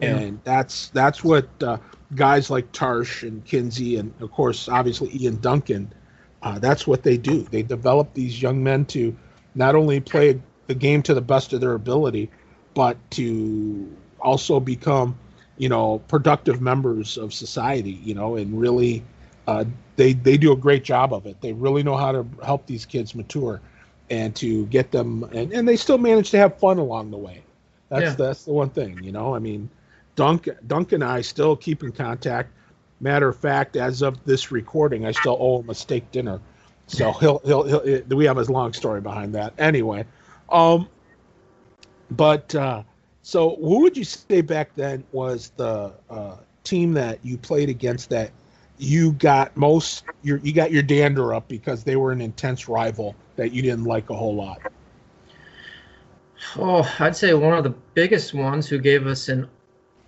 yeah. 0.00 0.16
and 0.16 0.40
that's 0.44 0.88
that's 0.90 1.22
what 1.22 1.46
uh, 1.62 1.76
guys 2.14 2.48
like 2.48 2.70
tarsh 2.72 3.26
and 3.26 3.44
kinsey 3.44 3.96
and 3.96 4.14
of 4.20 4.30
course 4.30 4.68
obviously 4.68 5.10
ian 5.14 5.36
duncan 5.36 5.92
uh, 6.42 6.58
that's 6.58 6.86
what 6.86 7.02
they 7.02 7.16
do. 7.16 7.42
They 7.42 7.62
develop 7.62 8.12
these 8.14 8.42
young 8.42 8.62
men 8.62 8.84
to 8.86 9.16
not 9.54 9.74
only 9.74 10.00
play 10.00 10.40
the 10.66 10.74
game 10.74 11.02
to 11.02 11.14
the 11.14 11.20
best 11.20 11.52
of 11.52 11.60
their 11.60 11.74
ability, 11.74 12.30
but 12.74 12.96
to 13.12 13.94
also 14.20 14.58
become, 14.60 15.16
you 15.58 15.68
know, 15.68 15.98
productive 16.08 16.60
members 16.60 17.16
of 17.16 17.32
society. 17.32 18.00
You 18.02 18.14
know, 18.14 18.36
and 18.36 18.58
really, 18.58 19.04
uh, 19.46 19.64
they 19.96 20.14
they 20.14 20.36
do 20.36 20.52
a 20.52 20.56
great 20.56 20.84
job 20.84 21.12
of 21.12 21.26
it. 21.26 21.40
They 21.40 21.52
really 21.52 21.82
know 21.82 21.96
how 21.96 22.12
to 22.12 22.26
help 22.44 22.66
these 22.66 22.86
kids 22.86 23.14
mature, 23.14 23.60
and 24.10 24.34
to 24.36 24.66
get 24.66 24.90
them, 24.90 25.24
and, 25.32 25.52
and 25.52 25.68
they 25.68 25.76
still 25.76 25.98
manage 25.98 26.30
to 26.30 26.38
have 26.38 26.58
fun 26.58 26.78
along 26.78 27.10
the 27.10 27.18
way. 27.18 27.42
That's 27.88 28.02
yeah. 28.02 28.14
that's 28.14 28.44
the 28.44 28.52
one 28.52 28.70
thing. 28.70 29.02
You 29.02 29.12
know, 29.12 29.34
I 29.34 29.38
mean, 29.38 29.68
Dunk 30.16 30.48
Dunk 30.66 30.92
and 30.92 31.04
I 31.04 31.20
still 31.20 31.54
keep 31.54 31.82
in 31.82 31.92
contact 31.92 32.50
Matter 33.02 33.28
of 33.28 33.36
fact, 33.36 33.76
as 33.76 34.00
of 34.00 34.24
this 34.24 34.52
recording, 34.52 35.04
I 35.04 35.10
still 35.10 35.36
owe 35.38 35.60
him 35.60 35.68
a 35.68 35.74
steak 35.74 36.10
dinner. 36.12 36.40
So 36.86 37.10
he'll, 37.12 37.40
he'll, 37.44 37.64
he'll 37.64 38.02
we 38.16 38.24
have 38.26 38.36
his 38.36 38.48
long 38.48 38.72
story 38.72 39.00
behind 39.00 39.34
that. 39.34 39.54
Anyway, 39.58 40.04
um, 40.50 40.88
but 42.12 42.54
uh, 42.54 42.84
so 43.22 43.56
who 43.56 43.80
would 43.82 43.96
you 43.96 44.04
say 44.04 44.40
back 44.40 44.70
then 44.76 45.02
was 45.10 45.50
the 45.56 45.92
uh, 46.08 46.36
team 46.62 46.92
that 46.92 47.18
you 47.24 47.36
played 47.38 47.68
against 47.68 48.08
that 48.10 48.30
you 48.78 49.12
got 49.12 49.56
most 49.56 50.04
your 50.22 50.38
you 50.38 50.52
got 50.52 50.70
your 50.70 50.82
dander 50.82 51.34
up 51.34 51.48
because 51.48 51.82
they 51.82 51.96
were 51.96 52.12
an 52.12 52.20
intense 52.20 52.68
rival 52.68 53.16
that 53.36 53.52
you 53.52 53.62
didn't 53.62 53.84
like 53.84 54.10
a 54.10 54.14
whole 54.14 54.34
lot? 54.34 54.60
Oh, 56.56 56.88
I'd 57.00 57.16
say 57.16 57.34
one 57.34 57.56
of 57.56 57.64
the 57.64 57.74
biggest 57.94 58.32
ones 58.32 58.68
who 58.68 58.78
gave 58.78 59.06
us 59.06 59.28
an 59.28 59.48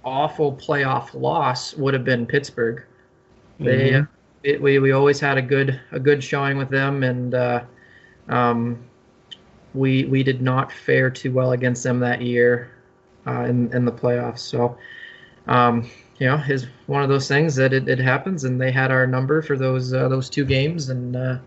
awful 0.05 0.53
playoff 0.53 1.15
loss 1.15 1.75
would 1.75 1.95
have 1.95 2.05
been 2.05 2.27
Pittsburgh. 2.27 2.85
They 3.59 3.91
mm-hmm. 3.93 4.13
it, 4.43 4.61
we 4.61 4.79
we 4.79 4.93
always 4.93 5.21
had 5.21 5.39
a 5.39 5.43
good 5.43 5.81
a 5.93 6.01
good 6.01 6.23
showing 6.23 6.59
with 6.59 6.71
them, 6.71 7.03
and 7.03 7.35
uh, 7.35 7.65
um, 8.29 8.85
we 9.75 10.05
we 10.05 10.23
did 10.23 10.43
not 10.43 10.73
fare 10.73 11.11
too 11.11 11.33
well 11.33 11.53
against 11.53 11.83
them 11.83 12.01
that 12.01 12.21
year 12.21 12.71
uh, 13.27 13.43
in 13.43 13.73
in 13.75 13.85
the 13.85 13.93
playoffs. 13.93 14.41
So. 14.41 14.77
Um, 15.47 15.91
you 16.19 16.29
know, 16.29 16.37
is 16.49 16.69
one 16.87 17.03
of 17.03 17.09
those 17.09 17.27
things 17.27 17.57
that 17.57 17.73
it, 17.73 17.89
it 17.89 17.99
happens, 17.99 18.45
and 18.45 18.61
they 18.61 18.71
had 18.71 18.91
our 18.91 19.07
number 19.07 19.43
for 19.43 19.57
those 19.57 19.93
uh, 19.93 20.09
those 20.09 20.31
two 20.31 20.45
games, 20.45 20.89
and 20.89 21.17
uh, 21.17 21.39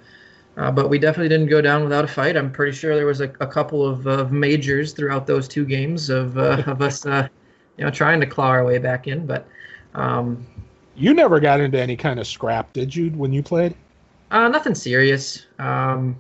uh, 0.58 0.72
but 0.72 0.90
we 0.90 1.00
definitely 1.00 1.30
didn't 1.30 1.48
go 1.48 1.62
down 1.62 1.84
without 1.84 2.04
a 2.04 2.08
fight. 2.08 2.36
I'm 2.36 2.52
pretty 2.52 2.76
sure 2.76 2.96
there 2.96 3.06
was 3.06 3.22
a, 3.22 3.32
a 3.40 3.48
couple 3.48 3.86
of, 3.86 4.08
of 4.08 4.32
majors 4.32 4.92
throughout 4.94 5.28
those 5.28 5.48
two 5.48 5.66
games 5.66 6.10
of 6.10 6.38
uh, 6.38 6.64
of 6.68 6.82
us 6.82 7.06
uh, 7.06 7.28
you 7.78 7.86
know, 7.86 7.92
trying 7.92 8.20
to 8.20 8.26
claw 8.26 8.48
our 8.48 8.66
way 8.66 8.78
back 8.78 9.08
in. 9.08 9.26
But 9.26 9.48
um, 9.96 10.46
you 10.96 11.14
never 11.14 11.40
got 11.40 11.60
into 11.60 11.80
any 11.80 11.96
kind 11.96 12.20
of 12.20 12.28
scrap, 12.28 12.74
did 12.74 12.96
you, 12.96 13.10
when 13.12 13.32
you 13.32 13.44
played? 13.44 13.76
Uh, 14.32 14.48
nothing 14.48 14.76
serious. 14.76 15.46
Um, 15.60 16.18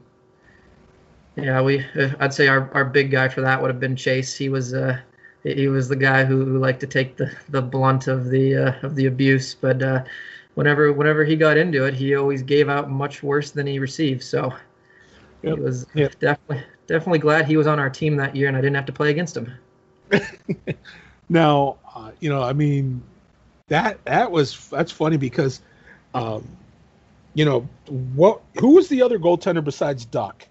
yeah, 1.35 1.61
we. 1.61 1.83
Uh, 1.95 2.11
I'd 2.19 2.33
say 2.33 2.47
our, 2.47 2.71
our 2.73 2.85
big 2.85 3.11
guy 3.11 3.27
for 3.27 3.41
that 3.41 3.61
would 3.61 3.69
have 3.69 3.79
been 3.79 3.95
Chase. 3.95 4.35
He 4.35 4.49
was 4.49 4.73
uh, 4.73 4.99
he 5.43 5.67
was 5.67 5.87
the 5.87 5.95
guy 5.95 6.25
who, 6.25 6.43
who 6.43 6.57
liked 6.57 6.79
to 6.81 6.87
take 6.87 7.17
the, 7.17 7.31
the 7.49 7.61
blunt 7.61 8.07
of 8.07 8.29
the 8.29 8.55
uh, 8.55 8.73
of 8.81 8.95
the 8.95 9.05
abuse. 9.05 9.53
But 9.53 9.81
uh, 9.83 10.03
whenever 10.55 10.91
whenever 10.93 11.23
he 11.23 11.35
got 11.35 11.57
into 11.57 11.85
it, 11.85 11.93
he 11.93 12.15
always 12.15 12.41
gave 12.41 12.69
out 12.69 12.89
much 12.89 13.21
worse 13.21 13.51
than 13.51 13.67
he 13.67 13.77
received. 13.77 14.23
So 14.23 14.53
yep. 15.43 15.57
he 15.57 15.61
was 15.61 15.85
yep. 15.93 16.17
definitely 16.19 16.63
definitely 16.87 17.19
glad 17.19 17.45
he 17.45 17.57
was 17.57 17.67
on 17.67 17.79
our 17.79 17.89
team 17.89 18.15
that 18.17 18.35
year, 18.35 18.47
and 18.47 18.57
I 18.57 18.61
didn't 18.61 18.75
have 18.75 18.85
to 18.85 18.93
play 18.93 19.11
against 19.11 19.37
him. 19.37 19.53
Now, 21.29 21.77
uh, 21.93 22.11
you 22.19 22.29
know, 22.29 22.41
I 22.41 22.53
mean, 22.53 23.01
that 23.67 24.03
that 24.05 24.31
was 24.31 24.69
that's 24.69 24.91
funny 24.91 25.17
because, 25.17 25.61
um, 26.13 26.47
you 27.33 27.45
know, 27.45 27.67
what 28.15 28.41
who 28.59 28.75
was 28.75 28.87
the 28.87 29.01
other 29.01 29.19
goaltender 29.19 29.63
besides 29.63 30.05
Duck? 30.05 30.47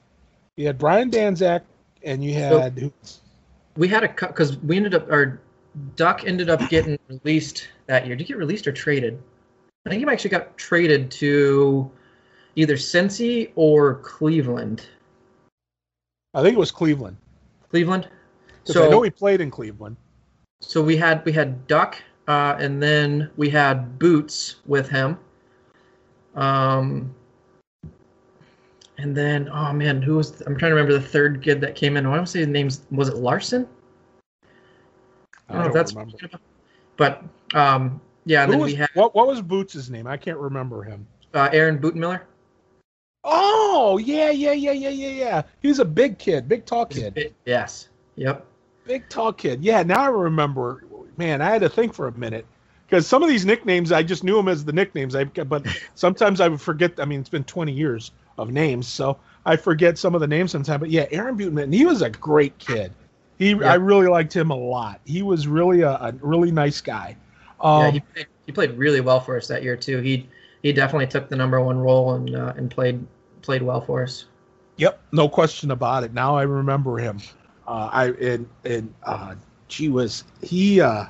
You 0.57 0.67
had 0.67 0.79
Brian 0.79 1.11
Danzak, 1.11 1.63
and 2.03 2.23
you 2.23 2.35
had. 2.35 2.79
So 2.79 2.93
we 3.77 3.89
had 3.89 4.05
a 4.05 4.09
cut 4.09 4.31
because 4.31 4.59
we 4.59 4.77
ended 4.77 4.95
up 4.95 5.11
our 5.11 5.41
Duck 5.97 6.25
ended 6.27 6.51
up 6.51 6.69
getting 6.69 6.99
released 7.09 7.69
that 7.87 8.07
year. 8.07 8.17
Did 8.17 8.27
he 8.27 8.29
get 8.33 8.39
released 8.39 8.67
or 8.67 8.73
traded? 8.73 9.21
I 9.87 9.91
think 9.91 10.05
he 10.05 10.11
actually 10.11 10.31
got 10.31 10.57
traded 10.59 11.11
to 11.13 11.91
either 12.55 12.75
Cincy 12.75 13.53
or 13.55 13.97
Cleveland. 13.97 14.87
I 16.35 16.43
think 16.43 16.57
it 16.57 16.59
was 16.59 16.73
Cleveland. 16.73 17.17
Cleveland. 17.71 18.09
So 18.65 18.87
I 18.87 18.89
know 18.89 19.03
he 19.03 19.11
played 19.11 19.41
in 19.41 19.51
Cleveland 19.51 19.97
so 20.61 20.83
we 20.83 20.97
had 20.97 21.25
we 21.25 21.33
had 21.33 21.67
Duck, 21.67 21.97
uh, 22.29 22.57
and 22.59 22.83
then 22.83 23.31
we 23.37 23.51
had 23.51 23.99
Boots 23.99 24.57
with 24.67 24.89
him. 24.89 25.19
Um, 26.35 27.15
and 28.99 29.17
then 29.17 29.49
oh 29.51 29.73
man, 29.73 30.03
who 30.03 30.17
was? 30.17 30.41
I'm 30.43 30.57
trying 30.57 30.71
to 30.71 30.77
remember 30.77 30.93
the 30.93 31.07
third 31.07 31.43
kid 31.43 31.61
that 31.61 31.75
came 31.75 31.97
in. 31.97 32.07
I 32.07 32.09
want 32.09 32.27
to 32.27 32.31
say 32.31 32.41
the 32.41 32.47
name's 32.47 32.83
was 32.91 33.09
it 33.09 33.17
Larson? 33.17 33.69
I 35.49 35.53
don't, 35.53 35.61
I 35.61 35.63
don't 35.63 35.63
know 35.63 35.69
if 35.69 35.75
that's 35.75 35.93
remember. 35.95 36.39
But 36.97 37.23
um, 37.55 38.01
yeah, 38.25 38.47
then 38.47 38.59
was, 38.59 38.73
we 38.73 38.77
had 38.77 38.89
what 38.95 39.15
what 39.15 39.27
was 39.27 39.43
Boots' 39.43 39.89
name? 39.89 40.07
I 40.07 40.17
can't 40.17 40.39
remember 40.39 40.83
him. 40.83 41.07
Uh, 41.35 41.49
Aaron 41.53 41.79
Butenmiller. 41.79 42.23
Oh 43.25 43.99
yeah, 43.99 44.31
yeah, 44.31 44.53
yeah, 44.53 44.73
yeah, 44.73 44.89
yeah, 44.89 45.09
yeah. 45.09 45.43
He 45.61 45.69
was 45.69 45.79
a 45.79 45.85
big 45.85 46.19
kid, 46.19 46.49
big 46.49 46.65
tall 46.65 46.87
kid. 46.87 47.15
Big, 47.15 47.35
yes. 47.45 47.89
Yep. 48.17 48.47
Big 48.87 49.09
tall 49.09 49.33
kid. 49.33 49.63
Yeah, 49.63 49.83
now 49.83 50.03
I 50.03 50.09
remember. 50.09 50.85
Man, 51.17 51.41
I 51.41 51.51
had 51.51 51.63
to 51.63 51.69
think 51.69 51.95
for 51.95 52.09
a 52.09 52.13
minute 52.13 52.47
because 52.87 53.07
some 53.07 53.23
of 53.23 53.29
these 53.29 53.45
nicknames 53.45 53.91
I 53.91 54.03
just 54.03 54.23
knew 54.23 54.37
them 54.37 54.49
as 54.49 54.65
the 54.65 54.73
nicknames. 54.73 55.15
I 55.15 55.25
but 55.25 55.67
sometimes 55.95 56.41
I 56.41 56.49
would 56.49 56.61
forget. 56.61 56.99
I 57.01 57.05
mean, 57.05 57.21
it's 57.21 57.29
been 57.29 57.45
20 57.45 57.73
years 57.73 58.13
of 58.39 58.51
names, 58.51 58.87
so 58.87 59.19
I 59.45 59.57
forget 59.57 59.99
some 59.99 60.15
of 60.15 60.21
the 60.21 60.27
names 60.27 60.53
sometimes. 60.53 60.81
But 60.81 60.91
yeah, 60.91 61.07
Aaron 61.11 61.37
Buteman, 61.39 61.73
he 61.73 61.87
was 61.87 62.03
a 62.03 62.11
great 62.11 62.57
kid. 62.59 62.93
He, 63.39 63.51
yeah. 63.51 63.73
I 63.73 63.75
really 63.75 64.09
liked 64.09 64.35
him 64.35 64.51
a 64.51 64.57
lot. 64.57 65.01
He 65.05 65.23
was 65.23 65.47
really 65.47 65.83
a, 65.83 65.93
a 65.93 66.15
really 66.21 66.51
nice 66.51 66.81
guy. 66.81 67.17
Um, 67.61 67.83
yeah, 67.83 67.91
he 67.91 68.01
played, 68.01 68.27
he 68.47 68.53
played 68.53 68.71
really 68.73 69.01
well 69.01 69.21
for 69.21 69.37
us 69.37 69.47
that 69.49 69.63
year 69.63 69.77
too. 69.77 70.01
He 70.01 70.29
he 70.63 70.73
definitely 70.73 71.07
took 71.07 71.29
the 71.29 71.37
number 71.37 71.61
one 71.61 71.79
role 71.79 72.15
and 72.15 72.35
uh, 72.35 72.55
and 72.57 72.71
played 72.71 73.05
played 73.43 73.63
well 73.63 73.81
for 73.81 74.03
us. 74.03 74.27
Yep, 74.77 75.01
no 75.13 75.29
question 75.29 75.71
about 75.71 76.05
it. 76.05 76.13
Now 76.13 76.37
I 76.37 76.43
remember 76.43 76.99
him. 76.99 77.21
Uh, 77.67 77.91
I 77.93 78.07
and 78.13 78.49
and 78.65 78.95
uh, 79.03 79.35
gee 79.69 79.89
was 79.89 80.25
he 80.43 80.81
uh, 80.81 81.07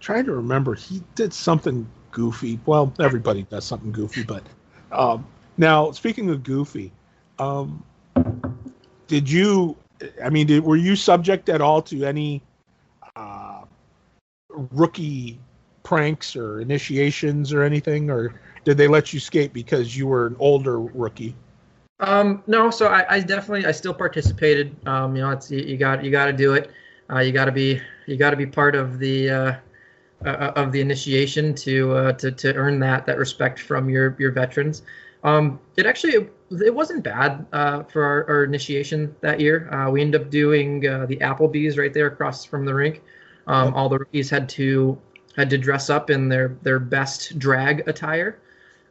trying 0.00 0.24
to 0.24 0.32
remember 0.32 0.74
he 0.74 1.02
did 1.14 1.32
something 1.32 1.86
goofy. 2.10 2.58
Well, 2.64 2.92
everybody 3.00 3.42
does 3.42 3.64
something 3.64 3.92
goofy, 3.92 4.22
but 4.22 4.42
um, 4.92 5.26
now 5.58 5.90
speaking 5.90 6.30
of 6.30 6.42
goofy, 6.42 6.92
um, 7.38 7.84
did 9.08 9.30
you? 9.30 9.76
I 10.22 10.30
mean, 10.30 10.46
did, 10.46 10.64
were 10.64 10.76
you 10.76 10.96
subject 10.96 11.48
at 11.48 11.60
all 11.60 11.82
to 11.82 12.04
any 12.04 12.42
uh, 13.16 13.64
rookie 14.48 15.38
pranks 15.82 16.34
or 16.34 16.60
initiations 16.60 17.52
or 17.52 17.62
anything, 17.62 18.10
or 18.10 18.40
did 18.64 18.76
they 18.78 18.88
let 18.88 19.12
you 19.12 19.20
skate 19.20 19.52
because 19.52 19.96
you 19.96 20.06
were 20.06 20.26
an 20.26 20.36
older 20.38 20.80
rookie? 20.80 21.36
Um, 22.00 22.42
no, 22.46 22.70
so 22.70 22.88
I, 22.88 23.14
I, 23.14 23.20
definitely 23.20 23.66
I 23.66 23.72
still 23.72 23.94
participated. 23.94 24.76
Um, 24.86 25.14
you 25.14 25.22
know, 25.22 25.30
it's 25.30 25.50
you, 25.50 25.60
you 25.60 25.76
got 25.76 26.04
you 26.04 26.10
got 26.10 26.26
to 26.26 26.32
do 26.32 26.54
it. 26.54 26.70
Uh, 27.10 27.20
you 27.20 27.32
got 27.32 27.44
to 27.44 27.52
be 27.52 27.80
you 28.06 28.16
got 28.16 28.30
to 28.30 28.36
be 28.36 28.46
part 28.46 28.74
of 28.74 28.98
the 28.98 29.30
uh, 29.30 29.54
uh, 30.24 30.52
of 30.56 30.72
the 30.72 30.80
initiation 30.80 31.54
to 31.54 31.92
uh, 31.92 32.12
to 32.14 32.32
to 32.32 32.54
earn 32.54 32.80
that 32.80 33.06
that 33.06 33.18
respect 33.18 33.60
from 33.60 33.88
your 33.88 34.16
your 34.18 34.32
veterans. 34.32 34.82
Um, 35.22 35.60
it 35.76 35.86
actually 35.86 36.28
it 36.50 36.74
wasn't 36.74 37.02
bad 37.02 37.46
uh, 37.52 37.84
for 37.84 38.04
our, 38.04 38.28
our, 38.28 38.44
initiation 38.44 39.16
that 39.22 39.40
year. 39.40 39.72
Uh, 39.72 39.90
we 39.90 40.02
ended 40.02 40.20
up 40.20 40.30
doing 40.30 40.86
uh, 40.86 41.06
the 41.06 41.16
Applebee's 41.16 41.78
right 41.78 41.94
there 41.94 42.08
across 42.08 42.44
from 42.44 42.64
the 42.64 42.74
rink. 42.74 43.02
Um. 43.46 43.72
All 43.74 43.88
the 43.88 43.98
rookies 43.98 44.30
had 44.30 44.48
to 44.50 44.98
had 45.36 45.48
to 45.50 45.58
dress 45.58 45.90
up 45.90 46.10
in 46.10 46.28
their 46.28 46.56
their 46.62 46.78
best 46.80 47.38
drag 47.38 47.86
attire, 47.88 48.40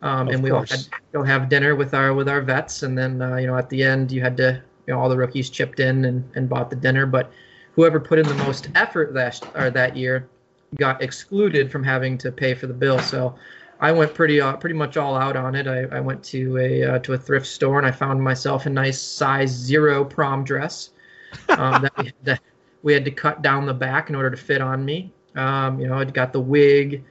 um, 0.04 0.28
and 0.28 0.43
we 0.43 0.51
course. 0.51 0.72
all 0.72 0.78
had 0.78 0.86
to 0.86 0.91
go 1.14 1.24
have 1.24 1.49
dinner 1.49 1.76
with 1.76 1.93
our 1.93 2.14
with 2.14 2.30
our 2.30 2.41
vets. 2.41 2.84
And 2.84 2.95
then 2.97 3.22
uh, 3.22 3.38
you 3.38 3.47
know 3.47 3.58
at 3.58 3.70
the 3.70 3.82
end 3.82 4.12
you 4.12 4.22
had 4.22 4.38
to 4.38 4.62
you 4.86 4.93
know 4.93 4.99
all 4.99 5.10
the 5.10 5.18
rookies 5.18 5.49
chipped 5.49 5.80
in 5.80 6.06
and, 6.06 6.30
and 6.36 6.47
bought 6.47 6.70
the 6.70 6.76
dinner. 6.76 7.06
But 7.06 7.32
whoever 7.76 7.99
put 7.99 8.20
in 8.20 8.28
the 8.28 8.36
most 8.36 8.70
effort 8.76 9.14
that 9.14 9.41
or 9.56 9.72
that 9.72 9.95
year 9.97 10.30
got 10.76 11.01
excluded 11.01 11.72
from 11.72 11.84
having 11.84 12.18
to 12.20 12.32
pay 12.32 12.54
for 12.54 12.68
the 12.68 12.74
bill. 12.74 12.99
So 12.99 13.36
I 13.80 13.91
went 13.91 14.14
pretty 14.14 14.41
uh, 14.41 14.58
pretty 14.58 14.76
much 14.76 14.97
all 14.97 15.16
out 15.16 15.38
on 15.38 15.56
it. 15.56 15.68
I, 15.68 15.84
I 15.95 16.01
went 16.01 16.22
to 16.26 16.58
a 16.58 16.84
uh, 16.84 16.99
to 16.99 17.14
a 17.14 17.18
thrift 17.18 17.47
store 17.47 17.78
and 17.78 17.88
I 17.88 17.91
found 17.91 18.22
myself 18.22 18.66
a 18.66 18.70
nice 18.70 19.01
size 19.01 19.49
zero 19.49 20.04
prom 20.04 20.43
dress 20.43 20.89
um, 21.49 21.82
that, 21.82 21.97
we, 21.97 22.12
that 22.24 22.41
we 22.82 22.93
had 22.93 23.06
to 23.06 23.12
cut 23.12 23.41
down 23.41 23.66
the 23.66 23.74
back 23.74 24.10
in 24.10 24.16
order 24.16 24.30
to 24.30 24.38
fit 24.38 24.62
on 24.62 24.84
me. 24.84 25.14
Um, 25.36 25.80
you 25.80 25.88
know, 25.88 25.95
I 25.95 26.04
got 26.04 26.34
the 26.34 26.41
wig. 26.41 27.06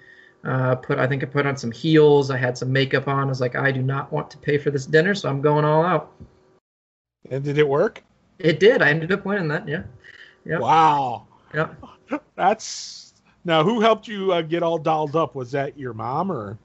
Uh, 0.45 0.74
put 0.74 0.99
I 0.99 1.07
think 1.07 1.22
I 1.22 1.26
put 1.26 1.47
on 1.47 1.57
some 1.57 1.70
heels. 1.70 2.30
I 2.30 2.36
had 2.36 2.59
some 2.59 2.72
makeup 2.72 3.07
on. 3.07 3.24
I 3.24 3.24
was 3.26 3.40
like, 3.40 3.55
I 3.55 3.70
do 3.70 3.82
not 3.82 4.12
want 4.12 4.30
to 4.32 4.38
pay 4.38 4.59
for 4.59 4.70
this 4.70 4.86
dinner, 4.86 5.14
so 5.14 5.28
I'm 5.28 5.40
going 5.40 5.64
all 5.64 5.84
out. 5.84 6.12
And 7.30 7.45
did 7.45 7.59
it 7.59 7.68
work? 7.68 8.03
It 8.38 8.59
did. 8.59 8.82
I 8.82 8.90
ended 8.90 9.12
up 9.12 9.24
winning 9.24 9.49
that. 9.49 9.68
Yeah. 9.68 9.84
Yeah. 10.45 10.59
Wow. 10.59 11.26
Yeah. 11.55 11.68
That's 12.34 13.14
now. 13.45 13.62
Who 13.62 13.80
helped 13.80 14.09
you 14.09 14.32
uh, 14.32 14.43
get 14.43 14.64
all 14.64 14.78
dolled 14.78 15.14
up? 15.14 15.36
Was 15.36 15.53
that 15.53 15.78
your 15.78 15.93
mom 15.93 16.32
or? 16.32 16.59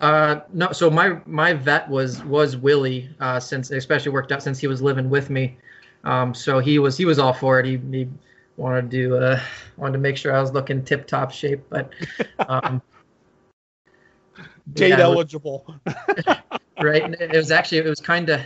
Uh, 0.00 0.40
no. 0.52 0.72
So 0.72 0.90
my 0.90 1.18
my 1.26 1.52
vet 1.52 1.88
was 1.90 2.24
was 2.24 2.56
Willie. 2.56 3.10
Uh, 3.20 3.38
since 3.38 3.70
especially 3.70 4.12
worked 4.12 4.32
out 4.32 4.42
since 4.42 4.58
he 4.58 4.66
was 4.66 4.80
living 4.80 5.10
with 5.10 5.28
me. 5.28 5.58
Um, 6.04 6.32
so 6.32 6.60
he 6.60 6.78
was 6.78 6.96
he 6.96 7.04
was 7.04 7.18
all 7.18 7.34
for 7.34 7.60
it. 7.60 7.66
He, 7.66 7.76
he 7.90 8.08
wanted 8.56 8.90
to 8.90 9.16
uh 9.16 9.40
wanted 9.76 9.92
to 9.92 9.98
make 9.98 10.16
sure 10.16 10.34
I 10.34 10.40
was 10.40 10.52
looking 10.52 10.84
tip 10.84 11.06
top 11.06 11.30
shape, 11.30 11.62
but 11.68 11.92
um, 12.48 12.82
date 14.72 14.90
yeah, 14.90 15.00
eligible. 15.00 15.74
right. 16.80 17.14
It 17.20 17.32
was 17.32 17.50
actually 17.50 17.78
it 17.78 17.86
was 17.86 18.00
kind 18.00 18.28
of 18.28 18.40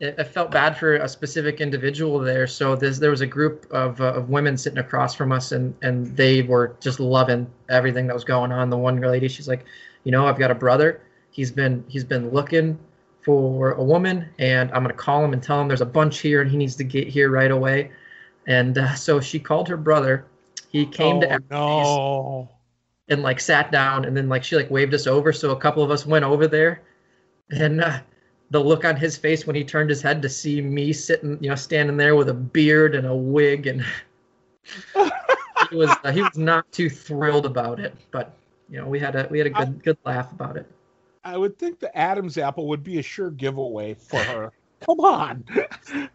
it, 0.00 0.26
felt 0.26 0.50
bad 0.50 0.76
for 0.76 0.96
a 0.96 1.08
specific 1.08 1.60
individual 1.60 2.18
there. 2.18 2.46
So 2.46 2.76
there 2.76 3.10
was 3.10 3.20
a 3.20 3.26
group 3.26 3.66
of, 3.70 4.00
uh, 4.00 4.14
of 4.14 4.28
women 4.28 4.56
sitting 4.56 4.78
across 4.78 5.14
from 5.14 5.32
us, 5.32 5.52
and 5.52 5.74
and 5.82 6.16
they 6.16 6.42
were 6.42 6.76
just 6.80 7.00
loving 7.00 7.50
everything 7.68 8.06
that 8.08 8.14
was 8.14 8.24
going 8.24 8.52
on. 8.52 8.70
The 8.70 8.78
one 8.78 9.00
lady, 9.00 9.28
she's 9.28 9.48
like, 9.48 9.64
you 10.04 10.12
know, 10.12 10.26
I've 10.26 10.38
got 10.38 10.50
a 10.50 10.54
brother. 10.54 11.02
He's 11.30 11.50
been 11.50 11.84
he's 11.88 12.04
been 12.04 12.30
looking 12.30 12.78
for 13.22 13.72
a 13.72 13.82
woman, 13.82 14.28
and 14.38 14.70
I'm 14.72 14.82
gonna 14.82 14.94
call 14.94 15.24
him 15.24 15.32
and 15.32 15.42
tell 15.42 15.60
him 15.60 15.68
there's 15.68 15.80
a 15.80 15.86
bunch 15.86 16.20
here, 16.20 16.42
and 16.42 16.50
he 16.50 16.56
needs 16.56 16.76
to 16.76 16.84
get 16.84 17.08
here 17.08 17.30
right 17.30 17.50
away. 17.50 17.90
And 18.46 18.76
uh, 18.76 18.94
so 18.94 19.20
she 19.20 19.38
called 19.38 19.68
her 19.68 19.76
brother. 19.76 20.26
He 20.70 20.86
came 20.86 21.16
oh, 21.16 21.20
to 21.20 21.38
no. 21.50 22.48
and 23.08 23.22
like 23.22 23.40
sat 23.40 23.70
down, 23.70 24.04
and 24.04 24.16
then 24.16 24.28
like 24.28 24.44
she 24.44 24.56
like 24.56 24.70
waved 24.70 24.94
us 24.94 25.06
over. 25.06 25.32
So 25.32 25.50
a 25.50 25.56
couple 25.56 25.82
of 25.82 25.90
us 25.90 26.06
went 26.06 26.24
over 26.24 26.46
there, 26.46 26.82
and. 27.50 27.80
Uh, 27.80 28.00
the 28.50 28.60
look 28.60 28.84
on 28.84 28.94
his 28.94 29.16
face 29.16 29.46
when 29.46 29.56
he 29.56 29.64
turned 29.64 29.90
his 29.90 30.00
head 30.00 30.22
to 30.22 30.28
see 30.28 30.60
me 30.60 30.92
sitting, 30.92 31.36
you 31.40 31.48
know, 31.48 31.56
standing 31.56 31.96
there 31.96 32.14
with 32.14 32.28
a 32.28 32.34
beard 32.34 32.94
and 32.94 33.06
a 33.06 33.14
wig, 33.14 33.66
and 33.66 33.84
he 35.70 35.76
was 35.76 35.90
uh, 36.04 36.12
he 36.12 36.22
was 36.22 36.38
not 36.38 36.70
too 36.70 36.88
thrilled 36.88 37.46
about 37.46 37.80
it. 37.80 37.94
But 38.10 38.36
you 38.68 38.78
know, 38.78 38.86
we 38.86 39.00
had 39.00 39.16
a 39.16 39.26
we 39.30 39.38
had 39.38 39.48
a 39.48 39.50
good 39.50 39.68
I, 39.68 39.82
good 39.82 39.98
laugh 40.04 40.32
about 40.32 40.56
it. 40.56 40.70
I 41.24 41.36
would 41.36 41.58
think 41.58 41.80
the 41.80 41.96
Adam's 41.96 42.38
apple 42.38 42.68
would 42.68 42.84
be 42.84 42.98
a 42.98 43.02
sure 43.02 43.30
giveaway 43.30 43.94
for 43.94 44.20
her. 44.20 44.52
Come 44.86 45.00
on. 45.00 45.44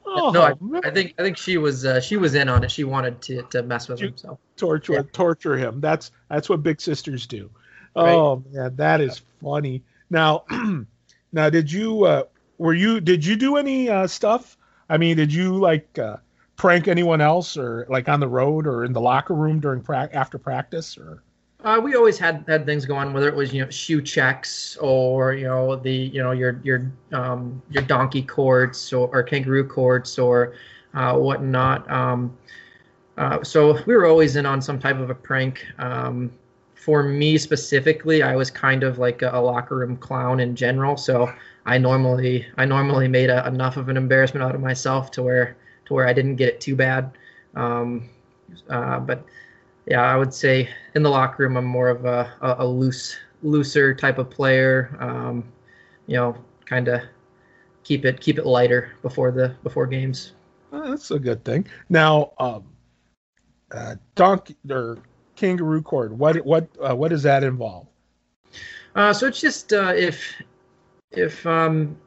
Oh, 0.05 0.31
no, 0.31 0.41
I, 0.41 0.53
I, 0.87 0.91
think 0.91 1.13
I 1.19 1.23
think 1.23 1.37
she 1.37 1.57
was 1.57 1.85
uh, 1.85 2.01
she 2.01 2.17
was 2.17 2.33
in 2.33 2.49
on 2.49 2.63
it. 2.63 2.71
She 2.71 2.83
wanted 2.83 3.21
to, 3.23 3.43
to 3.43 3.63
mess 3.63 3.87
with 3.87 3.99
him. 3.99 4.13
So 4.15 4.39
torture 4.57 4.93
yeah. 4.93 5.01
torture 5.13 5.55
him. 5.57 5.79
That's 5.79 6.11
that's 6.29 6.49
what 6.49 6.63
big 6.63 6.81
sisters 6.81 7.27
do. 7.27 7.49
Right. 7.95 8.11
Oh 8.11 8.43
man, 8.51 8.75
that 8.75 9.01
is 9.01 9.21
funny. 9.41 9.83
Now 10.09 10.45
Now, 11.31 11.49
did 11.49 11.71
you 11.71 12.05
uh, 12.05 12.23
were 12.57 12.73
you 12.73 12.99
did 12.99 13.25
you 13.25 13.35
do 13.35 13.57
any 13.57 13.89
uh, 13.89 14.07
stuff? 14.07 14.57
I 14.89 14.97
mean, 14.97 15.17
did 15.17 15.33
you 15.33 15.57
like 15.57 15.99
uh, 15.99 16.17
prank 16.55 16.87
anyone 16.87 17.21
else, 17.21 17.55
or 17.57 17.85
like 17.89 18.09
on 18.09 18.19
the 18.19 18.27
road, 18.27 18.65
or 18.65 18.83
in 18.83 18.93
the 18.93 19.01
locker 19.01 19.35
room 19.35 19.59
during 19.59 19.81
pra- 19.81 20.09
after 20.11 20.37
practice, 20.37 20.97
or? 20.97 21.23
Uh, 21.61 21.79
we 21.83 21.93
always 21.95 22.17
had 22.17 22.45
had 22.47 22.65
things 22.65 22.85
going, 22.85 23.11
whether 23.11 23.27
it 23.27 23.35
was 23.35 23.53
you 23.53 23.63
know 23.63 23.69
shoe 23.69 24.01
checks 24.01 24.77
or 24.77 25.33
you 25.33 25.45
know 25.45 25.75
the 25.75 25.91
you 25.91 26.23
know 26.23 26.31
your 26.31 26.61
your 26.63 26.89
um, 27.11 27.61
your 27.69 27.83
donkey 27.83 28.21
courts 28.21 28.93
or, 28.93 29.09
or 29.11 29.21
kangaroo 29.21 29.67
courts 29.67 30.17
or 30.17 30.53
uh, 30.93 31.17
whatnot. 31.17 31.89
Um, 31.91 32.37
uh, 33.17 33.43
so 33.43 33.77
we 33.85 33.95
were 33.95 34.05
always 34.05 34.37
in 34.37 34.45
on 34.45 34.61
some 34.61 34.79
type 34.79 34.97
of 34.99 35.09
a 35.09 35.15
prank. 35.15 35.65
Um, 35.79 36.31
for 36.75 37.03
me 37.03 37.37
specifically, 37.37 38.23
I 38.23 38.37
was 38.37 38.49
kind 38.49 38.83
of 38.83 38.97
like 38.97 39.21
a, 39.21 39.31
a, 39.33 39.41
locker 39.41 39.75
room 39.75 39.97
clown 39.97 40.39
in 40.39 40.55
general. 40.55 40.95
So 40.95 41.29
I 41.65 41.77
normally 41.77 42.47
I 42.55 42.63
normally 42.63 43.09
made 43.09 43.29
a, 43.29 43.45
enough 43.45 43.75
of 43.75 43.89
an 43.89 43.97
embarrassment 43.97 44.45
out 44.45 44.55
of 44.55 44.61
myself 44.61 45.11
to 45.11 45.23
where 45.23 45.57
to 45.85 45.93
where 45.93 46.07
I 46.07 46.13
didn't 46.13 46.37
get 46.37 46.47
it 46.47 46.61
too 46.61 46.77
bad. 46.77 47.17
Um, 47.53 48.09
uh, 48.69 49.01
but 49.01 49.25
yeah, 49.89 50.01
I 50.01 50.15
would 50.15 50.33
say 50.33 50.69
in 50.95 51.03
the 51.03 51.09
locker 51.09 51.43
room 51.43 51.57
I'm 51.57 51.65
more 51.65 51.89
of 51.89 52.05
a, 52.05 52.31
a, 52.41 52.55
a 52.59 52.65
loose 52.67 53.17
looser 53.41 53.93
type 53.93 54.19
of 54.19 54.29
player. 54.29 54.95
Um, 54.99 55.43
you 56.07 56.15
know, 56.15 56.37
kind 56.65 56.87
of 56.87 57.01
keep 57.83 58.05
it 58.05 58.21
keep 58.21 58.37
it 58.37 58.45
lighter 58.45 58.93
before 59.01 59.31
the 59.31 59.55
before 59.63 59.87
games. 59.87 60.33
Well, 60.71 60.91
that's 60.91 61.09
a 61.09 61.19
good 61.19 61.43
thing. 61.43 61.67
Now, 61.89 62.33
um, 62.37 62.63
uh, 63.71 63.95
donkey 64.15 64.55
or 64.69 64.99
kangaroo 65.35 65.81
court? 65.81 66.13
What 66.13 66.45
what 66.45 66.67
uh, 66.79 66.95
what 66.95 67.09
does 67.09 67.23
that 67.23 67.43
involve? 67.43 67.87
Uh, 68.95 69.13
so 69.13 69.27
it's 69.27 69.41
just 69.41 69.73
uh, 69.73 69.93
if 69.95 70.41
if 71.11 71.45
um, 71.47 71.97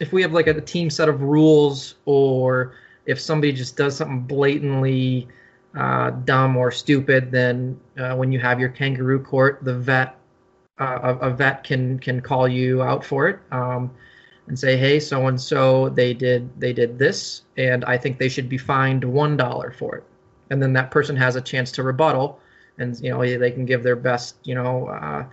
if 0.00 0.12
we 0.12 0.22
have 0.22 0.32
like 0.32 0.46
a 0.46 0.60
team 0.60 0.88
set 0.88 1.08
of 1.08 1.20
rules, 1.20 1.96
or 2.06 2.74
if 3.06 3.20
somebody 3.20 3.52
just 3.52 3.76
does 3.76 3.96
something 3.96 4.20
blatantly 4.20 5.28
uh, 5.76 6.10
dumb 6.10 6.56
or 6.56 6.70
stupid, 6.70 7.30
than 7.30 7.78
uh, 7.98 8.14
when 8.16 8.32
you 8.32 8.38
have 8.40 8.58
your 8.58 8.70
kangaroo 8.70 9.22
court, 9.22 9.60
the 9.62 9.74
vet 9.74 10.16
uh, 10.78 11.16
a, 11.20 11.30
vet 11.30 11.62
can 11.62 11.98
can 11.98 12.20
call 12.20 12.48
you 12.48 12.82
out 12.82 13.04
for 13.04 13.28
it. 13.28 13.38
Um, 13.52 13.90
and 14.50 14.58
say, 14.58 14.76
hey, 14.76 14.98
so 14.98 15.28
and 15.28 15.40
so 15.40 15.90
they 15.90 16.12
did 16.12 16.50
they 16.58 16.72
did 16.72 16.98
this, 16.98 17.42
and 17.56 17.84
I 17.84 17.96
think 17.96 18.18
they 18.18 18.28
should 18.28 18.48
be 18.48 18.58
fined 18.58 19.04
one 19.04 19.36
dollar 19.36 19.70
for 19.70 19.96
it. 19.96 20.04
And 20.50 20.60
then 20.60 20.72
that 20.72 20.90
person 20.90 21.14
has 21.16 21.36
a 21.36 21.40
chance 21.40 21.70
to 21.72 21.84
rebuttal, 21.84 22.40
and 22.78 22.98
you 23.00 23.10
know 23.10 23.20
they 23.20 23.52
can 23.52 23.64
give 23.64 23.84
their 23.84 23.94
best. 23.94 24.36
You 24.42 24.56
know, 24.56 24.88
uh, 24.88 25.24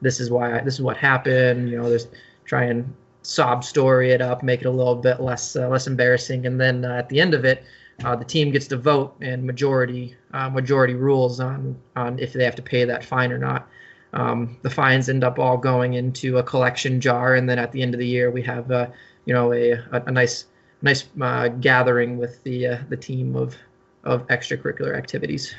this 0.00 0.18
is 0.18 0.30
why 0.30 0.58
I, 0.58 0.62
this 0.62 0.74
is 0.74 0.82
what 0.82 0.96
happened. 0.96 1.70
You 1.70 1.76
know, 1.76 1.88
there's 1.88 2.08
try 2.44 2.64
and 2.64 2.92
sob 3.22 3.62
story 3.62 4.10
it 4.10 4.20
up, 4.20 4.42
make 4.42 4.60
it 4.60 4.66
a 4.66 4.70
little 4.70 4.96
bit 4.96 5.20
less 5.20 5.54
uh, 5.54 5.68
less 5.68 5.86
embarrassing, 5.86 6.46
and 6.46 6.60
then 6.60 6.84
uh, 6.84 6.94
at 6.94 7.08
the 7.08 7.20
end 7.20 7.34
of 7.34 7.44
it, 7.44 7.62
uh, 8.02 8.16
the 8.16 8.24
team 8.24 8.50
gets 8.50 8.66
to 8.68 8.76
vote 8.76 9.16
and 9.20 9.44
majority 9.44 10.16
uh, 10.32 10.50
majority 10.50 10.94
rules 10.94 11.40
on 11.40 11.76
on 11.96 12.18
if 12.18 12.32
they 12.32 12.44
have 12.44 12.56
to 12.56 12.62
pay 12.62 12.84
that 12.84 13.04
fine 13.04 13.30
or 13.30 13.38
not. 13.38 13.68
Um, 14.12 14.56
the 14.62 14.70
fines 14.70 15.08
end 15.08 15.24
up 15.24 15.38
all 15.38 15.56
going 15.56 15.94
into 15.94 16.38
a 16.38 16.42
collection 16.42 17.00
jar, 17.00 17.34
and 17.34 17.48
then 17.48 17.58
at 17.58 17.72
the 17.72 17.82
end 17.82 17.94
of 17.94 17.98
the 18.00 18.06
year, 18.06 18.30
we 18.30 18.42
have 18.42 18.70
uh, 18.70 18.88
you 19.24 19.34
know 19.34 19.52
a, 19.52 19.72
a, 19.72 20.02
a 20.06 20.10
nice 20.10 20.46
nice 20.82 21.04
uh, 21.20 21.48
gathering 21.48 22.18
with 22.18 22.42
the 22.44 22.78
the 22.88 22.96
team 22.96 23.36
of 23.36 23.56
of 24.04 24.26
extracurricular 24.28 24.96
activities. 24.96 25.54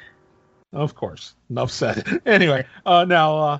Of 0.73 0.95
course. 0.95 1.35
Enough 1.49 1.71
said. 1.71 2.21
anyway, 2.25 2.65
uh, 2.85 3.05
now, 3.05 3.37
uh, 3.37 3.57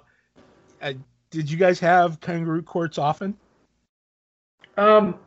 uh, 0.82 0.94
did 1.32 1.50
you 1.50 1.58
guys 1.58 1.80
have 1.80 2.20
kangaroo 2.20 2.62
courts 2.62 2.98
often? 2.98 3.38
Um, 4.78 5.18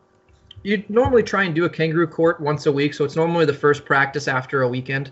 you 0.62 0.84
normally 0.88 1.22
try 1.22 1.44
and 1.44 1.54
do 1.54 1.64
a 1.64 1.70
kangaroo 1.70 2.06
court 2.06 2.40
once 2.40 2.66
a 2.66 2.72
week, 2.72 2.94
so 2.94 3.04
it's 3.04 3.16
normally 3.16 3.44
the 3.44 3.54
first 3.54 3.84
practice 3.84 4.28
after 4.28 4.62
a 4.62 4.68
weekend. 4.68 5.10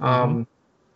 Um, 0.00 0.46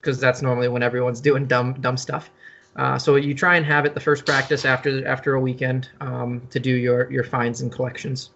because 0.00 0.16
mm-hmm. 0.18 0.26
that's 0.26 0.42
normally 0.42 0.68
when 0.68 0.82
everyone's 0.82 1.20
doing 1.20 1.46
dumb 1.46 1.74
dumb 1.80 1.96
stuff. 1.96 2.30
Uh, 2.76 2.98
so 2.98 3.16
you 3.16 3.34
try 3.34 3.56
and 3.56 3.64
have 3.64 3.86
it 3.86 3.94
the 3.94 4.00
first 4.00 4.26
practice 4.26 4.64
after 4.64 5.06
after 5.06 5.34
a 5.34 5.40
weekend 5.40 5.88
um, 6.00 6.42
to 6.50 6.60
do 6.60 6.70
your 6.70 7.10
your 7.10 7.24
finds 7.24 7.60
and 7.60 7.72
collections. 7.72 8.30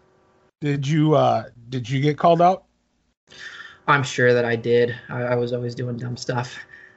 Did 0.60 0.86
you 0.86 1.14
uh, 1.14 1.44
did 1.68 1.88
you 1.88 2.00
get 2.00 2.18
called 2.18 2.42
out? 2.42 2.64
I'm 3.86 4.02
sure 4.02 4.32
that 4.32 4.44
I 4.44 4.56
did. 4.56 4.94
I, 5.08 5.22
I 5.22 5.34
was 5.34 5.52
always 5.52 5.74
doing 5.74 5.96
dumb 5.96 6.16
stuff. 6.16 6.56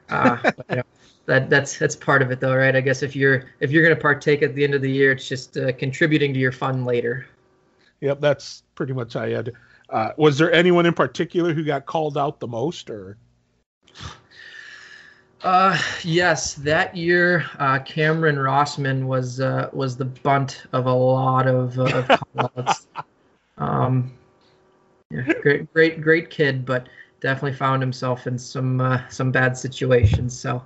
Uh, 0.09 0.37
but, 0.43 0.65
you 0.69 0.75
know, 0.77 0.83
that 1.25 1.49
that's 1.49 1.77
that's 1.77 1.95
part 1.95 2.21
of 2.21 2.31
it, 2.31 2.39
though, 2.39 2.55
right? 2.55 2.75
I 2.75 2.81
guess 2.81 3.03
if 3.03 3.15
you're 3.15 3.45
if 3.59 3.71
you're 3.71 3.83
going 3.83 3.95
to 3.95 4.01
partake 4.01 4.41
at 4.41 4.55
the 4.55 4.63
end 4.63 4.73
of 4.73 4.81
the 4.81 4.91
year, 4.91 5.11
it's 5.11 5.27
just 5.27 5.57
uh, 5.57 5.71
contributing 5.73 6.33
to 6.33 6.39
your 6.39 6.51
fun 6.51 6.85
later. 6.85 7.25
Yep, 8.03 8.19
that's 8.19 8.63
pretty 8.75 8.91
much 8.91 9.15
I 9.15 9.29
had. 9.29 9.53
Uh, 9.89 10.09
was 10.17 10.37
there 10.37 10.51
anyone 10.51 10.85
in 10.85 10.93
particular 10.93 11.53
who 11.53 11.63
got 11.63 11.85
called 11.85 12.17
out 12.17 12.41
the 12.41 12.47
most, 12.47 12.89
or? 12.89 13.17
Uh, 15.41 15.77
yes, 16.03 16.55
that 16.55 16.97
year 16.97 17.45
uh, 17.59 17.79
Cameron 17.79 18.35
Rossman 18.35 19.05
was 19.05 19.39
uh, 19.39 19.69
was 19.71 19.95
the 19.95 20.03
bunt 20.03 20.65
of 20.73 20.85
a 20.85 20.93
lot 20.93 21.47
of, 21.47 21.79
uh, 21.79 22.17
of 22.35 22.85
um, 23.57 24.11
yeah, 25.09 25.23
great, 25.41 25.71
great, 25.71 26.01
great 26.01 26.29
kid, 26.29 26.65
but 26.65 26.89
definitely 27.21 27.53
found 27.53 27.81
himself 27.81 28.27
in 28.27 28.37
some 28.37 28.81
uh, 28.81 29.07
some 29.07 29.31
bad 29.31 29.57
situations. 29.57 30.37
So 30.37 30.61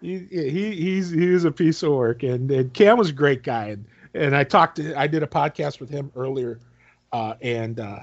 he, 0.00 0.26
he 0.30 0.72
he's 0.72 1.10
he's 1.10 1.44
a 1.44 1.52
piece 1.52 1.82
of 1.82 1.92
work, 1.92 2.22
and, 2.22 2.50
and 2.50 2.72
Cam 2.72 2.96
was 2.96 3.10
a 3.10 3.12
great 3.12 3.42
guy, 3.42 3.66
and 3.66 3.84
and 4.18 4.36
I 4.36 4.44
talked 4.44 4.76
to 4.76 4.98
I 4.98 5.06
did 5.06 5.22
a 5.22 5.26
podcast 5.26 5.80
with 5.80 5.90
him 5.90 6.12
earlier, 6.16 6.60
uh, 7.12 7.34
and 7.40 7.78
uh, 7.78 8.00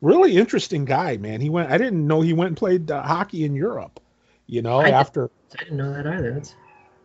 really 0.00 0.36
interesting 0.36 0.84
guy, 0.84 1.16
man. 1.16 1.40
He 1.40 1.50
went 1.50 1.70
I 1.70 1.78
didn't 1.78 2.06
know 2.06 2.20
he 2.20 2.32
went 2.32 2.48
and 2.48 2.56
played 2.56 2.90
uh, 2.90 3.02
hockey 3.02 3.44
in 3.44 3.54
Europe, 3.54 4.00
you 4.46 4.62
know 4.62 4.80
I 4.80 4.90
after 4.90 5.30
I 5.58 5.64
didn't 5.64 5.76
know 5.76 5.92
that 5.92 6.06
either. 6.06 6.32
That's 6.34 6.54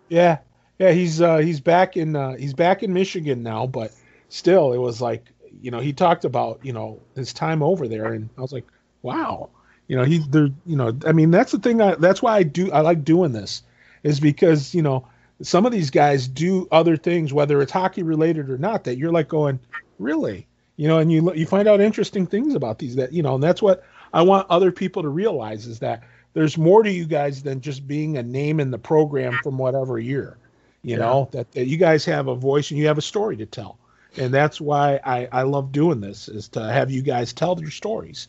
yeah 0.10 0.40
yeah 0.80 0.92
he's 0.92 1.22
uh, 1.22 1.38
he's 1.38 1.60
back 1.60 1.98
in 1.98 2.16
uh, 2.16 2.36
he's 2.36 2.54
back 2.54 2.84
in 2.84 2.94
Michigan 2.94 3.44
now, 3.44 3.68
but 3.68 3.92
still 4.30 4.74
it 4.74 4.80
was 4.80 5.02
like 5.02 5.26
you 5.62 5.72
know 5.72 5.80
he 5.80 5.94
talked 5.94 6.26
about 6.26 6.60
you 6.64 6.74
know 6.74 7.00
his 7.16 7.34
time 7.34 7.62
over 7.62 7.88
there, 7.88 8.14
and 8.14 8.30
I 8.38 8.42
was 8.42 8.54
like 8.54 8.66
wow 9.02 9.50
you 9.88 9.98
know, 9.98 10.04
he 10.04 10.20
there. 10.20 10.50
You 10.66 10.76
know, 10.76 10.98
I 11.06 11.12
mean, 11.12 11.32
that's 11.32 11.52
the 11.52 11.60
thing. 11.60 11.82
I, 11.82 11.96
that's 11.96 12.22
why 12.22 12.38
I 12.38 12.44
do. 12.44 12.72
I 12.72 12.82
like 12.82 13.04
doing 13.04 13.32
this, 13.32 13.64
is 14.04 14.20
because 14.20 14.74
you 14.74 14.82
know 14.82 15.08
some 15.42 15.66
of 15.66 15.72
these 15.72 15.90
guys 15.90 16.28
do 16.28 16.68
other 16.72 16.98
things, 16.98 17.34
whether 17.34 17.62
it's 17.62 17.72
hockey 17.72 18.04
related 18.04 18.50
or 18.50 18.58
not. 18.58 18.84
That 18.84 18.98
you're 18.98 19.12
like 19.12 19.28
going, 19.28 19.60
really, 20.00 20.48
you 20.78 20.88
know, 20.88 21.00
and 21.00 21.12
you 21.12 21.34
you 21.34 21.46
find 21.46 21.68
out 21.68 21.82
interesting 21.82 22.26
things 22.26 22.56
about 22.56 22.80
these. 22.80 22.96
That 22.96 23.14
you 23.14 23.24
know, 23.24 23.36
and 23.36 23.44
that's 23.44 23.62
what 23.62 23.84
I 24.14 24.22
want 24.22 24.48
other 24.50 24.72
people 24.72 25.02
to 25.02 25.10
realize 25.10 25.66
is 25.68 25.80
that 25.80 26.04
there's 26.34 26.58
more 26.58 26.84
to 26.84 26.92
you 26.92 27.06
guys 27.06 27.44
than 27.44 27.62
just 27.62 27.88
being 27.88 28.18
a 28.18 28.24
name 28.24 28.60
in 28.60 28.72
the 28.72 28.78
program 28.78 29.38
from 29.44 29.58
whatever 29.58 30.00
year. 30.00 30.38
You 30.84 30.98
yeah. 30.98 30.98
know 30.98 31.30
that, 31.32 31.52
that 31.54 31.68
you 31.68 31.78
guys 31.78 32.04
have 32.06 32.28
a 32.28 32.36
voice 32.36 32.72
and 32.72 32.80
you 32.80 32.88
have 32.88 32.98
a 32.98 33.04
story 33.04 33.38
to 33.38 33.46
tell, 33.46 33.78
and 34.18 34.34
that's 34.34 34.60
why 34.60 35.00
I 35.04 35.28
I 35.32 35.44
love 35.44 35.72
doing 35.72 36.02
this 36.02 36.28
is 36.28 36.48
to 36.50 36.64
have 36.64 36.92
you 36.92 37.02
guys 37.02 37.34
tell 37.34 37.60
your 37.60 37.72
stories. 37.72 38.28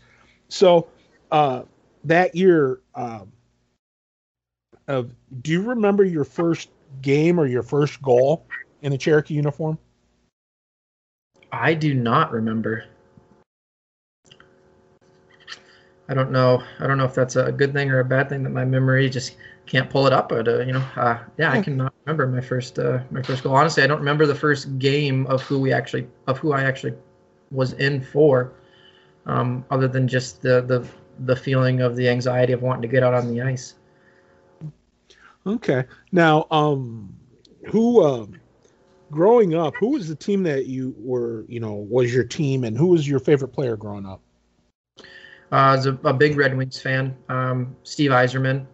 So 0.49 0.89
uh, 1.33 1.63
that 2.05 2.35
year, 2.35 2.81
um, 2.95 3.33
of 4.87 5.11
do 5.43 5.51
you 5.51 5.63
remember 5.63 6.05
your 6.05 6.25
first 6.25 6.69
game 7.03 7.39
or 7.39 7.47
your 7.47 7.63
first 7.63 8.01
goal 8.03 8.47
in 8.83 8.93
a 8.93 8.99
Cherokee 8.99 9.35
uniform? 9.35 9.79
I 11.53 11.75
do 11.75 11.95
not 11.95 12.33
remember. 12.33 12.85
I 16.09 16.15
don't 16.15 16.31
know. 16.31 16.63
I 16.81 16.87
don't 16.87 16.99
know 16.99 17.05
if 17.05 17.15
that's 17.15 17.37
a 17.37 17.51
good 17.51 17.73
thing 17.73 17.91
or 17.91 18.01
a 18.01 18.05
bad 18.05 18.29
thing 18.29 18.43
that 18.43 18.51
my 18.51 18.65
memory 18.65 19.09
just 19.09 19.37
can't 19.67 19.89
pull 19.89 20.07
it 20.07 20.13
up. 20.13 20.29
But 20.29 20.49
uh, 20.49 20.61
you 20.61 20.73
know, 20.73 20.85
uh, 20.97 21.19
yeah, 21.39 21.53
I 21.53 21.63
cannot 21.63 21.95
remember 22.05 22.27
my 22.27 22.41
first 22.41 22.79
uh, 22.79 23.01
my 23.11 23.23
first 23.23 23.43
goal. 23.43 23.55
Honestly, 23.55 23.83
I 23.83 23.87
don't 23.87 23.99
remember 23.99 24.27
the 24.27 24.35
first 24.35 24.79
game 24.79 25.27
of 25.27 25.43
who 25.43 25.59
we 25.59 25.73
actually 25.73 26.07
of 26.27 26.39
who 26.39 26.53
I 26.53 26.65
actually 26.65 26.95
was 27.51 27.73
in 27.75 28.03
for, 28.03 28.53
um, 29.27 29.65
other 29.71 29.89
than 29.89 30.07
just 30.07 30.43
the 30.43 30.61
the 30.61 30.87
the 31.21 31.37
feeling 31.37 31.81
of 31.81 31.97
the 31.97 32.09
anxiety 32.09 32.53
of 32.53 32.63
wanting 32.63 32.83
to 32.83 32.89
get 32.89 33.03
out 33.03 33.15
on 33.15 33.33
the 33.33 33.41
ice. 33.41 33.75
Okay. 35.47 35.85
Now, 36.13 36.47
um, 36.51 37.15
who, 37.71 38.03
uh, 38.03 38.27
growing 39.11 39.55
up, 39.55 39.75
who 39.79 39.91
was 39.91 40.09
the 40.09 40.15
team 40.15 40.43
that 40.45 40.67
you 40.67 40.95
were, 40.99 41.45
you 41.49 41.61
know, 41.61 41.75
was 41.75 42.15
your 42.15 42.25
team, 42.25 42.65
and 42.65 42.77
who 42.77 42.89
was 42.89 43.09
your 43.09 43.21
favorite 43.21 43.49
player 43.49 43.77
growing 43.77 44.07
up? 44.07 44.21
Uh, 45.53 45.57
I 45.57 45.77
was 45.77 45.87
a, 45.87 45.99
a 46.05 46.13
big 46.13 46.37
Red 46.37 46.57
Wings 46.57 46.81
fan. 46.81 47.17
Um, 47.29 47.77
Steve 47.83 48.11
Yzerman. 48.11 48.67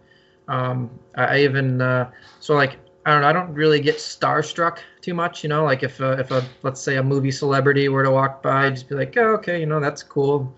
Um, 0.47 0.89
I 1.15 1.39
even 1.39 1.81
uh, 1.81 2.09
so 2.39 2.55
like 2.55 2.77
I 3.05 3.11
don't 3.11 3.21
know. 3.21 3.27
I 3.27 3.33
don't 3.33 3.53
really 3.53 3.79
get 3.79 3.97
starstruck 3.97 4.79
too 5.01 5.13
much. 5.13 5.43
You 5.43 5.49
know, 5.49 5.63
like 5.63 5.83
if 5.83 5.99
a, 5.99 6.13
if 6.13 6.31
a 6.31 6.45
let's 6.63 6.81
say 6.81 6.97
a 6.97 7.03
movie 7.03 7.31
celebrity 7.31 7.87
were 7.89 8.03
to 8.03 8.11
walk 8.11 8.41
by, 8.41 8.65
I'd 8.65 8.75
just 8.75 8.89
be 8.89 8.95
like, 8.95 9.15
oh, 9.17 9.33
okay, 9.35 9.59
you 9.59 9.65
know, 9.65 9.79
that's 9.79 10.03
cool. 10.03 10.55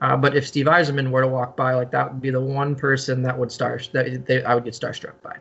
Uh, 0.00 0.16
but 0.16 0.36
if 0.36 0.46
Steve 0.46 0.66
Yzerman 0.66 1.10
were 1.10 1.22
to 1.22 1.28
walk 1.28 1.56
by, 1.56 1.74
like 1.74 1.90
that 1.90 2.12
would 2.12 2.20
be 2.20 2.30
the 2.30 2.40
one 2.40 2.74
person 2.74 3.22
that 3.22 3.38
would 3.38 3.50
star 3.50 3.80
that 3.92 4.26
they, 4.26 4.44
I 4.44 4.54
would 4.54 4.64
get 4.64 4.74
starstruck 4.74 5.20
by. 5.22 5.36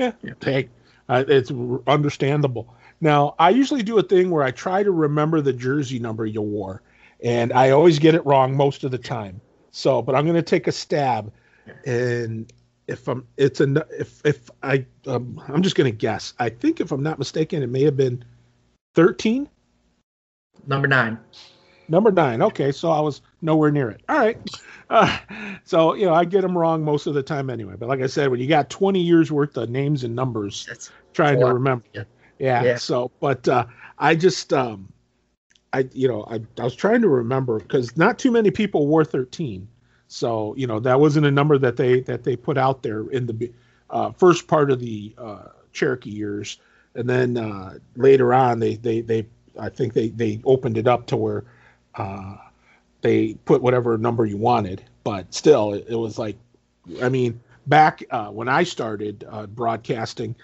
Yeah, 0.00 0.12
hey, 0.42 0.70
uh, 1.10 1.24
it's 1.28 1.52
understandable. 1.86 2.74
Now, 3.02 3.34
I 3.38 3.50
usually 3.50 3.82
do 3.82 3.98
a 3.98 4.02
thing 4.02 4.30
where 4.30 4.42
I 4.42 4.50
try 4.50 4.82
to 4.82 4.90
remember 4.90 5.42
the 5.42 5.52
jersey 5.52 5.98
number 5.98 6.24
you 6.24 6.40
wore, 6.40 6.80
and 7.22 7.52
I 7.52 7.70
always 7.70 7.98
get 7.98 8.14
it 8.14 8.24
wrong 8.24 8.56
most 8.56 8.82
of 8.82 8.92
the 8.92 8.98
time. 8.98 9.42
So, 9.72 10.00
but 10.00 10.14
I'm 10.14 10.24
going 10.24 10.36
to 10.36 10.42
take 10.42 10.68
a 10.68 10.72
stab, 10.72 11.30
and 11.84 12.50
if 12.88 13.08
I'm, 13.08 13.26
it's 13.36 13.60
a 13.60 13.86
if 13.90 14.24
if 14.24 14.48
I, 14.62 14.86
um, 15.06 15.38
I'm 15.48 15.62
just 15.62 15.76
going 15.76 15.90
to 15.90 15.96
guess. 15.96 16.32
I 16.38 16.48
think 16.48 16.80
if 16.80 16.92
I'm 16.92 17.02
not 17.02 17.18
mistaken, 17.18 17.62
it 17.62 17.68
may 17.68 17.82
have 17.82 17.96
been 17.96 18.24
13. 18.94 19.50
Number 20.66 20.88
nine. 20.88 21.18
Number 21.88 22.10
nine. 22.10 22.40
Okay, 22.40 22.72
so 22.72 22.90
I 22.90 23.00
was 23.00 23.20
nowhere 23.42 23.70
near 23.70 23.90
it. 23.90 24.00
All 24.08 24.18
right. 24.18 24.38
Uh, 24.90 25.18
so 25.64 25.94
you 25.94 26.04
know, 26.04 26.12
I 26.12 26.24
get 26.24 26.42
them 26.42 26.58
wrong 26.58 26.84
most 26.84 27.06
of 27.06 27.14
the 27.14 27.22
time 27.22 27.48
anyway. 27.48 27.74
But 27.78 27.88
like 27.88 28.00
I 28.00 28.06
said, 28.06 28.30
when 28.30 28.40
you 28.40 28.46
got 28.46 28.68
20 28.68 29.00
years 29.00 29.32
worth 29.32 29.56
of 29.56 29.70
names 29.70 30.04
and 30.04 30.14
numbers, 30.14 30.66
That's 30.68 30.90
trying 31.14 31.40
to 31.40 31.46
remember. 31.46 31.84
Yeah. 31.94 32.04
yeah. 32.38 32.64
yeah. 32.64 32.76
So, 32.76 33.10
but 33.20 33.48
uh, 33.48 33.66
I 33.98 34.14
just, 34.14 34.52
um, 34.52 34.92
I 35.72 35.88
you 35.92 36.08
know, 36.08 36.24
I 36.24 36.40
I 36.60 36.64
was 36.64 36.74
trying 36.74 37.00
to 37.02 37.08
remember 37.08 37.60
because 37.60 37.96
not 37.96 38.18
too 38.18 38.30
many 38.30 38.50
people 38.50 38.86
wore 38.86 39.04
13. 39.04 39.66
So 40.08 40.54
you 40.56 40.66
know, 40.66 40.80
that 40.80 40.98
wasn't 40.98 41.26
a 41.26 41.30
number 41.30 41.56
that 41.58 41.76
they 41.76 42.00
that 42.00 42.24
they 42.24 42.34
put 42.34 42.58
out 42.58 42.82
there 42.82 43.08
in 43.10 43.26
the 43.26 43.52
uh, 43.90 44.10
first 44.10 44.48
part 44.48 44.70
of 44.70 44.80
the 44.80 45.14
uh, 45.16 45.44
Cherokee 45.72 46.10
years, 46.10 46.58
and 46.96 47.08
then 47.08 47.36
uh, 47.36 47.78
later 47.94 48.34
on 48.34 48.58
they 48.58 48.74
they 48.74 49.02
they 49.02 49.26
I 49.58 49.68
think 49.68 49.92
they 49.92 50.08
they 50.08 50.40
opened 50.44 50.78
it 50.78 50.88
up 50.88 51.06
to 51.06 51.16
where 51.16 51.44
uh, 51.94 52.36
they 53.02 53.34
put 53.44 53.62
whatever 53.62 53.96
number 53.98 54.26
you 54.26 54.36
wanted, 54.36 54.82
but 55.04 55.32
still, 55.32 55.72
it, 55.72 55.86
it 55.88 55.96
was 55.96 56.18
like, 56.18 56.36
I 57.02 57.08
mean, 57.08 57.40
back 57.66 58.02
uh, 58.10 58.28
when 58.28 58.48
I 58.48 58.64
started 58.64 59.24
uh, 59.30 59.46
broadcasting, 59.46 60.34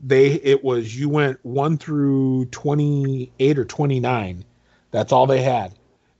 they 0.00 0.32
it 0.32 0.62
was 0.62 0.98
you 0.98 1.08
went 1.08 1.38
one 1.42 1.78
through 1.78 2.46
twenty 2.46 3.30
eight 3.38 3.58
or 3.58 3.64
twenty 3.64 4.00
nine. 4.00 4.44
That's 4.90 5.12
all 5.12 5.26
they 5.26 5.42
had, 5.42 5.72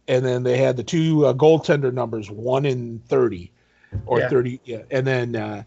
and 0.09 0.25
then 0.25 0.43
they 0.43 0.57
had 0.57 0.77
the 0.77 0.85
two 0.85 1.27
uh, 1.27 1.35
goaltender 1.35 1.93
numbers, 1.93 2.31
one 2.31 2.65
in 2.65 3.01
thirty, 3.07 3.51
or 4.07 4.21
yeah. 4.21 4.29
thirty, 4.29 4.61
yeah, 4.65 4.83
and 4.91 5.07
then 5.07 5.37
uh, 5.37 5.63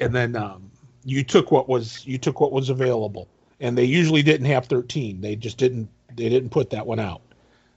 and 0.00 0.14
then 0.14 0.36
um, 0.36 0.70
you 1.04 1.22
took 1.22 1.50
what 1.50 1.68
was 1.68 2.06
you 2.06 2.18
took 2.18 2.40
what 2.40 2.52
was 2.52 2.70
available, 2.70 3.28
and 3.60 3.76
they 3.76 3.84
usually 3.84 4.22
didn't 4.22 4.46
have 4.46 4.66
thirteen. 4.66 5.20
They 5.20 5.36
just 5.36 5.58
didn't 5.58 5.88
they 6.16 6.28
didn't 6.28 6.50
put 6.50 6.70
that 6.70 6.86
one 6.86 6.98
out. 6.98 7.20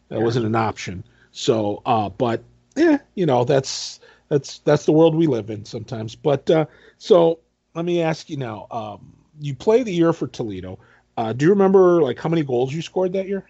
That 0.09 0.19
yeah. 0.19 0.23
wasn't 0.23 0.45
an 0.45 0.55
option. 0.55 1.03
So, 1.36 1.81
uh, 1.86 2.07
but 2.07 2.41
yeah, 2.77 2.99
you 3.15 3.25
know, 3.25 3.43
that's 3.43 3.99
that's 4.29 4.59
that's 4.59 4.86
the 4.86 4.93
world 4.93 5.13
we 5.13 5.27
live 5.27 5.49
in 5.49 5.65
sometimes. 5.65 6.15
But 6.15 6.49
uh, 6.49 6.65
so 6.97 7.39
let 7.73 7.83
me 7.83 8.01
ask 8.01 8.29
you 8.29 8.38
now. 8.38 8.67
Um, 8.71 9.13
you 9.41 9.53
play 9.53 9.83
the 9.83 9.91
year 9.91 10.13
for 10.13 10.27
Toledo. 10.27 10.79
Uh, 11.17 11.33
do 11.33 11.43
you 11.43 11.51
remember 11.51 12.01
like 12.01 12.17
how 12.17 12.29
many 12.29 12.41
goals 12.41 12.73
you 12.73 12.81
scored 12.81 13.11
that 13.13 13.27
year? 13.27 13.49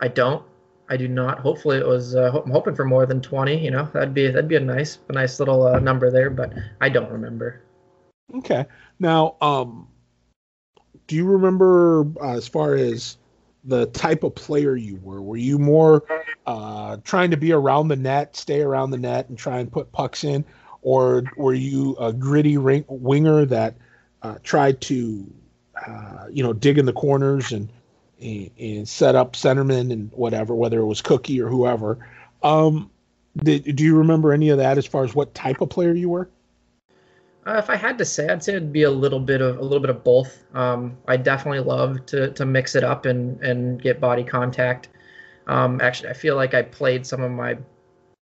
I 0.00 0.08
don't. 0.08 0.44
I 0.88 0.96
do 0.96 1.06
not. 1.06 1.38
Hopefully, 1.38 1.78
it 1.78 1.86
was. 1.86 2.16
Uh, 2.16 2.42
I'm 2.44 2.50
hoping 2.50 2.74
for 2.74 2.84
more 2.84 3.06
than 3.06 3.20
20. 3.20 3.56
You 3.56 3.70
know, 3.70 3.88
that'd 3.92 4.12
be 4.12 4.26
that'd 4.26 4.48
be 4.48 4.56
a 4.56 4.60
nice 4.60 4.98
a 5.08 5.12
nice 5.12 5.38
little 5.38 5.64
uh, 5.64 5.78
number 5.78 6.10
there. 6.10 6.28
But 6.28 6.54
I 6.80 6.88
don't 6.88 7.10
remember. 7.12 7.62
Okay. 8.34 8.66
Now, 8.98 9.36
um, 9.40 9.86
do 11.06 11.14
you 11.14 11.24
remember 11.24 12.04
uh, 12.20 12.36
as 12.36 12.48
far 12.48 12.74
as 12.74 13.16
the 13.68 13.86
type 13.86 14.24
of 14.24 14.34
player 14.34 14.76
you 14.76 14.98
were. 15.02 15.20
Were 15.22 15.36
you 15.36 15.58
more 15.58 16.02
uh, 16.46 16.96
trying 17.04 17.30
to 17.30 17.36
be 17.36 17.52
around 17.52 17.88
the 17.88 17.96
net, 17.96 18.34
stay 18.34 18.62
around 18.62 18.90
the 18.90 18.98
net, 18.98 19.28
and 19.28 19.38
try 19.38 19.58
and 19.58 19.70
put 19.70 19.92
pucks 19.92 20.24
in, 20.24 20.44
or 20.82 21.22
were 21.36 21.54
you 21.54 21.94
a 22.00 22.12
gritty 22.12 22.56
ring, 22.56 22.84
winger 22.88 23.44
that 23.44 23.74
uh, 24.22 24.36
tried 24.42 24.80
to, 24.80 25.30
uh, 25.86 26.26
you 26.30 26.42
know, 26.42 26.54
dig 26.54 26.78
in 26.78 26.86
the 26.86 26.92
corners 26.92 27.52
and, 27.52 27.68
and, 28.20 28.50
and 28.58 28.88
set 28.88 29.14
up 29.14 29.34
centermen 29.34 29.92
and 29.92 30.10
whatever, 30.12 30.54
whether 30.54 30.80
it 30.80 30.86
was 30.86 31.02
Cookie 31.02 31.40
or 31.40 31.48
whoever? 31.48 31.98
Um, 32.42 32.90
did, 33.36 33.76
do 33.76 33.84
you 33.84 33.96
remember 33.96 34.32
any 34.32 34.48
of 34.48 34.58
that 34.58 34.78
as 34.78 34.86
far 34.86 35.04
as 35.04 35.14
what 35.14 35.34
type 35.34 35.60
of 35.60 35.68
player 35.68 35.92
you 35.92 36.08
were? 36.08 36.30
Uh, 37.48 37.56
if 37.56 37.70
I 37.70 37.76
had 37.76 37.96
to 37.96 38.04
say, 38.04 38.28
I'd 38.28 38.44
say 38.44 38.52
it'd 38.52 38.72
be 38.74 38.82
a 38.82 38.90
little 38.90 39.20
bit 39.20 39.40
of 39.40 39.56
a 39.56 39.62
little 39.62 39.80
bit 39.80 39.88
of 39.88 40.04
both. 40.04 40.44
Um, 40.54 40.98
I 41.06 41.16
definitely 41.16 41.60
love 41.60 42.04
to 42.06 42.30
to 42.32 42.44
mix 42.44 42.74
it 42.74 42.84
up 42.84 43.06
and 43.06 43.40
and 43.42 43.80
get 43.80 44.00
body 44.00 44.22
contact. 44.22 44.90
Um, 45.46 45.80
actually, 45.80 46.10
I 46.10 46.12
feel 46.12 46.36
like 46.36 46.52
I 46.52 46.60
played 46.60 47.06
some 47.06 47.22
of 47.22 47.30
my 47.30 47.56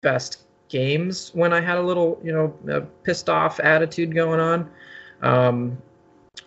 best 0.01 0.43
games 0.69 1.31
when 1.35 1.53
I 1.53 1.61
had 1.61 1.79
a 1.79 1.83
little, 1.83 2.21
you 2.25 2.33
know, 2.33 2.89
pissed 3.05 3.29
off 3.29 3.61
attitude 3.61 4.13
going 4.13 4.41
on. 4.41 4.69
Um, 5.23 5.79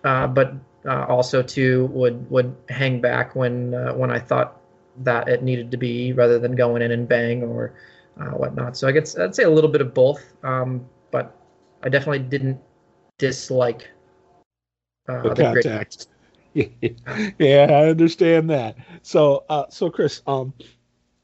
uh, 0.04 0.28
but 0.28 0.54
uh, 0.86 1.06
also 1.08 1.42
too 1.42 1.86
would 1.94 2.30
would 2.30 2.54
hang 2.68 3.00
back 3.00 3.38
when 3.38 3.74
uh, 3.74 3.94
when 3.94 4.12
I 4.12 4.20
thought 4.20 4.60
that 4.98 5.30
it 5.30 5.44
needed 5.44 5.72
to 5.72 5.78
be, 5.78 6.12
rather 6.12 6.40
than 6.40 6.56
going 6.58 6.82
in 6.82 6.92
and 6.92 7.08
bang 7.08 7.42
or 7.42 7.74
uh, 8.20 8.32
whatnot. 8.32 8.76
So 8.76 8.86
I 8.86 8.92
guess 8.92 9.18
I'd 9.18 9.34
say 9.34 9.44
a 9.44 9.50
little 9.50 9.70
bit 9.70 9.80
of 9.80 9.94
both. 9.94 10.34
Um, 10.44 10.86
but 11.12 11.38
I 11.84 11.90
definitely 11.90 12.28
didn't 12.28 12.60
dislike 13.18 13.90
uh, 15.08 15.34
the, 15.34 15.36
contact. 15.36 16.08
yeah, 16.54 17.68
I 17.70 17.90
understand 17.90 18.50
that. 18.50 18.76
So, 19.02 19.44
uh, 19.50 19.66
so 19.70 19.90
Chris, 19.90 20.22
um, 20.28 20.54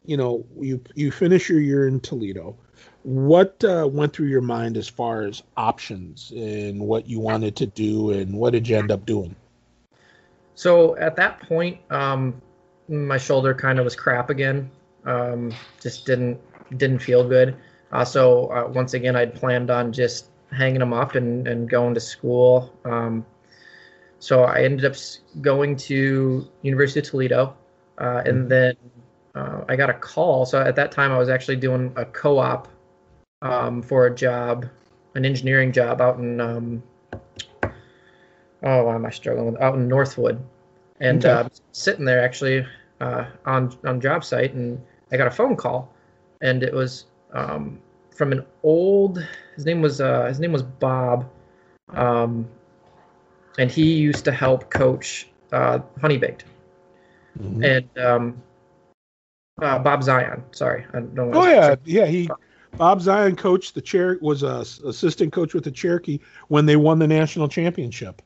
you 0.06 0.18
know, 0.18 0.46
you 0.60 0.82
you 0.96 1.12
finish 1.12 1.50
your 1.50 1.60
year 1.60 1.88
in 1.88 2.00
Toledo. 2.00 2.58
What 3.04 3.64
uh, 3.64 3.88
went 3.92 4.14
through 4.14 4.28
your 4.28 4.42
mind 4.42 4.78
as 4.78 4.88
far 4.88 5.24
as 5.24 5.42
options 5.58 6.32
and 6.36 6.80
what 6.80 7.08
you 7.08 7.20
wanted 7.20 7.56
to 7.58 7.66
do, 7.66 8.12
and 8.12 8.34
what 8.34 8.54
did 8.54 8.68
you 8.68 8.78
end 8.78 8.92
up 8.92 9.06
doing? 9.06 9.36
So 10.56 10.96
at 10.98 11.16
that 11.16 11.42
point, 11.42 11.80
um, 11.90 12.42
my 12.88 13.18
shoulder 13.18 13.54
kind 13.54 13.80
of 13.80 13.86
was 13.86 13.96
crap 13.96 14.30
again. 14.30 14.70
Um, 15.06 15.54
just 15.82 16.06
didn't 16.06 16.40
didn't 16.78 17.00
feel 17.00 17.28
good. 17.28 17.56
Uh, 17.92 18.06
so 18.06 18.52
uh, 18.52 18.68
once 18.68 18.94
again, 18.94 19.16
I'd 19.16 19.34
planned 19.34 19.70
on 19.70 19.92
just 19.92 20.31
hanging 20.52 20.80
them 20.80 20.94
up 20.94 21.16
and, 21.16 21.48
and 21.48 21.70
going 21.70 21.94
to 21.94 22.00
school. 22.00 22.74
Um, 22.86 23.26
so 24.20 24.44
I 24.44 24.64
ended 24.64 24.86
up 24.86 24.96
going 25.42 25.76
to 25.78 26.48
University 26.62 27.00
of 27.00 27.08
Toledo, 27.08 27.58
uh, 27.98 28.22
and 28.26 28.42
mm-hmm. 28.42 28.48
then 28.50 28.76
uh, 29.36 29.64
I 29.68 29.76
got 29.76 29.90
a 29.90 29.94
call. 29.94 30.46
So 30.46 30.62
at 30.62 30.76
that 30.76 30.92
time, 30.92 31.12
I 31.12 31.18
was 31.18 31.30
actually 31.30 31.56
doing 31.56 31.92
a 31.96 32.06
co-op 32.06 32.68
um, 33.42 33.82
for 33.82 34.06
a 34.06 34.16
job, 34.16 34.68
an 35.16 35.26
engineering 35.26 35.72
job 35.72 36.02
out 36.02 36.20
in 36.20 36.40
um, 36.40 36.84
oh, 38.64 38.84
why 38.84 38.96
am 38.96 39.06
I 39.06 39.10
struggling 39.10 39.52
with 39.52 39.62
out 39.62 39.76
in 39.76 39.88
Northwood, 39.88 40.44
and 41.00 41.26
okay. 41.26 41.46
uh, 41.46 41.50
sitting 41.72 42.06
there 42.06 42.24
actually 42.24 42.66
uh, 43.00 43.26
on 43.46 43.76
on 43.86 44.00
job 44.00 44.24
site, 44.24 44.54
and 44.54 44.82
I 45.12 45.18
got 45.18 45.28
a 45.28 45.32
phone 45.32 45.56
call, 45.56 45.92
and 46.42 46.64
it 46.64 46.74
was 46.74 47.06
um, 47.34 47.80
from 48.16 48.32
an 48.32 48.46
old. 48.64 49.26
His 49.62 49.68
name 49.68 49.82
was 49.84 50.02
uh, 50.02 50.26
his 50.26 50.40
name 50.40 50.52
was 50.52 50.64
Bob, 50.64 51.30
um, 51.90 52.50
and 53.60 53.70
he 53.70 53.94
used 53.94 54.26
to 54.26 54.32
help 54.32 54.72
coach 54.72 55.28
uh, 55.52 55.82
Honey 56.02 56.18
Baked, 56.18 56.46
mm-hmm. 57.40 57.64
and 57.64 57.98
um, 58.00 58.42
uh, 59.62 59.78
Bob 59.78 60.02
Zion. 60.02 60.44
Sorry, 60.52 60.84
I 60.90 60.94
don't 60.94 61.14
know. 61.14 61.32
Oh 61.32 61.48
yeah, 61.48 61.76
yeah. 61.86 62.08
He 62.08 62.28
Bob 62.76 63.02
Zion 63.02 63.36
coached 63.36 63.76
the 63.76 63.82
chair 63.82 64.18
was 64.20 64.42
a 64.42 64.66
assistant 64.84 65.32
coach 65.32 65.54
with 65.54 65.64
the 65.64 65.72
Cherokee 65.72 66.18
when 66.48 66.66
they 66.66 66.76
won 66.76 66.98
the 66.98 67.08
national 67.08 67.48
championship. 67.48 68.24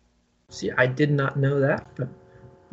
See, 0.48 0.72
I 0.72 0.88
did 0.88 1.12
not 1.12 1.36
know 1.36 1.60
that, 1.60 1.86
but 1.98 2.08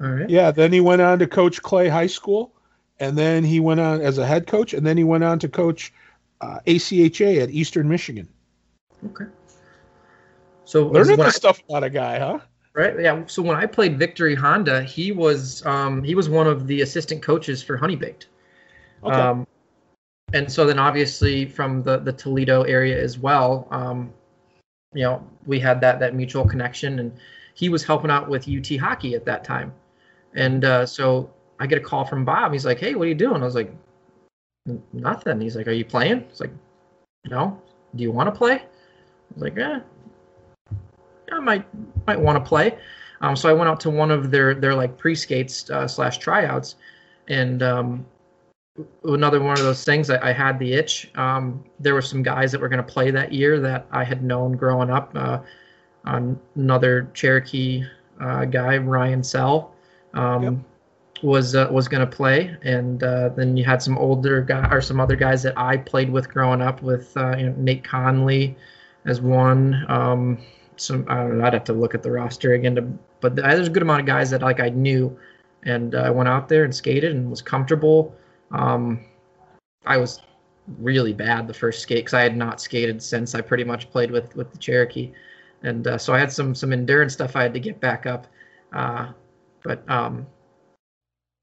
all 0.00 0.08
right. 0.08 0.30
Yeah, 0.30 0.52
then 0.52 0.72
he 0.72 0.78
went 0.78 1.02
on 1.02 1.18
to 1.18 1.26
coach 1.26 1.60
Clay 1.62 1.88
High 1.88 2.06
School, 2.06 2.52
and 3.00 3.18
then 3.18 3.42
he 3.42 3.58
went 3.58 3.80
on 3.80 4.02
as 4.02 4.18
a 4.18 4.24
head 4.24 4.46
coach, 4.46 4.72
and 4.72 4.86
then 4.86 4.96
he 4.96 5.02
went 5.02 5.24
on 5.24 5.40
to 5.40 5.48
coach 5.48 5.92
uh, 6.40 6.60
ACHA 6.64 7.42
at 7.42 7.50
Eastern 7.50 7.88
Michigan. 7.88 8.28
Okay. 9.06 9.24
So 10.64 10.86
learning 10.86 11.16
this 11.16 11.26
I, 11.26 11.30
stuff 11.30 11.62
about 11.68 11.84
a 11.84 11.90
guy, 11.90 12.18
huh? 12.18 12.38
Right. 12.74 12.98
Yeah. 13.00 13.24
So 13.26 13.42
when 13.42 13.56
I 13.56 13.66
played 13.66 13.98
Victory 13.98 14.34
Honda, 14.34 14.82
he 14.82 15.12
was 15.12 15.64
um, 15.66 16.02
he 16.02 16.14
was 16.14 16.28
one 16.28 16.46
of 16.46 16.66
the 16.66 16.80
assistant 16.80 17.22
coaches 17.22 17.62
for 17.62 17.76
Honey 17.76 17.96
Baked. 17.96 18.28
Okay. 19.04 19.14
Um, 19.14 19.46
and 20.32 20.50
so 20.50 20.64
then 20.66 20.78
obviously 20.78 21.44
from 21.44 21.82
the 21.82 21.98
the 21.98 22.12
Toledo 22.12 22.62
area 22.62 23.00
as 23.00 23.18
well, 23.18 23.68
um, 23.70 24.12
you 24.94 25.02
know, 25.02 25.26
we 25.46 25.58
had 25.58 25.80
that 25.80 26.00
that 26.00 26.14
mutual 26.14 26.46
connection, 26.46 26.98
and 26.98 27.12
he 27.54 27.68
was 27.68 27.84
helping 27.84 28.10
out 28.10 28.28
with 28.28 28.48
UT 28.48 28.78
hockey 28.78 29.14
at 29.14 29.24
that 29.26 29.44
time. 29.44 29.72
And 30.34 30.64
uh, 30.64 30.86
so 30.86 31.30
I 31.60 31.66
get 31.66 31.78
a 31.78 31.82
call 31.82 32.04
from 32.04 32.24
Bob. 32.24 32.52
He's 32.52 32.64
like, 32.64 32.78
"Hey, 32.78 32.94
what 32.94 33.04
are 33.04 33.08
you 33.08 33.14
doing?" 33.14 33.42
I 33.42 33.44
was 33.44 33.54
like, 33.54 33.74
"Nothing." 34.92 35.40
He's 35.40 35.56
like, 35.56 35.66
"Are 35.66 35.72
you 35.72 35.84
playing?" 35.84 36.20
It's 36.30 36.40
like, 36.40 36.52
"No." 37.26 37.60
Do 37.94 38.02
you 38.02 38.10
want 38.10 38.32
to 38.32 38.36
play? 38.36 38.62
I 39.32 39.34
was 39.34 39.42
like, 39.42 39.56
"Yeah, 39.56 39.80
I 41.32 41.40
might 41.40 41.66
might 42.06 42.20
want 42.20 42.42
to 42.42 42.46
play." 42.48 42.76
Um, 43.22 43.36
so 43.36 43.48
I 43.48 43.52
went 43.52 43.70
out 43.70 43.80
to 43.80 43.90
one 43.90 44.10
of 44.10 44.30
their 44.30 44.54
their 44.54 44.74
like 44.74 44.98
pre 44.98 45.14
skates 45.14 45.70
uh, 45.70 45.88
slash 45.88 46.18
tryouts, 46.18 46.76
and 47.28 47.62
um, 47.62 48.06
another 49.04 49.40
one 49.40 49.52
of 49.52 49.64
those 49.64 49.84
things. 49.84 50.10
I, 50.10 50.30
I 50.30 50.32
had 50.32 50.58
the 50.58 50.74
itch. 50.74 51.10
Um, 51.14 51.64
there 51.78 51.94
were 51.94 52.02
some 52.02 52.22
guys 52.22 52.52
that 52.52 52.60
were 52.60 52.68
going 52.68 52.84
to 52.84 52.92
play 52.92 53.10
that 53.10 53.32
year 53.32 53.60
that 53.60 53.86
I 53.90 54.04
had 54.04 54.22
known 54.22 54.52
growing 54.56 54.90
up. 54.90 55.12
Uh, 55.14 55.38
another 56.04 57.10
Cherokee 57.14 57.84
uh, 58.20 58.44
guy, 58.44 58.76
Ryan 58.78 59.22
Sell, 59.22 59.74
um, 60.14 60.42
yep. 60.42 60.54
was 61.22 61.54
uh, 61.54 61.68
was 61.70 61.88
going 61.88 62.04
to 62.08 62.16
play, 62.16 62.56
and 62.62 63.02
uh, 63.02 63.30
then 63.30 63.56
you 63.56 63.64
had 63.64 63.80
some 63.80 63.96
older 63.98 64.42
guy 64.42 64.68
or 64.70 64.80
some 64.80 65.00
other 65.00 65.16
guys 65.16 65.42
that 65.44 65.56
I 65.56 65.76
played 65.76 66.10
with 66.10 66.28
growing 66.28 66.60
up 66.60 66.82
with 66.82 67.16
uh, 67.16 67.36
you 67.36 67.46
know, 67.46 67.54
Nate 67.56 67.84
Conley 67.84 68.56
as 69.04 69.20
one. 69.20 69.84
Um, 69.88 70.38
some 70.76 71.04
I 71.08 71.16
don't 71.16 71.38
know. 71.38 71.44
I'd 71.44 71.54
have 71.54 71.64
to 71.64 71.72
look 71.72 71.94
at 71.94 72.02
the 72.02 72.10
roster 72.10 72.54
again 72.54 72.74
to, 72.76 72.82
but 73.20 73.36
there's 73.36 73.68
a 73.68 73.70
good 73.70 73.82
amount 73.82 74.00
of 74.00 74.06
guys 74.06 74.30
that 74.30 74.42
like 74.42 74.60
I 74.60 74.70
knew, 74.70 75.16
and 75.64 75.94
I 75.94 76.10
went 76.10 76.28
out 76.28 76.48
there 76.48 76.64
and 76.64 76.74
skated 76.74 77.14
and 77.14 77.30
was 77.30 77.42
comfortable. 77.42 78.14
Um, 78.50 79.04
I 79.86 79.96
was 79.96 80.20
really 80.78 81.12
bad 81.12 81.46
the 81.46 81.54
first 81.54 81.82
skate 81.82 81.98
because 81.98 82.14
I 82.14 82.22
had 82.22 82.36
not 82.36 82.60
skated 82.60 83.02
since 83.02 83.34
I 83.34 83.40
pretty 83.40 83.64
much 83.64 83.90
played 83.90 84.10
with 84.10 84.34
with 84.36 84.52
the 84.52 84.58
Cherokee, 84.58 85.12
and 85.62 85.86
uh, 85.86 85.98
so 85.98 86.12
I 86.14 86.18
had 86.18 86.32
some 86.32 86.54
some 86.54 86.72
endurance 86.72 87.12
stuff 87.12 87.36
I 87.36 87.42
had 87.42 87.54
to 87.54 87.60
get 87.60 87.80
back 87.80 88.06
up. 88.06 88.26
Uh, 88.72 89.12
but 89.62 89.88
um, 89.90 90.26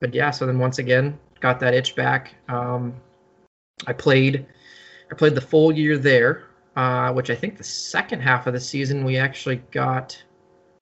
but 0.01 0.13
yeah, 0.13 0.31
so 0.31 0.45
then 0.45 0.59
once 0.59 0.79
again 0.79 1.19
got 1.39 1.59
that 1.59 1.73
itch 1.73 1.95
back. 1.95 2.35
Um, 2.47 2.95
I 3.87 3.93
played 3.93 4.45
I 5.11 5.15
played 5.15 5.35
the 5.35 5.41
full 5.41 5.71
year 5.71 5.97
there, 5.97 6.48
uh, 6.75 7.11
which 7.13 7.29
I 7.29 7.35
think 7.35 7.57
the 7.57 7.63
second 7.63 8.21
half 8.21 8.47
of 8.47 8.53
the 8.53 8.59
season 8.59 9.03
we 9.03 9.17
actually 9.17 9.57
got 9.71 10.21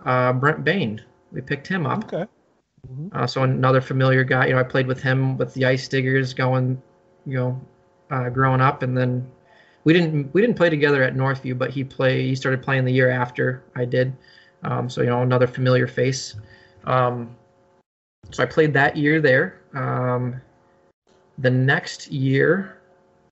uh, 0.05 0.33
Brent 0.33 0.63
Bain. 0.63 1.01
We 1.31 1.41
picked 1.41 1.67
him 1.67 1.85
up. 1.85 2.05
Okay. 2.05 2.25
Mm-hmm. 2.91 3.07
Uh, 3.11 3.27
so 3.27 3.43
another 3.43 3.81
familiar 3.81 4.23
guy. 4.23 4.47
You 4.47 4.53
know, 4.53 4.59
I 4.59 4.63
played 4.63 4.87
with 4.87 5.01
him 5.01 5.37
with 5.37 5.53
the 5.53 5.65
Ice 5.65 5.87
Diggers 5.87 6.33
going, 6.33 6.81
you 7.25 7.37
know, 7.37 7.61
uh, 8.11 8.29
growing 8.29 8.61
up, 8.61 8.83
and 8.83 8.97
then 8.97 9.29
we 9.83 9.93
didn't 9.93 10.33
we 10.33 10.41
didn't 10.41 10.55
play 10.55 10.69
together 10.69 11.03
at 11.03 11.15
Northview, 11.15 11.57
but 11.57 11.69
he 11.69 11.83
play 11.83 12.27
he 12.27 12.35
started 12.35 12.61
playing 12.61 12.85
the 12.85 12.93
year 12.93 13.09
after 13.09 13.63
I 13.75 13.85
did. 13.85 14.15
Um, 14.63 14.89
so 14.89 15.01
you 15.01 15.07
know, 15.07 15.21
another 15.21 15.47
familiar 15.47 15.87
face. 15.87 16.35
Um, 16.85 17.35
so 18.31 18.43
I 18.43 18.45
played 18.45 18.73
that 18.73 18.97
year 18.97 19.21
there. 19.21 19.61
Um, 19.73 20.41
the 21.37 21.49
next 21.49 22.11
year, 22.11 22.76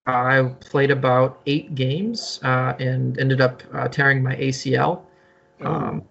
I 0.07 0.53
played 0.59 0.91
about 0.91 1.41
eight 1.47 1.73
games 1.73 2.39
uh, 2.43 2.73
and 2.79 3.19
ended 3.19 3.41
up 3.41 3.63
uh, 3.73 3.87
tearing 3.87 4.21
my 4.21 4.35
ACL. 4.35 5.01
Oh. 5.61 5.65
Um, 5.65 6.03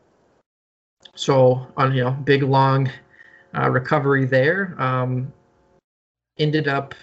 so 1.15 1.67
on 1.77 1.95
you 1.95 2.03
know 2.03 2.11
big 2.11 2.43
long 2.43 2.91
uh, 3.57 3.71
recovery 3.71 4.25
there. 4.25 4.75
Um, 4.79 5.33
ended 6.39 6.67
up 6.67 6.95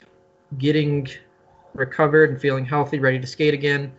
getting 0.57 1.07
recovered 1.73 2.31
and 2.31 2.41
feeling 2.41 2.65
healthy, 2.65 2.99
ready 2.99 3.19
to 3.19 3.27
skate 3.27 3.53
again. 3.53 3.93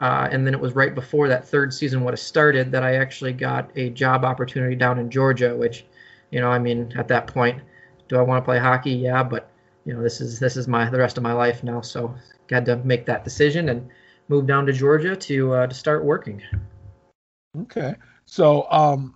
Uh, 0.00 0.28
and 0.30 0.44
then 0.44 0.52
it 0.52 0.60
was 0.60 0.74
right 0.74 0.94
before 0.94 1.28
that 1.28 1.46
third 1.46 1.72
season 1.72 2.02
would 2.02 2.12
have 2.12 2.20
started 2.20 2.72
that 2.72 2.82
I 2.82 2.96
actually 2.96 3.32
got 3.32 3.70
a 3.76 3.90
job 3.90 4.24
opportunity 4.24 4.74
down 4.74 4.98
in 4.98 5.08
Georgia, 5.08 5.54
which, 5.54 5.84
you 6.30 6.40
know, 6.40 6.48
I 6.48 6.58
mean, 6.58 6.92
at 6.96 7.06
that 7.08 7.28
point, 7.28 7.62
do 8.08 8.16
I 8.16 8.22
want 8.22 8.42
to 8.42 8.44
play 8.44 8.58
hockey? 8.58 8.90
Yeah, 8.90 9.22
but 9.22 9.50
you 9.84 9.94
know, 9.94 10.02
this 10.02 10.20
is 10.20 10.38
this 10.38 10.56
is 10.56 10.66
my 10.66 10.88
the 10.88 10.98
rest 10.98 11.16
of 11.16 11.22
my 11.22 11.32
life 11.32 11.62
now, 11.62 11.80
so 11.80 12.14
got 12.48 12.64
to 12.66 12.76
make 12.76 13.06
that 13.06 13.24
decision 13.24 13.68
and 13.68 13.88
move 14.28 14.46
down 14.46 14.66
to 14.66 14.72
Georgia 14.72 15.14
to 15.14 15.54
uh, 15.54 15.66
to 15.66 15.74
start 15.74 16.04
working. 16.04 16.42
Okay, 17.62 17.94
so 18.24 18.66
um, 18.70 19.14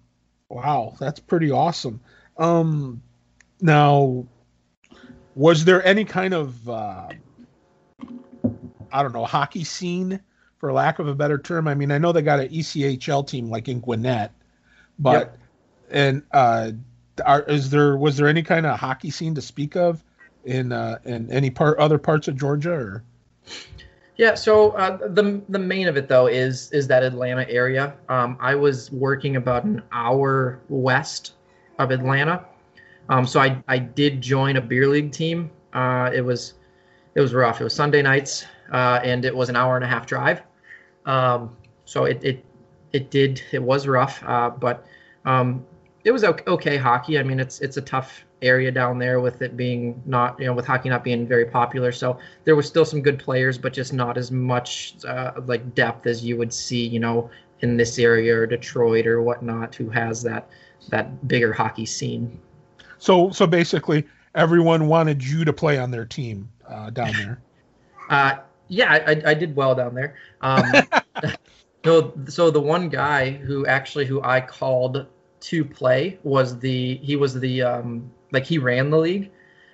wow, 0.48 0.94
that's 1.00 1.20
pretty 1.20 1.50
awesome. 1.50 2.00
Um, 2.36 3.02
now, 3.60 4.26
was 5.34 5.64
there 5.64 5.84
any 5.84 6.04
kind 6.04 6.34
of 6.34 6.68
uh, 6.68 7.08
I 8.92 9.02
don't 9.02 9.12
know 9.12 9.24
hockey 9.24 9.64
scene, 9.64 10.20
for 10.58 10.72
lack 10.72 10.98
of 10.98 11.08
a 11.08 11.14
better 11.14 11.38
term? 11.38 11.66
I 11.66 11.74
mean, 11.74 11.90
I 11.90 11.98
know 11.98 12.12
they 12.12 12.22
got 12.22 12.40
an 12.40 12.48
ECHL 12.48 13.26
team 13.26 13.48
like 13.48 13.68
in 13.68 13.80
Gwinnett, 13.80 14.32
but 14.98 15.12
yep. 15.12 15.38
and 15.90 16.22
uh, 16.30 16.72
are, 17.24 17.42
is 17.42 17.70
there 17.70 17.96
was 17.96 18.18
there 18.18 18.28
any 18.28 18.42
kind 18.42 18.66
of 18.66 18.78
hockey 18.78 19.10
scene 19.10 19.34
to 19.34 19.40
speak 19.40 19.74
of 19.74 20.04
in 20.44 20.72
uh, 20.72 20.98
in 21.04 21.30
any 21.30 21.50
part 21.50 21.78
other 21.78 21.98
parts 21.98 22.28
of 22.28 22.36
Georgia 22.36 22.72
or? 22.72 23.04
Yeah, 24.16 24.34
so 24.34 24.70
uh, 24.72 24.96
the 24.96 25.40
the 25.48 25.58
main 25.58 25.86
of 25.86 25.96
it 25.96 26.08
though 26.08 26.26
is 26.26 26.72
is 26.72 26.88
that 26.88 27.02
Atlanta 27.02 27.48
area. 27.48 27.94
Um, 28.08 28.36
I 28.40 28.54
was 28.54 28.90
working 28.90 29.36
about 29.36 29.64
an 29.64 29.82
hour 29.92 30.60
west 30.68 31.34
of 31.78 31.90
Atlanta. 31.90 32.44
Um, 33.08 33.26
so 33.26 33.40
I, 33.40 33.62
I 33.68 33.78
did 33.78 34.20
join 34.20 34.56
a 34.56 34.60
beer 34.60 34.88
league 34.88 35.12
team. 35.12 35.50
Uh, 35.72 36.10
it 36.12 36.20
was 36.20 36.54
it 37.14 37.20
was 37.20 37.32
rough. 37.32 37.60
It 37.60 37.64
was 37.64 37.74
Sunday 37.74 38.02
nights, 38.02 38.44
uh, 38.72 39.00
and 39.02 39.24
it 39.24 39.34
was 39.34 39.48
an 39.48 39.56
hour 39.56 39.76
and 39.76 39.84
a 39.84 39.88
half 39.88 40.06
drive. 40.06 40.42
Um, 41.06 41.56
so 41.84 42.04
it, 42.04 42.22
it 42.22 42.44
it 42.92 43.10
did 43.10 43.42
it 43.52 43.62
was 43.62 43.86
rough, 43.86 44.22
uh, 44.24 44.50
but 44.50 44.84
um, 45.24 45.64
it 46.04 46.10
was 46.10 46.24
okay, 46.24 46.44
okay, 46.46 46.76
hockey. 46.76 47.18
I 47.18 47.22
mean, 47.22 47.40
it's 47.40 47.60
it's 47.60 47.76
a 47.76 47.82
tough 47.82 48.24
area 48.42 48.70
down 48.70 48.98
there 48.98 49.20
with 49.20 49.42
it 49.42 49.56
being 49.56 50.00
not 50.06 50.38
you 50.38 50.46
know 50.46 50.52
with 50.52 50.66
hockey 50.66 50.88
not 50.88 51.04
being 51.04 51.26
very 51.26 51.46
popular. 51.46 51.92
So 51.92 52.18
there 52.44 52.56
was 52.56 52.66
still 52.66 52.84
some 52.84 53.02
good 53.02 53.18
players 53.18 53.58
but 53.58 53.72
just 53.72 53.92
not 53.92 54.16
as 54.16 54.30
much 54.30 54.94
uh, 55.06 55.32
like 55.46 55.74
depth 55.74 56.06
as 56.06 56.24
you 56.24 56.36
would 56.36 56.52
see 56.52 56.86
you 56.86 57.00
know 57.00 57.30
in 57.60 57.76
this 57.76 57.98
area 57.98 58.36
or 58.36 58.46
detroit 58.46 59.06
or 59.06 59.22
whatnot 59.22 59.74
who 59.74 59.90
has 59.90 60.22
that 60.22 60.48
that 60.90 61.26
bigger 61.28 61.52
hockey 61.52 61.86
scene. 61.86 62.40
So 62.98 63.30
so 63.30 63.46
basically 63.46 64.06
everyone 64.34 64.86
wanted 64.88 65.24
you 65.24 65.44
to 65.44 65.52
play 65.52 65.78
on 65.78 65.90
their 65.90 66.04
team 66.04 66.48
uh, 66.66 66.90
down 66.90 67.12
there. 67.16 67.40
Uh, 68.10 68.38
yeah 68.68 69.04
I, 69.06 69.20
I 69.26 69.34
did 69.34 69.54
well 69.54 69.74
down 69.74 69.94
there. 69.94 70.16
Um, 70.40 70.64
so 71.84 72.12
so 72.26 72.50
the 72.50 72.60
one 72.60 72.88
guy 72.88 73.30
who 73.30 73.66
actually 73.66 74.04
who 74.04 74.22
i 74.22 74.40
called 74.40 75.06
to 75.40 75.64
play 75.64 76.18
was 76.22 76.58
the 76.58 76.96
he 76.96 77.16
was 77.16 77.38
the 77.38 77.62
um 77.62 78.10
like 78.32 78.44
he 78.44 78.58
ran 78.58 78.90
the 78.90 78.98
league 78.98 79.30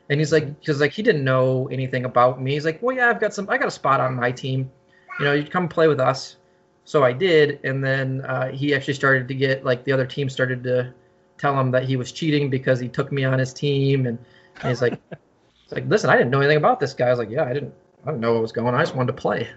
and 0.09 0.21
he's 0.21 0.33
like 0.33 0.59
because 0.61 0.81
like 0.81 0.93
he 0.93 1.03
didn't 1.03 1.25
know 1.25 1.69
anything 1.69 2.05
about 2.05 2.41
me. 2.41 2.53
He's 2.53 2.65
like 2.65 2.81
well 2.83 2.95
yeah 2.95 3.09
i've 3.09 3.21
got 3.21 3.35
some 3.35 3.49
i 3.49 3.59
got 3.59 3.69
a 3.69 3.73
spot 3.73 4.01
on 4.01 4.15
my 4.15 4.31
team. 4.31 4.71
You 5.19 5.25
know 5.25 5.33
you 5.33 5.45
come 5.45 5.69
play 5.69 5.89
with 5.89 6.01
us. 6.01 6.37
So 6.85 7.03
i 7.03 7.13
did 7.13 7.61
and 7.65 7.83
then 7.83 8.21
uh, 8.23 8.51
he 8.51 8.75
actually 8.75 8.95
started 8.95 9.27
to 9.29 9.35
get 9.35 9.65
like 9.65 9.85
the 9.85 9.93
other 9.93 10.07
team 10.07 10.29
started 10.29 10.63
to 10.65 10.93
tell 11.39 11.59
him 11.59 11.71
that 11.71 11.85
he 11.85 11.97
was 11.97 12.13
cheating 12.13 12.51
because 12.51 12.79
he 12.79 12.89
took 12.89 13.11
me 13.11 13.25
on 13.25 13.39
his 13.39 13.53
team 13.53 14.07
and, 14.07 14.19
and 14.61 14.69
he's 14.69 14.83
like 14.83 15.01
it's 15.11 15.73
like 15.73 15.89
listen 15.89 16.11
i 16.11 16.17
didn't 16.17 16.31
know 16.31 16.41
anything 16.41 16.59
about 16.59 16.81
this 16.81 16.95
guy. 16.95 17.07
I 17.07 17.11
was 17.11 17.19
like 17.19 17.31
yeah 17.31 17.45
i 17.45 17.53
didn't 17.53 17.75
i 18.05 18.11
didn't 18.11 18.21
know 18.21 18.35
what 18.35 18.43
was 18.43 18.53
going 18.53 18.69
on. 18.69 18.75
I 18.75 18.83
just 18.83 18.95
wanted 18.95 19.13
to 19.13 19.21
play. 19.21 19.49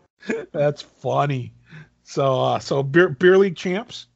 That's 0.52 0.82
funny. 0.82 1.52
So 2.02 2.40
uh 2.40 2.58
so 2.58 2.82
beer, 2.82 3.10
beer 3.10 3.36
league 3.36 3.56
champs 3.56 4.06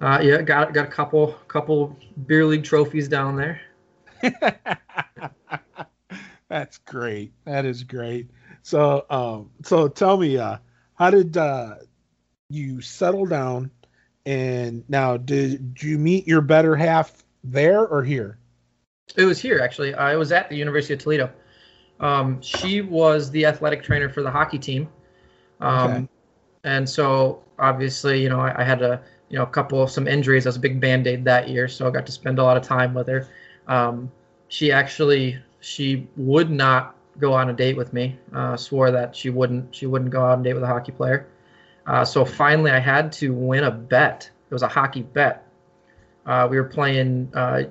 uh, 0.00 0.20
yeah, 0.22 0.40
got 0.42 0.72
got 0.72 0.86
a 0.86 0.90
couple 0.90 1.32
couple 1.48 1.96
beer 2.26 2.46
league 2.46 2.64
trophies 2.64 3.08
down 3.08 3.36
there. 3.36 3.60
That's 6.48 6.78
great. 6.78 7.32
That 7.44 7.64
is 7.64 7.84
great. 7.84 8.30
So, 8.62 9.06
um, 9.08 9.50
so 9.62 9.88
tell 9.88 10.16
me, 10.16 10.36
uh, 10.36 10.58
how 10.94 11.10
did 11.10 11.36
uh, 11.36 11.76
you 12.48 12.80
settle 12.80 13.26
down? 13.26 13.70
And 14.26 14.84
now, 14.88 15.16
did 15.16 15.76
you 15.80 15.96
meet 15.96 16.26
your 16.26 16.40
better 16.40 16.76
half 16.76 17.24
there 17.42 17.86
or 17.86 18.02
here? 18.02 18.38
It 19.16 19.24
was 19.24 19.40
here 19.40 19.60
actually. 19.60 19.94
I 19.94 20.16
was 20.16 20.32
at 20.32 20.48
the 20.48 20.56
University 20.56 20.94
of 20.94 21.00
Toledo. 21.00 21.30
Um, 22.00 22.40
she 22.40 22.80
was 22.80 23.30
the 23.30 23.46
athletic 23.46 23.82
trainer 23.82 24.08
for 24.08 24.22
the 24.22 24.30
hockey 24.30 24.58
team, 24.58 24.88
um, 25.60 25.90
okay. 25.90 26.08
and 26.64 26.88
so 26.88 27.42
obviously, 27.58 28.22
you 28.22 28.30
know, 28.30 28.40
I, 28.40 28.62
I 28.62 28.64
had 28.64 28.78
to 28.78 29.02
you 29.30 29.38
know, 29.38 29.44
a 29.44 29.46
couple 29.46 29.82
of 29.82 29.90
some 29.90 30.06
injuries. 30.06 30.44
I 30.44 30.50
was 30.50 30.56
a 30.56 30.60
big 30.60 30.80
band 30.80 31.06
aid 31.06 31.24
that 31.24 31.48
year, 31.48 31.68
so 31.68 31.86
I 31.86 31.90
got 31.90 32.04
to 32.06 32.12
spend 32.12 32.38
a 32.38 32.42
lot 32.42 32.56
of 32.56 32.62
time 32.62 32.92
with 32.92 33.06
her. 33.06 33.28
Um, 33.68 34.10
she 34.48 34.72
actually 34.72 35.38
she 35.60 36.08
would 36.16 36.50
not 36.50 36.96
go 37.18 37.32
on 37.32 37.48
a 37.48 37.52
date 37.52 37.76
with 37.76 37.92
me. 37.92 38.18
Uh, 38.34 38.56
swore 38.56 38.90
that 38.90 39.14
she 39.14 39.30
wouldn't 39.30 39.74
she 39.74 39.86
wouldn't 39.86 40.10
go 40.10 40.22
on 40.22 40.40
a 40.40 40.42
date 40.42 40.54
with 40.54 40.64
a 40.64 40.66
hockey 40.66 40.92
player. 40.92 41.28
Uh, 41.86 42.04
so 42.04 42.24
finally, 42.24 42.70
I 42.70 42.78
had 42.78 43.12
to 43.12 43.32
win 43.32 43.64
a 43.64 43.70
bet. 43.70 44.28
It 44.50 44.54
was 44.54 44.62
a 44.62 44.68
hockey 44.68 45.02
bet. 45.02 45.46
Uh, 46.26 46.46
we 46.50 46.56
were 46.56 46.64
playing 46.64 47.30
uh, 47.34 47.62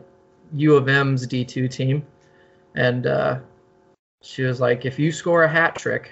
U 0.54 0.76
of 0.76 0.88
M's 0.88 1.28
D2 1.28 1.70
team, 1.70 2.06
and 2.76 3.06
uh, 3.06 3.40
she 4.22 4.44
was 4.44 4.62
like, 4.62 4.86
"If 4.86 4.98
you 4.98 5.12
score 5.12 5.44
a 5.44 5.50
hat 5.50 5.76
trick, 5.76 6.12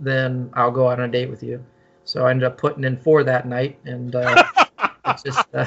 then 0.00 0.50
I'll 0.54 0.70
go 0.70 0.86
on 0.86 1.00
a 1.00 1.08
date 1.08 1.30
with 1.30 1.42
you." 1.42 1.64
So 2.04 2.26
I 2.26 2.30
ended 2.30 2.44
up 2.44 2.58
putting 2.58 2.84
in 2.84 2.96
four 2.96 3.22
that 3.24 3.46
night, 3.46 3.78
and 3.84 4.14
uh, 4.14 4.44
just 5.24 5.46
uh, 5.54 5.66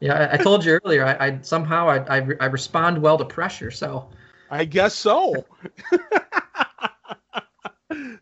yeah. 0.00 0.14
I, 0.14 0.34
I, 0.34 0.36
told 0.36 0.64
you 0.64 0.80
earlier. 0.84 1.04
I, 1.04 1.26
I 1.26 1.38
somehow 1.42 1.88
I, 1.88 2.18
I, 2.18 2.28
I 2.40 2.46
respond 2.46 3.00
well 3.00 3.18
to 3.18 3.24
pressure. 3.24 3.70
So 3.70 4.08
I 4.50 4.64
guess 4.64 4.94
so. 4.94 5.44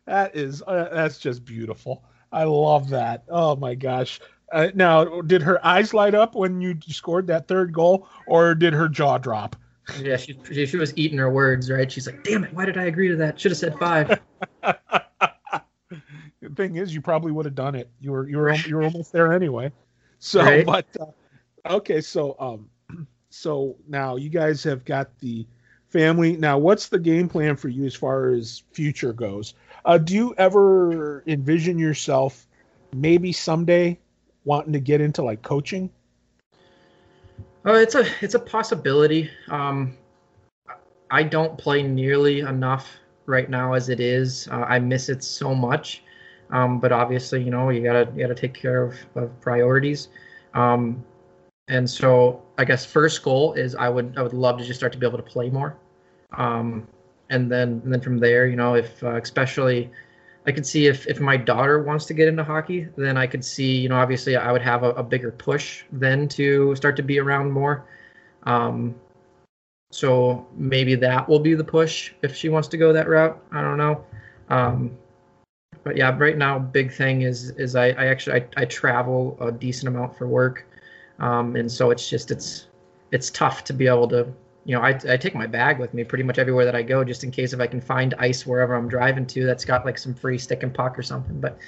that 0.07 0.36
is 0.36 0.62
uh, 0.66 0.88
that's 0.92 1.18
just 1.18 1.44
beautiful. 1.44 2.05
I 2.30 2.44
love 2.44 2.88
that. 2.90 3.24
Oh 3.28 3.57
my 3.57 3.74
gosh. 3.74 4.20
Uh, 4.53 4.68
now, 4.74 5.22
did 5.22 5.42
her 5.42 5.64
eyes 5.64 5.94
light 5.94 6.14
up 6.14 6.34
when 6.34 6.61
you 6.61 6.78
scored 6.86 7.26
that 7.26 7.48
third 7.48 7.72
goal, 7.72 8.07
or 8.26 8.55
did 8.55 8.74
her 8.74 8.88
jaw 8.88 9.16
drop? 9.16 9.57
Yeah, 9.98 10.16
she 10.16 10.38
she 10.66 10.76
was 10.76 10.92
eating 10.96 11.18
her 11.18 11.30
words, 11.30 11.70
right? 11.70 11.90
She's 11.90 12.07
like, 12.07 12.22
"Damn 12.22 12.44
it! 12.44 12.53
Why 12.53 12.66
did 12.66 12.76
I 12.76 12.84
agree 12.84 13.09
to 13.09 13.16
that? 13.16 13.40
Should 13.40 13.50
have 13.50 13.59
said 13.59 13.78
five. 13.78 14.20
the 14.62 16.50
thing 16.55 16.76
is, 16.76 16.94
you 16.94 17.00
probably 17.00 17.32
would 17.32 17.46
have 17.46 17.55
done 17.55 17.74
it. 17.74 17.90
You 18.00 18.12
were 18.12 18.28
you 18.28 18.38
were 18.38 18.55
you 18.55 18.76
were 18.76 18.84
almost 18.84 19.12
there 19.12 19.32
anyway. 19.32 19.72
So, 20.24 20.40
right? 20.40 20.64
but 20.64 20.86
uh, 21.00 21.74
okay, 21.78 22.00
so 22.00 22.36
um, 22.38 22.70
so 23.30 23.74
now 23.88 24.14
you 24.14 24.28
guys 24.28 24.62
have 24.62 24.84
got 24.84 25.18
the 25.18 25.44
family. 25.88 26.36
Now, 26.36 26.58
what's 26.58 26.86
the 26.86 27.00
game 27.00 27.28
plan 27.28 27.56
for 27.56 27.68
you 27.68 27.86
as 27.86 27.96
far 27.96 28.30
as 28.30 28.62
future 28.72 29.12
goes? 29.12 29.54
Uh, 29.84 29.98
do 29.98 30.14
you 30.14 30.32
ever 30.38 31.24
envision 31.26 31.76
yourself 31.76 32.46
maybe 32.94 33.32
someday 33.32 33.98
wanting 34.44 34.72
to 34.74 34.78
get 34.78 35.00
into 35.00 35.24
like 35.24 35.42
coaching? 35.42 35.90
Oh, 37.64 37.74
it's 37.74 37.96
a 37.96 38.06
it's 38.20 38.34
a 38.34 38.40
possibility. 38.40 39.28
Um, 39.48 39.96
I 41.10 41.24
don't 41.24 41.58
play 41.58 41.82
nearly 41.82 42.40
enough 42.40 42.88
right 43.26 43.50
now 43.50 43.72
as 43.72 43.88
it 43.88 43.98
is. 43.98 44.46
Uh, 44.46 44.66
I 44.68 44.78
miss 44.78 45.08
it 45.08 45.24
so 45.24 45.52
much. 45.52 46.04
Um, 46.53 46.78
but 46.78 46.92
obviously, 46.92 47.42
you 47.42 47.50
know, 47.50 47.70
you 47.70 47.82
gotta 47.82 48.09
you 48.14 48.22
gotta 48.22 48.34
take 48.34 48.55
care 48.55 48.82
of, 48.84 48.94
of 49.16 49.40
priorities. 49.40 50.09
Um, 50.55 51.03
and 51.68 51.88
so, 51.88 52.42
I 52.59 52.64
guess 52.64 52.84
first 52.84 53.22
goal 53.22 53.55
is 53.55 53.74
I 53.74 53.88
would 53.88 54.14
I 54.16 54.22
would 54.22 54.34
love 54.34 54.59
to 54.59 54.64
just 54.64 54.78
start 54.78 54.92
to 54.92 54.98
be 54.98 55.07
able 55.07 55.18
to 55.18 55.24
play 55.24 55.48
more. 55.50 55.76
Um, 56.36 56.86
and 57.30 57.50
then 57.50 57.80
and 57.84 57.92
then 57.92 58.00
from 58.00 58.18
there, 58.18 58.46
you 58.46 58.57
know, 58.57 58.74
if 58.74 59.03
uh, 59.03 59.16
especially 59.16 59.90
I 60.46 60.53
could 60.53 60.66
see 60.66 60.86
if 60.86 61.07
if 61.07 61.20
my 61.20 61.36
daughter 61.36 61.82
wants 61.82 62.05
to 62.07 62.14
get 62.14 62.28
into 62.28 62.44
hockey, 62.44 62.88
then 62.96 63.16
I 63.16 63.26
could 63.26 63.44
see, 63.44 63.78
you 63.78 63.88
know, 63.88 63.96
obviously 63.96 64.36
I 64.36 64.53
would 64.53 64.62
have 64.62 64.82
a, 64.82 64.90
a 64.90 65.03
bigger 65.03 65.30
push 65.32 65.84
then 65.90 66.28
to 66.28 66.76
start 66.76 66.96
to 66.96 67.03
be 67.03 67.18
around 67.18 67.50
more. 67.50 67.86
Um, 68.42 68.94
so 69.90 70.46
maybe 70.57 70.94
that 70.96 71.28
will 71.28 71.38
be 71.38 71.55
the 71.55 71.64
push 71.64 72.12
if 72.22 72.34
she 72.34 72.48
wants 72.48 72.68
to 72.68 72.76
go 72.76 72.92
that 72.92 73.09
route. 73.09 73.42
I 73.53 73.61
don't 73.62 73.78
know. 73.78 74.05
Um, 74.48 74.98
but 75.84 75.96
yeah, 75.96 76.16
right 76.16 76.36
now, 76.36 76.58
big 76.58 76.92
thing 76.92 77.22
is 77.22 77.50
is 77.50 77.74
I, 77.74 77.88
I 77.88 78.06
actually 78.06 78.40
I, 78.40 78.62
I 78.62 78.64
travel 78.64 79.36
a 79.40 79.50
decent 79.50 79.88
amount 79.88 80.16
for 80.16 80.26
work, 80.26 80.66
um, 81.18 81.56
and 81.56 81.70
so 81.70 81.90
it's 81.90 82.08
just 82.08 82.30
it's 82.30 82.68
it's 83.10 83.30
tough 83.30 83.64
to 83.64 83.72
be 83.72 83.86
able 83.86 84.08
to 84.08 84.32
you 84.64 84.76
know 84.76 84.82
I, 84.82 84.90
I 85.08 85.16
take 85.16 85.34
my 85.34 85.46
bag 85.46 85.78
with 85.78 85.92
me 85.92 86.04
pretty 86.04 86.24
much 86.24 86.38
everywhere 86.38 86.64
that 86.64 86.76
I 86.76 86.82
go 86.82 87.02
just 87.02 87.24
in 87.24 87.30
case 87.30 87.52
if 87.52 87.60
I 87.60 87.66
can 87.66 87.80
find 87.80 88.14
ice 88.18 88.46
wherever 88.46 88.74
I'm 88.74 88.88
driving 88.88 89.26
to 89.26 89.44
that's 89.44 89.64
got 89.64 89.84
like 89.84 89.98
some 89.98 90.14
free 90.14 90.38
stick 90.38 90.62
and 90.62 90.72
puck 90.72 90.98
or 90.98 91.02
something. 91.02 91.40
But 91.40 91.58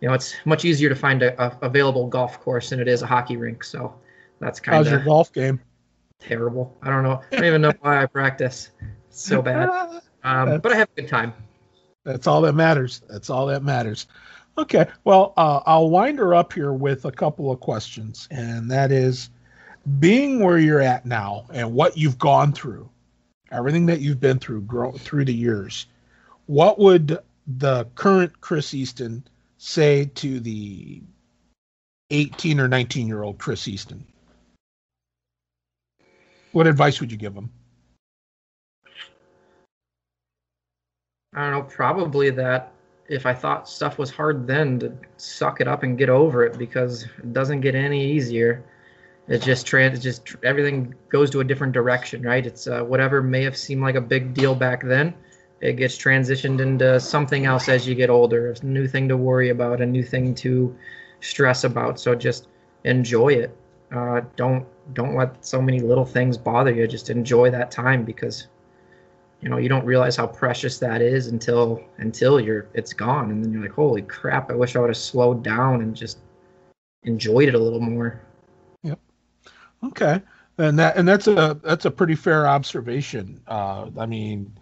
you 0.00 0.08
know 0.08 0.14
it's 0.14 0.34
much 0.44 0.64
easier 0.64 0.88
to 0.88 0.96
find 0.96 1.22
a, 1.22 1.40
a 1.42 1.56
available 1.62 2.08
golf 2.08 2.40
course 2.40 2.70
than 2.70 2.80
it 2.80 2.88
is 2.88 3.02
a 3.02 3.06
hockey 3.06 3.36
rink. 3.36 3.62
So 3.62 3.94
that's 4.40 4.58
kind 4.58 4.80
of 4.80 4.86
how's 4.86 4.92
your 4.92 5.04
golf 5.04 5.32
game? 5.32 5.60
Terrible. 6.18 6.76
I 6.82 6.90
don't 6.90 7.04
know. 7.04 7.20
I 7.30 7.36
don't 7.36 7.44
even 7.44 7.60
know 7.60 7.72
why 7.80 8.02
I 8.02 8.06
practice. 8.06 8.70
It's 9.08 9.22
so 9.22 9.40
bad. 9.42 9.68
Um, 10.24 10.60
but 10.60 10.72
I 10.72 10.74
have 10.74 10.88
a 10.96 11.02
good 11.02 11.08
time. 11.08 11.32
That's 12.06 12.28
all 12.28 12.40
that 12.42 12.52
matters. 12.52 13.02
That's 13.08 13.28
all 13.28 13.46
that 13.46 13.64
matters. 13.64 14.06
Okay. 14.56 14.86
Well, 15.02 15.34
uh, 15.36 15.60
I'll 15.66 15.90
wind 15.90 16.20
her 16.20 16.34
up 16.34 16.52
here 16.52 16.72
with 16.72 17.04
a 17.04 17.10
couple 17.10 17.50
of 17.50 17.58
questions, 17.58 18.28
and 18.30 18.70
that 18.70 18.92
is 18.92 19.28
being 19.98 20.38
where 20.38 20.56
you're 20.56 20.80
at 20.80 21.04
now 21.04 21.46
and 21.52 21.74
what 21.74 21.98
you've 21.98 22.18
gone 22.18 22.52
through, 22.52 22.88
everything 23.50 23.86
that 23.86 24.00
you've 24.00 24.20
been 24.20 24.38
through 24.38 24.62
grow, 24.62 24.92
through 24.92 25.24
the 25.24 25.34
years. 25.34 25.86
What 26.46 26.78
would 26.78 27.18
the 27.48 27.86
current 27.96 28.40
Chris 28.40 28.72
Easton 28.72 29.26
say 29.58 30.04
to 30.14 30.38
the 30.38 31.02
18 32.10 32.60
or 32.60 32.68
19 32.68 33.08
year 33.08 33.24
old 33.24 33.38
Chris 33.38 33.66
Easton? 33.66 34.06
What 36.52 36.68
advice 36.68 37.00
would 37.00 37.10
you 37.10 37.18
give 37.18 37.34
him? 37.34 37.50
I 41.36 41.42
don't 41.42 41.50
know, 41.52 41.62
probably 41.62 42.30
that 42.30 42.72
if 43.08 43.26
I 43.26 43.34
thought 43.34 43.68
stuff 43.68 43.98
was 43.98 44.10
hard 44.10 44.46
then 44.46 44.80
to 44.80 44.92
suck 45.18 45.60
it 45.60 45.68
up 45.68 45.82
and 45.82 45.96
get 45.96 46.08
over 46.08 46.44
it 46.44 46.58
because 46.58 47.04
it 47.04 47.32
doesn't 47.32 47.60
get 47.60 47.74
any 47.74 48.04
easier. 48.04 48.64
It 49.28 49.42
just 49.42 49.66
trans, 49.66 50.02
just 50.02 50.34
everything 50.44 50.94
goes 51.08 51.30
to 51.30 51.40
a 51.40 51.44
different 51.44 51.72
direction, 51.72 52.22
right? 52.22 52.44
It's 52.44 52.66
uh, 52.66 52.82
whatever 52.82 53.22
may 53.22 53.42
have 53.42 53.56
seemed 53.56 53.82
like 53.82 53.96
a 53.96 54.00
big 54.00 54.34
deal 54.34 54.54
back 54.54 54.82
then, 54.82 55.14
it 55.60 55.74
gets 55.74 55.96
transitioned 55.98 56.60
into 56.60 56.98
something 57.00 57.44
else 57.44 57.68
as 57.68 57.86
you 57.86 57.94
get 57.94 58.08
older. 58.08 58.48
It's 58.48 58.60
a 58.60 58.66
new 58.66 58.86
thing 58.86 59.08
to 59.08 59.16
worry 59.16 59.50
about, 59.50 59.80
a 59.80 59.86
new 59.86 60.02
thing 60.02 60.34
to 60.36 60.76
stress 61.20 61.64
about. 61.64 62.00
So 62.00 62.14
just 62.14 62.48
enjoy 62.84 63.28
it. 63.34 63.56
Uh, 63.92 64.22
don't 64.36 64.66
don't 64.94 65.16
let 65.16 65.44
so 65.44 65.60
many 65.60 65.80
little 65.80 66.04
things 66.04 66.38
bother 66.38 66.72
you. 66.72 66.86
Just 66.86 67.10
enjoy 67.10 67.50
that 67.50 67.70
time 67.70 68.04
because 68.04 68.46
you 69.40 69.48
know 69.48 69.58
you 69.58 69.68
don't 69.68 69.84
realize 69.84 70.16
how 70.16 70.26
precious 70.26 70.78
that 70.78 71.02
is 71.02 71.28
until 71.28 71.82
until 71.98 72.40
you're 72.40 72.68
it's 72.74 72.92
gone 72.92 73.30
and 73.30 73.44
then 73.44 73.52
you're 73.52 73.62
like 73.62 73.72
holy 73.72 74.02
crap 74.02 74.50
i 74.50 74.54
wish 74.54 74.76
i 74.76 74.80
would 74.80 74.90
have 74.90 74.96
slowed 74.96 75.42
down 75.42 75.82
and 75.82 75.94
just 75.94 76.18
enjoyed 77.04 77.48
it 77.48 77.54
a 77.54 77.58
little 77.58 77.80
more 77.80 78.20
yep 78.82 78.98
okay 79.84 80.20
and 80.58 80.78
that 80.78 80.96
and 80.96 81.06
that's 81.06 81.26
a 81.26 81.58
that's 81.62 81.84
a 81.84 81.90
pretty 81.90 82.14
fair 82.14 82.46
observation. 82.46 83.40
Uh, 83.46 83.90
I 83.98 84.06
mean, 84.06 84.52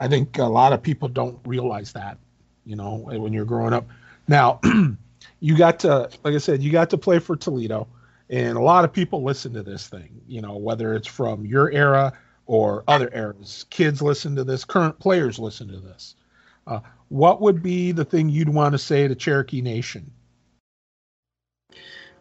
I 0.00 0.08
think 0.08 0.38
a 0.38 0.44
lot 0.44 0.72
of 0.72 0.82
people 0.82 1.08
don't 1.08 1.38
realize 1.44 1.92
that, 1.92 2.18
you 2.64 2.76
know, 2.76 2.96
when 2.96 3.32
you're 3.32 3.44
growing 3.44 3.72
up. 3.72 3.86
Now, 4.28 4.60
you 5.40 5.56
got 5.56 5.78
to, 5.80 6.08
like 6.24 6.34
I 6.34 6.38
said, 6.38 6.62
you 6.62 6.72
got 6.72 6.90
to 6.90 6.98
play 6.98 7.18
for 7.18 7.36
Toledo, 7.36 7.86
and 8.30 8.56
a 8.56 8.62
lot 8.62 8.84
of 8.84 8.92
people 8.92 9.22
listen 9.22 9.52
to 9.54 9.62
this 9.62 9.88
thing. 9.88 10.20
You 10.26 10.40
know, 10.40 10.56
whether 10.56 10.94
it's 10.94 11.08
from 11.08 11.44
your 11.44 11.70
era 11.70 12.12
or 12.52 12.84
other 12.86 13.08
eras, 13.14 13.64
kids 13.70 14.02
listen 14.02 14.36
to 14.36 14.44
this, 14.44 14.62
current 14.62 14.98
players 14.98 15.38
listen 15.38 15.66
to 15.68 15.80
this. 15.80 16.16
Uh, 16.66 16.80
what 17.08 17.40
would 17.40 17.62
be 17.62 17.92
the 17.92 18.04
thing 18.04 18.28
you'd 18.28 18.50
want 18.50 18.72
to 18.72 18.78
say 18.78 19.08
to 19.08 19.14
Cherokee 19.14 19.62
Nation? 19.62 20.10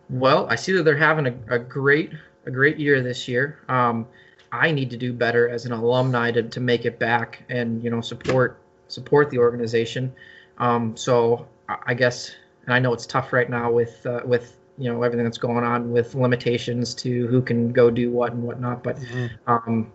Well, 0.09 0.47
I 0.49 0.55
see 0.55 0.71
that 0.71 0.83
they're 0.83 0.95
having 0.95 1.27
a, 1.27 1.55
a 1.55 1.59
great 1.59 2.13
a 2.45 2.51
great 2.51 2.79
year 2.79 3.01
this 3.01 3.27
year. 3.27 3.59
Um, 3.67 4.07
I 4.53 4.71
need 4.71 4.89
to 4.91 4.97
do 4.97 5.11
better 5.11 5.49
as 5.49 5.65
an 5.65 5.73
alumni 5.73 6.31
to, 6.31 6.43
to 6.43 6.59
make 6.61 6.85
it 6.85 6.97
back 6.97 7.43
and 7.49 7.83
you 7.83 7.89
know 7.89 7.99
support 7.99 8.61
support 8.87 9.31
the 9.31 9.37
organization. 9.37 10.13
Um, 10.59 10.95
so 10.95 11.45
I 11.67 11.93
guess, 11.93 12.33
and 12.65 12.73
I 12.73 12.79
know 12.79 12.93
it's 12.93 13.05
tough 13.05 13.33
right 13.33 13.49
now 13.49 13.69
with 13.69 14.05
uh, 14.05 14.21
with 14.23 14.57
you 14.77 14.89
know 14.89 15.03
everything 15.03 15.25
that's 15.25 15.37
going 15.37 15.65
on 15.65 15.91
with 15.91 16.15
limitations 16.15 16.95
to 16.95 17.27
who 17.27 17.41
can 17.41 17.73
go 17.73 17.91
do 17.91 18.11
what 18.11 18.31
and 18.31 18.43
whatnot. 18.43 18.81
But 18.81 18.95
mm-hmm. 18.95 19.51
um, 19.51 19.91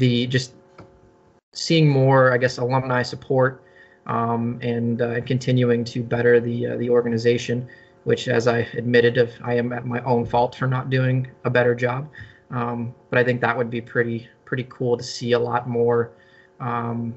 the 0.00 0.26
just 0.26 0.54
seeing 1.52 1.88
more, 1.88 2.32
I 2.32 2.38
guess, 2.38 2.58
alumni 2.58 3.02
support 3.02 3.62
um, 4.06 4.58
and 4.62 5.00
uh, 5.00 5.20
continuing 5.20 5.84
to 5.84 6.02
better 6.02 6.40
the 6.40 6.66
uh, 6.66 6.76
the 6.76 6.90
organization 6.90 7.68
which, 8.04 8.28
as 8.28 8.48
I 8.48 8.58
admitted, 8.74 9.18
of 9.18 9.32
I 9.42 9.54
am 9.54 9.72
at 9.72 9.84
my 9.84 10.02
own 10.04 10.24
fault 10.24 10.54
for 10.54 10.66
not 10.66 10.90
doing 10.90 11.28
a 11.44 11.50
better 11.50 11.74
job. 11.74 12.08
Um, 12.50 12.94
but 13.10 13.18
I 13.18 13.24
think 13.24 13.40
that 13.42 13.56
would 13.56 13.70
be 13.70 13.80
pretty 13.80 14.28
pretty 14.44 14.66
cool 14.68 14.96
to 14.96 15.04
see 15.04 15.32
a 15.32 15.38
lot 15.38 15.68
more 15.68 16.10
um, 16.58 17.14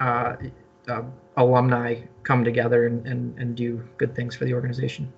uh, 0.00 0.36
uh, 0.88 1.02
alumni 1.36 2.00
come 2.22 2.44
together 2.44 2.86
and, 2.86 3.06
and, 3.06 3.38
and 3.38 3.56
do 3.56 3.82
good 3.96 4.14
things 4.14 4.36
for 4.36 4.44
the 4.44 4.52
organization. 4.52 5.10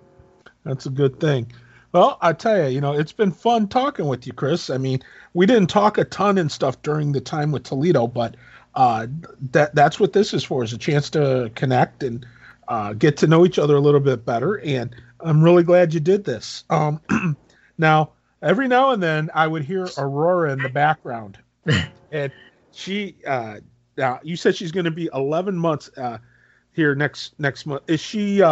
That's 0.65 0.87
a 0.87 0.91
good 0.91 1.19
thing. 1.19 1.51
Well, 1.95 2.19
I 2.21 2.33
tell 2.33 2.61
you, 2.61 2.75
you 2.75 2.81
know, 2.81 2.93
it's 2.93 3.13
been 3.13 3.31
fun 3.31 3.69
talking 3.69 4.09
with 4.09 4.27
you, 4.27 4.33
Chris. 4.33 4.69
I 4.69 4.79
mean, 4.79 4.99
we 5.33 5.47
didn't 5.47 5.69
talk 5.69 5.97
a 5.97 6.05
ton 6.05 6.39
and 6.39 6.51
stuff 6.51 6.83
during 6.83 7.13
the 7.13 7.21
time 7.21 7.53
with 7.53 7.63
Toledo, 7.63 8.09
but 8.09 8.35
uh, 8.75 9.07
that 9.53 9.77
that's 9.77 10.01
what 10.01 10.13
this 10.13 10.35
is 10.35 10.43
for 10.43 10.65
is 10.65 10.73
a 10.73 10.79
chance 10.79 11.09
to 11.11 11.53
connect 11.55 12.03
and 12.03 12.27
uh, 12.67 12.95
get 12.95 13.17
to 13.19 13.29
know 13.29 13.47
each 13.47 13.61
other 13.61 13.77
a 13.77 13.81
little 13.81 14.01
bit 14.01 14.27
better. 14.27 14.57
And 14.57 14.93
I'm 15.21 15.41
really 15.41 15.63
glad 15.63 15.95
you 15.95 16.01
did 16.01 16.25
this. 16.25 16.65
Um, 16.69 17.01
now, 17.79 18.11
every 18.43 18.67
now 18.67 18.91
and 18.91 19.01
then, 19.01 19.31
I 19.33 19.47
would 19.47 19.63
hear 19.63 19.87
Aurora 19.97 20.53
in 20.53 20.59
the 20.59 20.69
background, 20.71 21.39
and 22.11 22.33
she. 22.73 23.15
Uh, 23.25 23.61
now 23.97 24.19
you 24.25 24.35
said 24.35 24.57
she's 24.57 24.73
going 24.73 24.87
to 24.87 24.91
be 24.91 25.09
11 25.15 25.57
months 25.57 25.89
uh, 25.97 26.19
here 26.73 26.97
next 26.97 27.39
next 27.39 27.67
month. 27.67 27.85
Is 27.87 28.01
she? 28.01 28.43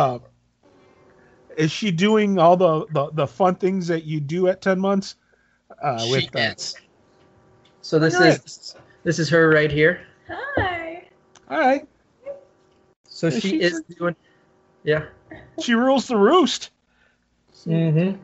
Is 1.57 1.71
she 1.71 1.91
doing 1.91 2.39
all 2.39 2.57
the, 2.57 2.87
the, 2.93 3.11
the 3.13 3.27
fun 3.27 3.55
things 3.55 3.87
that 3.89 4.05
you 4.05 4.21
do 4.21 4.49
at 4.49 4.63
10 4.63 4.79
months? 4.79 5.17
Uh, 5.83 5.99
she 5.99 6.11
with 6.11 6.37
is. 6.37 6.77
So 7.81 7.99
this 7.99 8.15
is 8.15 8.77
this 9.03 9.19
is 9.19 9.29
her 9.31 9.49
right 9.51 9.71
here. 9.71 10.07
Hi. 10.29 11.09
All 11.51 11.59
right. 11.59 11.89
So 13.07 13.31
she, 13.31 13.41
she 13.41 13.61
is 13.61 13.83
doing, 13.99 14.17
yeah. 14.85 15.07
She 15.61 15.75
rules 15.75 16.07
the 16.07 16.17
roost. 16.17 16.71
Mm-hmm. 17.67 18.21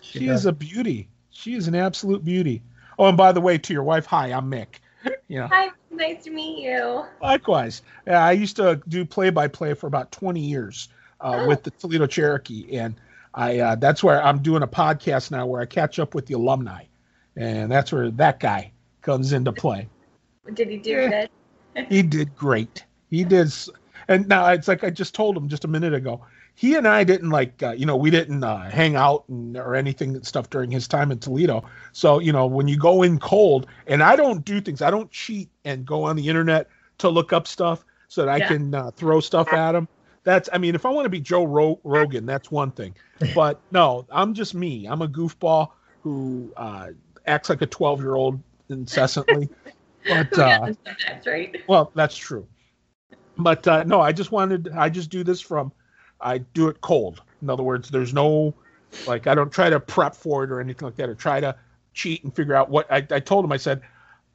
She, 0.00 0.18
she 0.18 0.28
is 0.28 0.46
a 0.46 0.52
beauty. 0.52 1.08
She 1.30 1.54
is 1.54 1.68
an 1.68 1.74
absolute 1.74 2.24
beauty. 2.24 2.62
Oh, 2.98 3.06
and 3.06 3.16
by 3.16 3.32
the 3.32 3.40
way, 3.40 3.58
to 3.58 3.72
your 3.72 3.82
wife, 3.82 4.06
hi, 4.06 4.32
I'm 4.32 4.48
Mik. 4.48 4.80
You 5.28 5.40
know. 5.40 5.46
Hi, 5.48 5.70
nice 5.90 6.24
to 6.24 6.30
meet 6.30 6.62
you. 6.62 7.04
Likewise. 7.20 7.82
Yeah, 8.06 8.24
I 8.24 8.32
used 8.32 8.56
to 8.56 8.80
do 8.88 9.04
play-by-play 9.04 9.74
for 9.74 9.86
about 9.86 10.12
20 10.12 10.38
years 10.38 10.88
uh, 11.24 11.40
oh. 11.40 11.48
with 11.48 11.64
the 11.64 11.70
Toledo 11.70 12.06
Cherokee, 12.06 12.76
and 12.76 12.94
I 13.34 13.58
uh, 13.58 13.74
that's 13.74 14.04
where 14.04 14.22
I'm 14.22 14.40
doing 14.40 14.62
a 14.62 14.68
podcast 14.68 15.30
now 15.30 15.46
where 15.46 15.60
I 15.60 15.66
catch 15.66 15.98
up 15.98 16.14
with 16.14 16.26
the 16.26 16.34
alumni, 16.34 16.84
and 17.34 17.70
that's 17.70 17.90
where 17.90 18.10
that 18.12 18.38
guy 18.38 18.70
comes 19.02 19.32
into 19.32 19.52
play. 19.52 19.88
Did 20.52 20.68
he 20.68 20.76
do 20.76 20.90
yeah. 20.90 21.26
good? 21.74 21.86
he 21.88 22.02
did 22.02 22.36
great. 22.36 22.84
He 23.10 23.24
did 23.24 23.52
and 24.08 24.28
now 24.28 24.48
it's 24.50 24.68
like 24.68 24.84
I 24.84 24.90
just 24.90 25.14
told 25.14 25.36
him 25.36 25.48
just 25.48 25.64
a 25.64 25.68
minute 25.68 25.94
ago. 25.94 26.24
He 26.56 26.76
and 26.76 26.86
I 26.86 27.02
didn't 27.02 27.30
like, 27.30 27.60
uh, 27.64 27.72
you 27.72 27.84
know, 27.84 27.96
we 27.96 28.10
didn't 28.10 28.44
uh, 28.44 28.70
hang 28.70 28.94
out 28.94 29.24
and, 29.28 29.56
or 29.56 29.74
anything 29.74 30.22
stuff 30.22 30.50
during 30.50 30.70
his 30.70 30.86
time 30.86 31.10
in 31.10 31.18
Toledo. 31.18 31.64
So, 31.92 32.20
you 32.20 32.32
know, 32.32 32.46
when 32.46 32.68
you 32.68 32.78
go 32.78 33.02
in 33.02 33.18
cold, 33.18 33.66
and 33.88 34.04
I 34.04 34.14
don't 34.14 34.44
do 34.44 34.60
things, 34.60 34.80
I 34.80 34.90
don't 34.90 35.10
cheat 35.10 35.48
and 35.64 35.84
go 35.84 36.04
on 36.04 36.14
the 36.14 36.28
internet 36.28 36.68
to 36.98 37.08
look 37.08 37.32
up 37.32 37.48
stuff 37.48 37.84
so 38.06 38.24
that 38.24 38.28
I 38.28 38.46
can 38.46 38.72
uh, 38.72 38.92
throw 38.92 39.18
stuff 39.18 39.52
at 39.52 39.74
him. 39.74 39.88
That's, 40.24 40.48
I 40.52 40.58
mean, 40.58 40.74
if 40.74 40.86
I 40.86 40.90
want 40.90 41.04
to 41.04 41.10
be 41.10 41.20
Joe 41.20 41.44
Ro- 41.44 41.80
Rogan, 41.84 42.26
that's 42.26 42.50
one 42.50 42.70
thing. 42.70 42.94
But 43.34 43.60
no, 43.70 44.06
I'm 44.10 44.34
just 44.34 44.54
me. 44.54 44.86
I'm 44.86 45.00
a 45.00 45.08
goofball 45.08 45.70
who 46.02 46.52
uh, 46.56 46.88
acts 47.26 47.48
like 47.48 47.62
a 47.62 47.66
12 47.66 48.00
year 48.00 48.14
old 48.14 48.40
incessantly. 48.68 49.48
But 50.06 50.38
uh, 50.38 50.68
that's 50.84 51.26
right. 51.26 51.56
Well, 51.66 51.90
that's 51.94 52.14
true 52.14 52.46
but 53.38 53.66
uh, 53.66 53.84
no, 53.84 54.00
I 54.00 54.12
just 54.12 54.32
wanted. 54.32 54.70
I 54.76 54.88
just 54.88 55.10
do 55.10 55.24
this 55.24 55.40
from. 55.40 55.72
I 56.20 56.38
do 56.38 56.68
it 56.68 56.80
cold. 56.80 57.22
In 57.42 57.50
other 57.50 57.62
words, 57.62 57.90
there's 57.90 58.14
no 58.14 58.54
like 59.06 59.26
I 59.26 59.34
don't 59.34 59.52
try 59.52 59.70
to 59.70 59.80
prep 59.80 60.14
for 60.14 60.44
it 60.44 60.50
or 60.50 60.60
anything 60.60 60.86
like 60.86 60.96
that, 60.96 61.08
or 61.08 61.14
try 61.14 61.40
to 61.40 61.56
cheat 61.92 62.24
and 62.24 62.34
figure 62.34 62.54
out 62.54 62.70
what 62.70 62.90
I, 62.90 63.06
I 63.10 63.20
told 63.20 63.44
him. 63.44 63.52
I 63.52 63.56
said, 63.56 63.82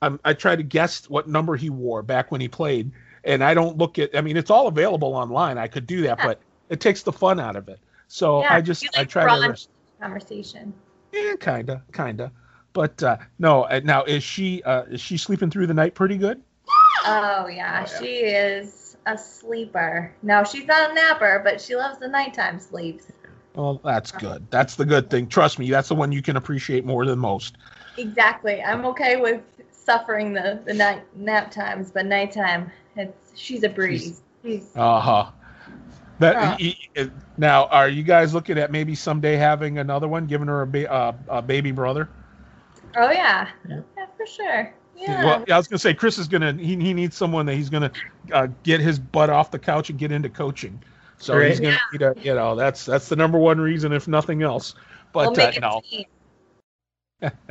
I'm, 0.02 0.20
I 0.26 0.34
try 0.34 0.56
to 0.56 0.64
guess 0.64 1.10
what 1.10 1.28
number 1.28 1.56
he 1.56 1.70
wore 1.70 2.02
back 2.02 2.32
when 2.32 2.42
he 2.42 2.48
played, 2.48 2.92
and 3.24 3.44
I 3.44 3.54
don't 3.54 3.78
look 3.78 4.00
at. 4.00 4.16
I 4.16 4.22
mean, 4.22 4.38
it's 4.38 4.50
all 4.50 4.68
available 4.68 5.16
online. 5.16 5.58
I 5.58 5.68
could 5.68 5.88
do 5.88 6.02
that, 6.04 6.18
yeah. 6.20 6.26
but 6.26 6.42
it 6.70 6.80
takes 6.80 7.04
the 7.04 7.12
fun 7.12 7.40
out 7.40 7.56
of 7.56 7.68
it. 7.70 7.80
So 8.08 8.42
yeah, 8.42 8.54
I 8.54 8.62
just 8.62 8.84
like 8.84 8.98
I 8.98 9.04
try 9.06 9.26
to 9.26 9.58
conversation. 10.00 10.74
Yeah, 11.12 11.36
kinda, 11.40 11.84
kinda. 11.94 12.32
But 12.74 13.02
uh, 13.02 13.18
no, 13.38 13.64
uh, 13.64 13.82
now 13.84 14.04
is 14.04 14.24
she 14.24 14.64
uh, 14.64 14.84
is 14.84 15.02
she 15.02 15.18
sleeping 15.18 15.50
through 15.50 15.68
the 15.68 15.74
night 15.74 15.96
pretty 15.96 16.18
good? 16.18 16.42
Oh 17.06 17.48
yeah, 17.48 17.86
oh, 17.86 17.92
yeah. 17.92 18.00
she 18.00 18.14
is 18.26 18.98
a 19.06 19.18
sleeper. 19.18 20.14
No, 20.22 20.44
she's 20.44 20.66
not 20.66 20.92
a 20.92 20.94
napper, 20.94 21.42
but 21.44 21.62
she 21.62 21.76
loves 21.76 21.98
the 21.98 22.10
nighttime 22.10 22.60
sleeps. 22.60 23.06
Well, 23.56 23.80
that's 23.84 24.12
good. 24.12 24.48
That's 24.52 24.76
the 24.76 24.86
good 24.86 25.10
thing. 25.10 25.28
Trust 25.28 25.60
me, 25.60 25.72
that's 25.72 25.88
the 25.88 25.96
one 25.96 26.12
you 26.12 26.22
can 26.22 26.36
appreciate 26.36 26.86
more 26.86 27.06
than 27.06 27.18
most. 27.18 27.58
Exactly. 27.98 28.62
I'm 28.62 28.86
okay 28.86 29.16
with 29.16 29.42
suffering 29.72 30.34
the 30.34 30.62
the 30.66 30.74
night 30.74 31.04
nap 31.16 31.52
times, 31.52 31.90
but 31.90 32.06
nighttime, 32.06 32.70
it's 32.96 33.32
she's 33.36 33.64
a 33.64 33.70
breeze. 33.70 34.22
Uh 34.76 35.00
huh. 35.00 35.32
That 36.20 36.60
uh. 36.98 37.08
now, 37.38 37.68
are 37.68 37.88
you 37.88 38.04
guys 38.04 38.34
looking 38.34 38.58
at 38.58 38.72
maybe 38.72 38.94
someday 38.94 39.36
having 39.36 39.78
another 39.78 40.08
one, 40.08 40.28
giving 40.28 40.48
her 40.48 40.64
a, 40.64 40.68
ba- 40.68 40.92
uh, 40.92 41.14
a 41.30 41.42
baby 41.42 41.72
brother? 41.72 42.10
Oh 42.98 43.12
yeah, 43.12 43.50
yeah, 43.68 43.82
yeah 43.98 44.06
for 44.18 44.26
sure. 44.26 44.74
Yeah. 44.98 45.24
Well, 45.24 45.46
I 45.50 45.58
was 45.58 45.68
gonna 45.68 45.80
say 45.80 45.94
Chris 45.94 46.18
is 46.18 46.28
gonna 46.28 46.54
he, 46.54 46.76
he 46.76 46.94
needs 46.94 47.16
someone 47.16 47.46
that 47.46 47.56
he's 47.56 47.70
gonna 47.70 47.92
uh, 48.34 48.48
get 48.64 48.82
his 48.82 49.00
butt 49.00 49.30
off 49.30 49.50
the 49.50 49.60
couch 49.60 49.90
and 49.90 49.98
get 49.98 50.12
into 50.12 50.30
coaching. 50.30 50.82
So 51.18 51.38
right. 51.38 51.50
he's 51.50 51.60
gonna 51.60 51.74
yeah. 51.74 51.80
need 51.94 52.02
a, 52.02 52.14
you 52.22 52.36
know 52.36 52.56
that's 52.56 52.86
that's 52.86 53.08
the 53.08 53.16
number 53.16 53.38
one 53.38 53.60
reason 53.62 53.94
if 53.94 54.08
nothing 54.08 54.44
else. 54.44 54.76
But 55.14 55.38
we'll 55.38 55.48
uh, 55.48 55.52
no. 55.62 55.82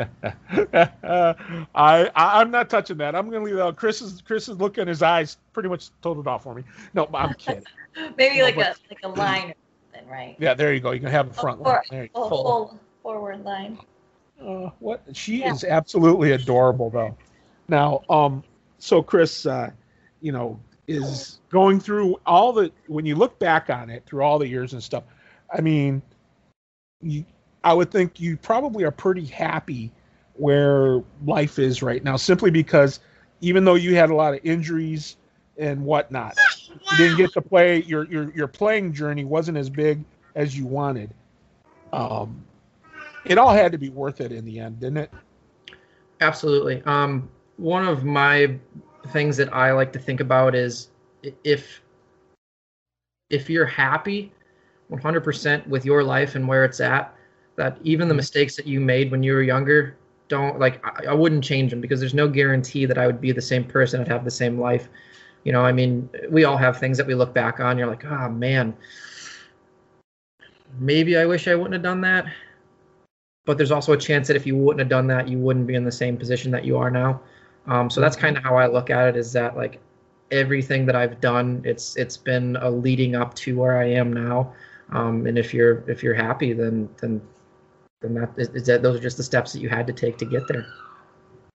I, 0.50 2.10
I 2.14 2.40
am 2.40 2.50
not 2.50 2.70
touching 2.70 2.96
that. 2.98 3.14
I'm 3.14 3.30
gonna 3.30 3.44
leave 3.44 3.56
that. 3.56 3.76
Chris's 3.76 4.22
Chris's 4.22 4.56
look 4.58 4.78
in 4.78 4.88
his 4.88 5.02
eyes 5.02 5.36
pretty 5.52 5.68
much 5.68 5.90
told 6.00 6.18
it 6.18 6.26
off 6.26 6.44
for 6.44 6.54
me. 6.54 6.64
No, 6.94 7.08
I'm 7.12 7.34
kidding. 7.38 7.64
Maybe 8.16 8.38
no, 8.38 8.44
like 8.44 8.56
but, 8.56 8.66
a 8.66 8.76
like 8.88 9.00
a 9.02 9.08
line 9.08 9.50
or 9.50 9.54
something, 9.92 10.10
right? 10.10 10.36
Yeah, 10.38 10.54
there 10.54 10.72
you 10.72 10.80
go. 10.80 10.92
You 10.92 11.00
can 11.00 11.10
have 11.10 11.28
a 11.28 11.32
front 11.34 11.60
line. 11.60 11.80
There 11.90 12.08
full, 12.14 12.78
forward 13.02 13.44
line. 13.44 13.78
Uh, 14.40 14.70
what 14.78 15.02
she 15.12 15.40
yeah. 15.40 15.52
is 15.52 15.64
absolutely 15.64 16.32
adorable 16.32 16.90
though. 16.90 17.16
Now, 17.68 18.02
um, 18.08 18.42
so 18.78 19.02
Chris, 19.02 19.44
uh, 19.44 19.70
you 20.20 20.32
know, 20.32 20.58
is 20.86 21.40
going 21.50 21.80
through 21.80 22.18
all 22.24 22.52
the 22.52 22.72
when 22.86 23.04
you 23.04 23.16
look 23.16 23.38
back 23.38 23.68
on 23.68 23.90
it 23.90 24.04
through 24.06 24.22
all 24.22 24.38
the 24.38 24.48
years 24.48 24.72
and 24.72 24.82
stuff. 24.82 25.04
I 25.52 25.60
mean, 25.60 26.02
you, 27.02 27.24
I 27.64 27.74
would 27.74 27.90
think 27.90 28.20
you 28.20 28.36
probably 28.36 28.84
are 28.84 28.90
pretty 28.90 29.24
happy 29.24 29.90
where 30.34 31.02
life 31.24 31.58
is 31.58 31.82
right 31.82 32.02
now, 32.02 32.16
simply 32.16 32.50
because 32.50 33.00
even 33.40 33.64
though 33.64 33.74
you 33.74 33.94
had 33.96 34.10
a 34.10 34.14
lot 34.14 34.34
of 34.34 34.40
injuries 34.44 35.16
and 35.58 35.82
whatnot, 35.84 36.36
you 36.90 36.96
didn't 36.96 37.16
get 37.16 37.32
to 37.32 37.42
play. 37.42 37.82
Your 37.82 38.04
your 38.10 38.32
your 38.34 38.46
playing 38.46 38.92
journey 38.92 39.24
wasn't 39.24 39.58
as 39.58 39.68
big 39.68 40.04
as 40.34 40.56
you 40.56 40.66
wanted. 40.66 41.12
Um, 41.92 42.44
it 43.24 43.38
all 43.38 43.52
had 43.52 43.72
to 43.72 43.78
be 43.78 43.90
worth 43.90 44.20
it 44.20 44.32
in 44.32 44.44
the 44.44 44.60
end, 44.60 44.80
didn't 44.80 44.98
it? 44.98 45.10
Absolutely. 46.20 46.82
Um, 46.84 47.28
one 47.56 47.86
of 47.86 48.04
my 48.04 48.56
things 49.08 49.36
that 49.36 49.52
I 49.54 49.72
like 49.72 49.92
to 49.92 49.98
think 49.98 50.20
about 50.20 50.54
is 50.54 50.88
if 51.44 51.82
if 53.30 53.50
you're 53.50 53.66
happy 53.66 54.32
100% 54.90 55.66
with 55.66 55.84
your 55.84 56.02
life 56.02 56.34
and 56.34 56.48
where 56.48 56.64
it's 56.64 56.80
at, 56.80 57.14
that 57.58 57.76
even 57.82 58.08
the 58.08 58.12
mm-hmm. 58.12 58.18
mistakes 58.18 58.56
that 58.56 58.66
you 58.66 58.80
made 58.80 59.10
when 59.10 59.22
you 59.22 59.34
were 59.34 59.42
younger 59.42 59.96
don't 60.28 60.58
like 60.58 60.82
I, 60.84 61.10
I 61.10 61.14
wouldn't 61.14 61.44
change 61.44 61.70
them 61.70 61.80
because 61.80 62.00
there's 62.00 62.14
no 62.14 62.28
guarantee 62.28 62.86
that 62.86 62.96
I 62.96 63.06
would 63.06 63.20
be 63.20 63.32
the 63.32 63.42
same 63.42 63.64
person 63.64 64.00
I'd 64.00 64.08
have 64.08 64.24
the 64.24 64.30
same 64.30 64.58
life. 64.58 64.88
You 65.44 65.52
know, 65.52 65.64
I 65.64 65.72
mean, 65.72 66.08
we 66.30 66.44
all 66.44 66.56
have 66.56 66.78
things 66.78 66.96
that 66.98 67.06
we 67.06 67.14
look 67.14 67.34
back 67.34 67.60
on. 67.60 67.78
You're 67.78 67.86
like, 67.86 68.04
oh 68.04 68.28
man, 68.28 68.76
maybe 70.78 71.16
I 71.16 71.26
wish 71.26 71.48
I 71.48 71.54
wouldn't 71.54 71.74
have 71.74 71.82
done 71.82 72.00
that. 72.02 72.26
But 73.44 73.56
there's 73.56 73.70
also 73.70 73.92
a 73.92 73.96
chance 73.96 74.28
that 74.28 74.36
if 74.36 74.46
you 74.46 74.56
wouldn't 74.56 74.80
have 74.80 74.90
done 74.90 75.06
that, 75.06 75.28
you 75.28 75.38
wouldn't 75.38 75.66
be 75.66 75.74
in 75.74 75.84
the 75.84 75.92
same 75.92 76.16
position 76.16 76.50
that 76.52 76.64
you 76.64 76.76
are 76.76 76.90
now. 76.90 77.20
Um, 77.66 77.88
so 77.88 78.00
that's 78.00 78.16
mm-hmm. 78.16 78.26
kind 78.26 78.36
of 78.36 78.44
how 78.44 78.56
I 78.56 78.66
look 78.66 78.90
at 78.90 79.08
it. 79.08 79.16
Is 79.16 79.32
that 79.32 79.56
like 79.56 79.80
everything 80.30 80.84
that 80.86 80.96
I've 80.96 81.20
done, 81.20 81.62
it's 81.64 81.96
it's 81.96 82.16
been 82.16 82.56
a 82.56 82.70
leading 82.70 83.16
up 83.16 83.34
to 83.36 83.56
where 83.58 83.78
I 83.78 83.86
am 83.86 84.12
now. 84.12 84.52
Um, 84.90 85.26
and 85.26 85.38
if 85.38 85.52
you're 85.54 85.82
if 85.88 86.02
you're 86.02 86.14
happy, 86.14 86.52
then 86.52 86.88
then 87.00 87.20
then 88.00 88.14
that 88.14 88.30
is 88.36 88.66
that 88.66 88.82
those 88.82 88.96
are 88.96 89.02
just 89.02 89.16
the 89.16 89.22
steps 89.22 89.52
that 89.52 89.60
you 89.60 89.68
had 89.68 89.86
to 89.86 89.92
take 89.92 90.18
to 90.18 90.24
get 90.24 90.46
there. 90.48 90.66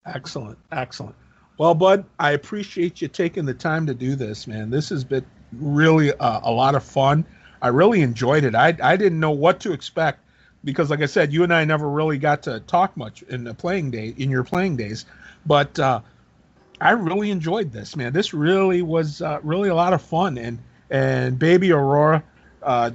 Excellent, 0.05 0.57
excellent. 0.71 1.15
Well, 1.57 1.73
Bud, 1.73 2.05
I 2.19 2.31
appreciate 2.31 3.01
you 3.01 3.07
taking 3.07 3.45
the 3.45 3.53
time 3.53 3.85
to 3.85 3.93
do 3.93 4.15
this, 4.15 4.47
man. 4.47 4.69
This 4.69 4.89
has 4.89 5.03
been 5.03 5.25
really 5.53 6.09
a, 6.09 6.41
a 6.43 6.51
lot 6.51 6.75
of 6.75 6.83
fun. 6.83 7.25
I 7.61 7.69
really 7.69 8.01
enjoyed 8.01 8.43
it. 8.43 8.55
I 8.55 8.75
I 8.83 8.97
didn't 8.97 9.19
know 9.19 9.31
what 9.31 9.59
to 9.61 9.71
expect 9.71 10.19
because, 10.63 10.89
like 10.89 11.01
I 11.01 11.05
said, 11.05 11.31
you 11.31 11.43
and 11.43 11.53
I 11.53 11.63
never 11.63 11.89
really 11.89 12.17
got 12.17 12.43
to 12.43 12.59
talk 12.61 12.97
much 12.97 13.21
in 13.23 13.43
the 13.43 13.53
playing 13.53 13.91
day 13.91 14.13
in 14.17 14.29
your 14.29 14.43
playing 14.43 14.75
days, 14.75 15.05
but 15.45 15.77
uh, 15.79 16.01
I 16.81 16.91
really 16.91 17.31
enjoyed 17.31 17.71
this, 17.71 17.95
man. 17.95 18.11
This 18.11 18.33
really 18.33 18.81
was 18.81 19.21
uh, 19.21 19.39
really 19.43 19.69
a 19.69 19.75
lot 19.75 19.93
of 19.93 20.01
fun, 20.01 20.37
and 20.37 20.59
and 20.89 21.39
baby 21.39 21.71
Aurora, 21.71 22.21
uh, 22.61 22.91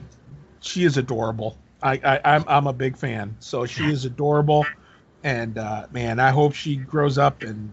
she 0.60 0.84
is 0.84 0.98
adorable. 0.98 1.56
I, 1.82 2.00
I 2.04 2.20
I'm 2.24 2.44
I'm 2.46 2.66
a 2.66 2.72
big 2.72 2.96
fan. 2.96 3.36
So 3.40 3.66
she 3.66 3.90
is 3.90 4.04
adorable, 4.04 4.66
and 5.22 5.58
uh, 5.58 5.86
man, 5.92 6.18
I 6.18 6.30
hope 6.30 6.54
she 6.54 6.76
grows 6.76 7.18
up 7.18 7.42
and 7.42 7.72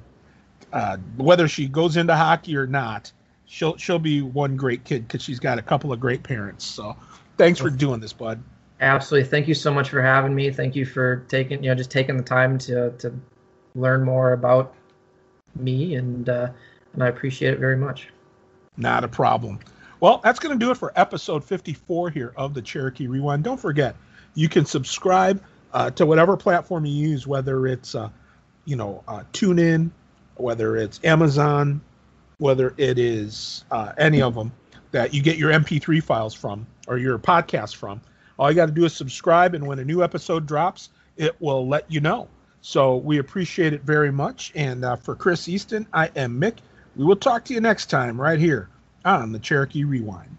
uh, 0.75 0.97
whether 1.17 1.47
she 1.47 1.67
goes 1.67 1.97
into 1.97 2.15
hockey 2.15 2.57
or 2.57 2.67
not, 2.67 3.11
she'll 3.45 3.77
she'll 3.77 3.99
be 3.99 4.21
one 4.21 4.55
great 4.57 4.83
kid 4.83 5.07
because 5.07 5.23
she's 5.23 5.39
got 5.39 5.57
a 5.57 5.61
couple 5.61 5.93
of 5.93 5.99
great 5.99 6.21
parents. 6.21 6.65
So 6.65 6.95
thanks 7.37 7.59
for 7.59 7.69
doing 7.69 7.99
this, 7.99 8.13
bud. 8.13 8.43
Absolutely. 8.81 9.29
Thank 9.29 9.47
you 9.47 9.53
so 9.53 9.73
much 9.73 9.89
for 9.89 10.01
having 10.01 10.35
me. 10.35 10.51
Thank 10.51 10.75
you 10.75 10.85
for 10.85 11.23
taking 11.29 11.63
you 11.63 11.69
know 11.69 11.75
just 11.75 11.91
taking 11.91 12.17
the 12.17 12.23
time 12.23 12.57
to 12.59 12.91
to 12.91 13.13
learn 13.75 14.03
more 14.03 14.33
about 14.33 14.75
me 15.55 15.95
and 15.95 16.27
uh, 16.27 16.49
and 16.93 17.03
I 17.03 17.07
appreciate 17.07 17.53
it 17.53 17.59
very 17.59 17.77
much. 17.77 18.09
Not 18.77 19.05
a 19.05 19.07
problem. 19.07 19.59
Well, 20.05 20.21
that's 20.23 20.37
going 20.37 20.53
to 20.53 20.63
do 20.63 20.69
it 20.69 20.77
for 20.77 20.93
episode 20.95 21.43
54 21.43 22.11
here 22.11 22.31
of 22.37 22.53
the 22.53 22.61
Cherokee 22.61 23.07
Rewind. 23.07 23.43
Don't 23.43 23.59
forget, 23.59 23.95
you 24.35 24.47
can 24.47 24.63
subscribe 24.63 25.41
uh, 25.73 25.89
to 25.89 26.05
whatever 26.05 26.37
platform 26.37 26.85
you 26.85 26.93
use, 26.93 27.25
whether 27.25 27.65
it's 27.65 27.95
uh, 27.95 28.09
you 28.65 28.75
know 28.75 29.03
uh, 29.07 29.23
TuneIn, 29.33 29.89
whether 30.35 30.77
it's 30.77 30.99
Amazon, 31.03 31.81
whether 32.37 32.75
it 32.77 32.99
is 32.99 33.65
uh, 33.71 33.93
any 33.97 34.21
of 34.21 34.35
them 34.35 34.51
that 34.91 35.11
you 35.11 35.23
get 35.23 35.37
your 35.37 35.49
MP3 35.49 36.03
files 36.03 36.35
from 36.35 36.67
or 36.87 36.99
your 36.99 37.17
podcast 37.17 37.75
from. 37.75 37.99
All 38.37 38.51
you 38.51 38.55
got 38.55 38.67
to 38.67 38.71
do 38.71 38.85
is 38.85 38.95
subscribe, 38.95 39.55
and 39.55 39.65
when 39.65 39.79
a 39.79 39.83
new 39.83 40.03
episode 40.03 40.45
drops, 40.45 40.89
it 41.17 41.35
will 41.41 41.67
let 41.67 41.91
you 41.91 41.99
know. 41.99 42.27
So 42.61 42.97
we 42.97 43.17
appreciate 43.17 43.73
it 43.73 43.81
very 43.81 44.11
much. 44.11 44.51
And 44.53 44.85
uh, 44.85 44.97
for 44.97 45.15
Chris 45.15 45.47
Easton, 45.47 45.87
I 45.93 46.11
am 46.15 46.37
Mik. 46.37 46.57
We 46.95 47.05
will 47.05 47.15
talk 47.15 47.43
to 47.45 47.55
you 47.55 47.59
next 47.59 47.87
time 47.87 48.21
right 48.21 48.37
here 48.37 48.69
Ah, 49.05 49.21
on 49.21 49.31
the 49.31 49.39
Cherokee 49.39 49.85
Rewind. 49.85 50.34